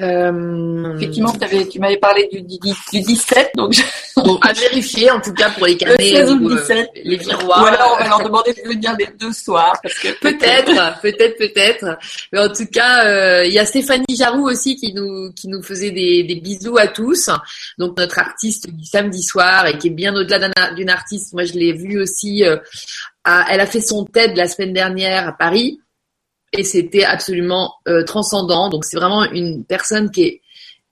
[0.00, 2.58] Euh, Effectivement, t'avais- tu m'avais parlé du, du,
[2.92, 3.82] du 17, donc je-
[4.16, 6.60] Bon, à vérifier en tout cas pour les le carnets 16 ou ou, le euh,
[6.60, 6.90] 17.
[7.04, 7.62] les miroirs.
[7.62, 11.36] Ou alors, on va leur demander de venir les deux soirs, parce que Peut-être, peut-être,
[11.38, 11.98] peut-être.
[12.32, 15.62] Mais en tout cas, euh, il y a Stéphanie Jarou aussi qui nous qui nous
[15.62, 17.28] faisait des, des bisous à tous.
[17.78, 21.32] Donc notre artiste du samedi soir et qui est bien au-delà d'un- d'une artiste.
[21.34, 22.44] Moi, je l'ai vue aussi.
[22.44, 22.56] euh,
[23.24, 25.80] à- elle a fait son TED la semaine dernière à Paris
[26.56, 28.68] et c'était absolument euh, transcendant.
[28.68, 30.40] Donc c'est vraiment une personne qui est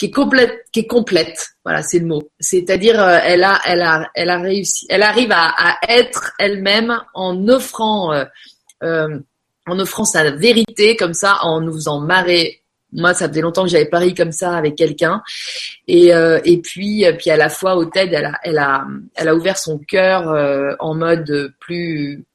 [0.02, 1.50] qui est complète, qui est complète.
[1.64, 2.28] Voilà, c'est le mot.
[2.40, 7.46] C'est-à-dire, euh, elle a, elle a, elle a réussi, elle arrive à, être elle-même en
[7.46, 8.24] offrant, euh,
[8.82, 9.20] euh,
[9.64, 12.62] en offrant sa vérité comme ça, en nous faisant marrer.
[12.92, 15.22] Moi, ça faisait longtemps que j'avais pari comme ça avec quelqu'un,
[15.86, 18.84] et et puis puis à la fois au TED, elle a, elle a,
[19.14, 22.26] elle a ouvert son cœur en mode plus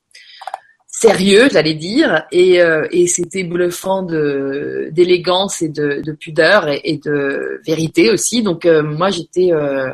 [0.99, 6.81] sérieux, j'allais dire, et, euh, et c'était bluffant de d'élégance et de, de pudeur et,
[6.83, 8.41] et de vérité aussi.
[8.41, 9.91] Donc euh, moi j'étais euh,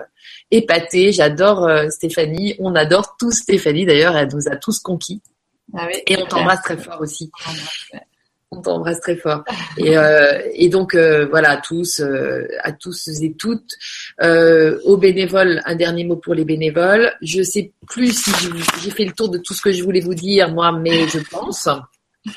[0.50, 5.22] épatée, j'adore euh, Stéphanie, on adore tous Stéphanie d'ailleurs, elle nous a tous conquis.
[5.76, 7.32] Ah oui, et on t'embrasse très fort aussi.
[8.56, 9.44] On t'embrasse très fort.
[9.78, 13.74] Et, euh, donc euh, voilà à tous, euh, à tous et toutes,
[14.22, 17.14] aux bénévoles, un dernier mot pour les bénévoles.
[17.22, 18.32] Je sais plus si
[18.82, 21.20] j'ai fait le tour de tout ce que je voulais vous dire moi, mais je
[21.30, 21.68] pense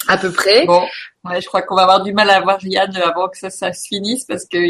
[0.09, 0.67] à peu près.
[0.67, 0.83] Bon,
[1.25, 3.73] ouais, je crois qu'on va avoir du mal à voir Yann avant que ça, ça
[3.73, 4.61] se finisse parce qu'il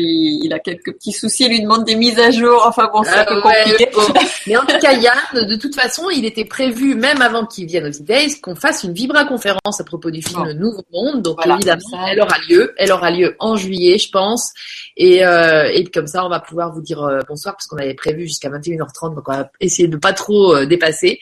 [0.45, 2.63] il a quelques petits soucis, il lui demande des mises à jour.
[2.67, 3.91] Enfin bon, c'est un peu ouais, compliqué.
[3.95, 4.03] bon.
[4.47, 5.17] Mais en tout cas, Yann,
[5.47, 8.93] de toute façon, il était prévu, même avant qu'il vienne aux E-Days, qu'on fasse une
[8.93, 10.55] vibra-conférence à propos du film Bon.
[10.55, 11.23] Nouveau Monde.
[11.23, 12.75] Donc Voilà, évidemment, elle aura lieu.
[12.77, 14.53] Elle aura lieu en juillet, je pense.
[14.97, 17.95] Et, euh, et comme ça, on va pouvoir vous dire euh, bonsoir, parce qu'on avait
[17.95, 21.19] prévu jusqu'à 21h30, donc on va essayer de pas trop euh, dépasser.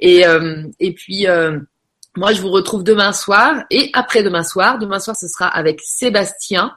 [0.00, 1.26] Et, euh, et puis...
[1.26, 1.58] euh,
[2.18, 4.78] moi, je vous retrouve demain soir et après-demain soir.
[4.80, 6.72] Demain soir, ce sera avec Sébastien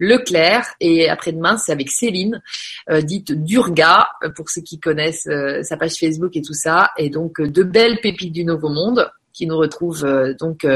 [0.00, 2.42] Leclerc et après-demain, c'est avec Céline,
[2.90, 6.92] euh, dite Durga, euh, pour ceux qui connaissent euh, sa page Facebook et tout ça.
[6.96, 10.66] Et donc, de belles pépites du Nouveau Monde qui nous retrouvent donc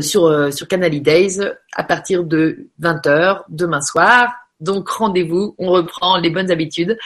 [0.00, 1.40] sur, sur Canal Days
[1.72, 4.32] à partir de 20h demain soir.
[4.60, 6.96] Donc rendez-vous, on reprend les bonnes habitudes.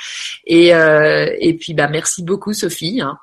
[0.46, 3.00] Et, et puis bah merci beaucoup Sophie.
[3.00, 3.16] hein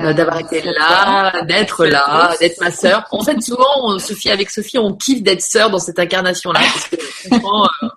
[0.00, 3.04] euh, d'avoir été là, d'être là, d'être ma sœur.
[3.10, 6.88] En fait, souvent, on- Sophie, avec Sophie, on kiffe d'être sœur dans cette incarnation-là, parce
[6.88, 6.96] que
[7.32, 7.88] euh,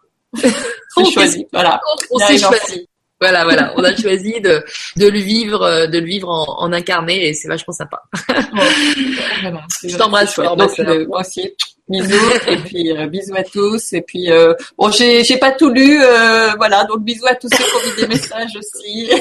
[0.97, 1.81] on C'est choisi, voilà.
[2.11, 2.87] on s'est choisi.
[3.21, 4.63] Voilà, voilà, on a choisi de,
[4.97, 8.01] de le vivre, euh, de le vivre en, en incarné, et c'est vachement sympa.
[9.83, 11.53] Je t'embrasse fort, Donc, euh, moi aussi,
[11.87, 12.15] bisous,
[12.47, 13.93] et puis euh, bisous à tous.
[13.93, 17.49] Et puis, euh, bon, j'ai j'ai pas tout lu, euh, voilà, donc bisous à tous
[17.49, 19.11] ceux qui ont mis des messages aussi.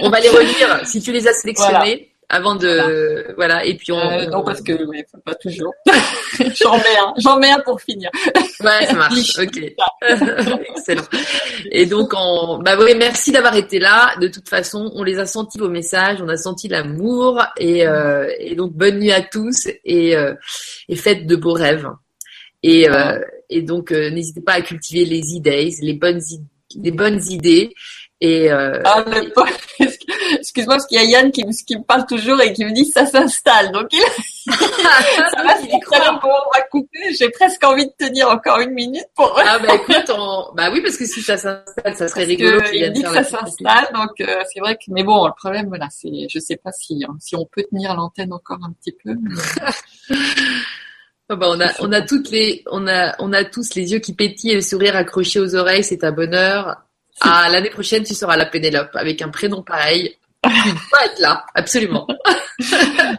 [0.00, 1.96] On va les relire si tu les as sélectionnés Voilà.
[2.32, 5.74] Avant de, voilà, et puis on, Euh, on- non, parce que, ouais, pas toujours.
[6.60, 8.08] j'en mets un, j'en mets un pour finir.
[8.60, 9.36] Ouais, ça marche.
[9.38, 9.58] Ok.
[10.76, 11.02] Excellent.
[11.72, 12.58] Et donc, on...
[12.58, 14.14] bah oui, merci d'avoir été là.
[14.20, 18.30] De toute façon, on les a sentis vos messages, on a senti l'amour et, euh,
[18.38, 20.34] et donc bonne nuit à tous et, euh,
[20.88, 21.88] et faites de beaux rêves.
[22.62, 26.20] Et, euh, et donc, euh, n'hésitez pas à cultiver les e-days, les bonnes,
[26.80, 27.72] les bonnes idées.
[28.22, 29.48] Et, euh, Ah, le pauvre,
[30.38, 32.72] Excuse-moi, parce qu'il y a Yann qui, me- qui me parle toujours et qui me
[32.72, 33.72] dit ça s'installe.
[33.72, 34.00] Donc il,
[34.52, 35.54] ça va,
[36.22, 37.14] on va couper.
[37.18, 39.34] J'ai presque envie de tenir encore une minute pour.
[39.42, 40.52] Ah bah écoute, on...
[40.54, 43.08] bah oui parce que si ça s'installe, ça serait Parce rigolo que il dit que
[43.12, 46.56] ça s'installe, donc euh, c'est vrai que mais bon, le problème voilà, c'est je sais
[46.56, 49.14] pas si hein, si on peut tenir l'antenne encore un petit peu.
[49.20, 50.16] mais-
[51.32, 54.00] Ah bah, on a on a toutes les on a on a tous les yeux
[54.00, 56.76] qui pétillent et le sourire accroché aux oreilles, c'est un bonheur.
[57.20, 60.16] Ah l'année prochaine tu seras la Pénélope avec un prénom pareil.
[60.42, 62.06] Tu dois être là, absolument.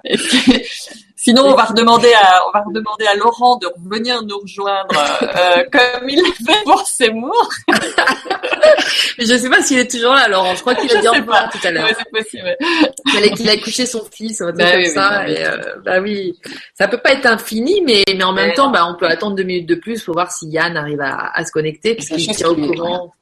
[0.03, 0.65] Puis,
[1.15, 4.87] Sinon, on va redemander à, on va redemander à Laurent de revenir nous rejoindre
[5.21, 7.47] euh, comme il l'a fait pour Seymour.
[9.19, 10.55] Mais je sais pas s'il est toujours là, Laurent.
[10.55, 11.49] Je crois qu'il a dit au revoir pas.
[11.55, 11.85] tout à l'heure.
[11.85, 12.57] Ouais, c'est possible.
[13.35, 15.09] Qu'il a couché son fils, Bah comme oui, ça.
[15.09, 15.31] bah oui.
[15.33, 16.39] et, euh, bah oui,
[16.73, 19.35] ça peut pas être infini, mais mais en même Mais temps, bah on peut attendre
[19.35, 22.35] deux minutes de plus pour voir si Yann arrive à, à se connecter, parce qu'il
[22.35, 23.13] tient au courant.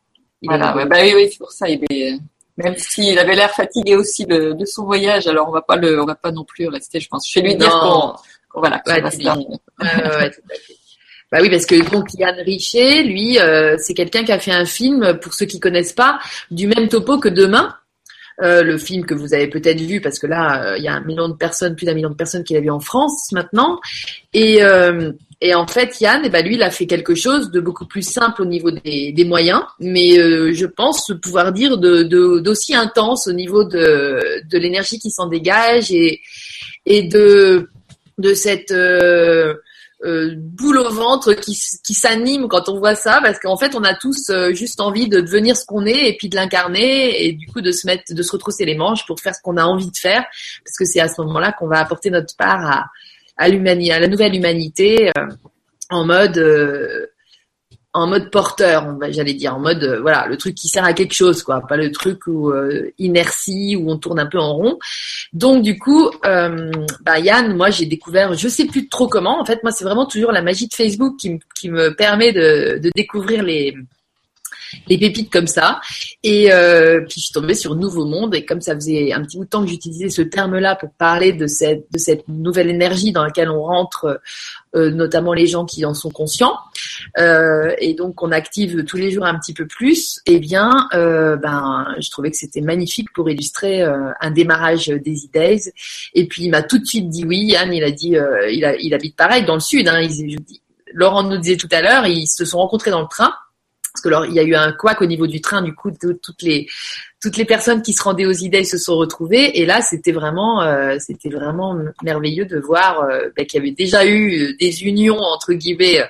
[0.42, 1.68] Il Voilà, ouais, bah oui, oui, c'est pour ça.
[1.70, 2.18] Il est,
[2.58, 6.02] même s'il avait l'air fatigué aussi de, de son voyage, alors on va pas le,
[6.02, 7.30] on va pas non plus rester, je pense.
[7.30, 7.80] Je vais lui dire Non.
[7.80, 8.14] qu'on,
[8.50, 9.26] qu'on- voilà, ça Ouais, va se dis-lui.
[9.26, 9.60] terminer.
[9.82, 10.74] Ouais, ouais, ouais, tout à fait.
[11.32, 14.66] Bah oui, parce que donc Yann Richet, lui, euh, c'est quelqu'un qui a fait un
[14.66, 17.76] film, pour ceux qui connaissent pas, du même topo que Demain.
[18.42, 20.94] Euh, le film que vous avez peut-être vu, parce que là, euh, il y a
[20.94, 23.82] un million de personnes, plus d'un million de personnes qui l'a vu en France maintenant.
[24.34, 25.12] Et, euh,
[25.42, 28.02] et en fait, Yann, eh ben, lui, il a fait quelque chose de beaucoup plus
[28.02, 32.74] simple au niveau des, des moyens, mais euh, je pense pouvoir dire de de- d'aussi
[32.74, 36.22] intense au niveau de, de l'énergie qui s'en dégage et,
[36.86, 37.70] et de,
[38.20, 38.72] de cette
[40.06, 43.84] euh, boule au ventre qui, qui s'anime quand on voit ça, parce qu'en fait, on
[43.84, 47.34] a tous euh, juste envie de devenir ce qu'on est et puis de l'incarner et
[47.34, 49.64] du coup de se mettre, de se retrousser les manches pour faire ce qu'on a
[49.64, 50.24] envie de faire,
[50.64, 52.86] parce que c'est à ce moment-là qu'on va apporter notre part à,
[53.38, 55.28] à à la nouvelle humanité, euh,
[55.90, 57.08] en mode euh,
[57.94, 61.14] en mode porteur, j'allais dire, en mode euh, voilà, le truc qui sert à quelque
[61.14, 64.78] chose, quoi, pas le truc où euh, inertie où on tourne un peu en rond.
[65.34, 66.72] Donc du coup, euh,
[67.02, 69.42] bah, Yann, moi j'ai découvert, je sais plus trop comment.
[69.42, 72.32] En fait, moi c'est vraiment toujours la magie de Facebook qui, me- qui me permet
[72.32, 73.76] de, de découvrir les
[74.88, 75.80] les pépites comme ça.
[76.24, 79.38] Et euh, puis je suis tombée sur Nouveau Monde et comme ça faisait un petit
[79.38, 83.12] bout de temps que j'utilisais ce terme-là pour parler de cette de cette nouvelle énergie
[83.12, 84.20] dans laquelle on rentre,
[84.76, 86.58] euh, notamment les gens qui en sont conscients,
[87.18, 90.20] euh, et donc on active tous les jours un petit peu plus.
[90.26, 95.16] Eh bien, euh, ben je trouvais que c'était magnifique pour illustrer euh, un démarrage des
[95.26, 95.72] E-Days.
[96.14, 97.40] Et puis il m'a tout de suite dit oui.
[97.50, 99.88] Yann, il a dit, euh, il, a, il habite pareil dans le sud.
[99.88, 100.08] Hein,
[100.94, 103.34] Laurent nous disait tout à l'heure, ils se sont rencontrés dans le train
[103.94, 105.92] parce que alors, il y a eu un couac au niveau du train, du coup,
[105.92, 106.68] toutes les
[107.22, 110.62] toutes les personnes qui se rendaient aux idées se sont retrouvées, et là, c'était vraiment
[110.62, 115.20] euh, c'était vraiment merveilleux de voir euh, bah, qu'il y avait déjà eu des unions
[115.20, 116.06] entre guillemets euh,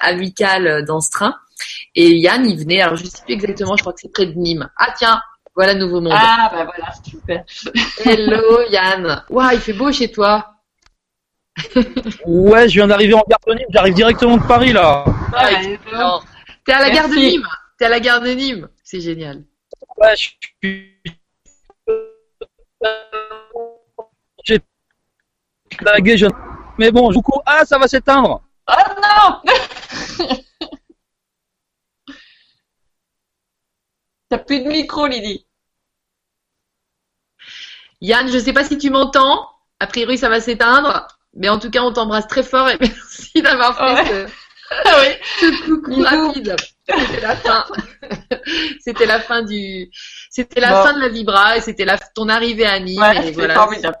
[0.00, 1.36] amicales dans ce train.
[1.94, 4.34] Et Yann, il venait, alors je sais plus exactement, je crois que c'est près de
[4.34, 4.68] Nîmes.
[4.76, 5.20] Ah tiens,
[5.54, 6.14] voilà Nouveau Monde.
[6.14, 7.44] Ah, bah voilà, super.
[8.04, 9.24] Hello Yann.
[9.28, 10.46] Waouh, il fait beau chez toi.
[12.24, 15.04] Ouais, je viens d'arriver en gare de Nîmes, j'arrive directement de Paris là.
[15.34, 16.22] Ah, excellent.
[16.64, 17.14] T'es à la gare de.
[17.14, 17.48] Nîmes.
[17.78, 18.68] T'es à la gare de Nîmes.
[18.84, 19.44] C'est génial.
[19.96, 20.30] Ouais, je
[20.62, 21.02] suis.
[24.44, 24.60] J'ai
[25.78, 26.26] blagué, je...
[26.78, 28.42] Mais bon, du coup, ah, ça va s'éteindre.
[28.68, 28.72] Oh
[29.02, 29.40] non
[34.28, 35.46] T'as plus de micro, Lydie.
[38.00, 39.48] Yann, je sais pas si tu m'entends.
[39.78, 41.06] A priori, ça va s'éteindre.
[41.34, 44.26] Mais en tout cas, on t'embrasse très fort et merci d'avoir fait Ouais.
[44.26, 44.32] ce,
[44.86, 45.14] oui.
[45.40, 46.56] ce coucou rapide.
[46.88, 47.64] C'était la fin.
[48.80, 49.90] c'était la fin du,
[50.30, 50.82] c'était la Bon.
[50.82, 53.00] fin de la Vibra et c'était la, ton arrivée à Nîmes.
[53.00, 53.54] Ouais, et c'est voilà.
[53.54, 53.96] formidable.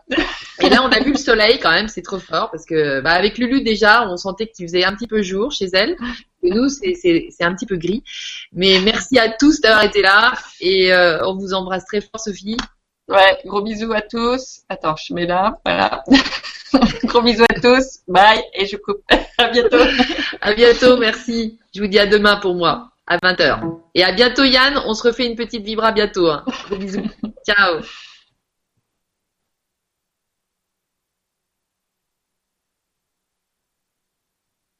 [0.60, 3.12] Et là, on a vu le soleil quand même, c'est trop fort parce que bah,
[3.12, 5.96] avec Lulu déjà, on sentait qu'il faisait un petit peu jour chez elle.
[6.42, 8.02] Et nous, c'est c'est c'est un petit peu gris.
[8.52, 12.56] Mais merci à tous d'avoir été là et euh, on vous embrasse très fort, Sophie.
[13.08, 14.60] Ouais, gros bisous à tous.
[14.68, 16.04] Attends, je mets là, voilà.
[17.04, 18.00] gros bisous à tous.
[18.08, 19.02] Bye, et je coupe.
[19.38, 19.84] à bientôt.
[20.40, 21.58] À bientôt, merci.
[21.74, 23.60] Je vous dis à demain pour moi, à 20h.
[23.94, 26.28] Et à bientôt Yann, on se refait une petite vibra bientôt.
[26.28, 26.44] Hein.
[26.68, 27.08] Gros bisous.
[27.46, 27.80] Ciao.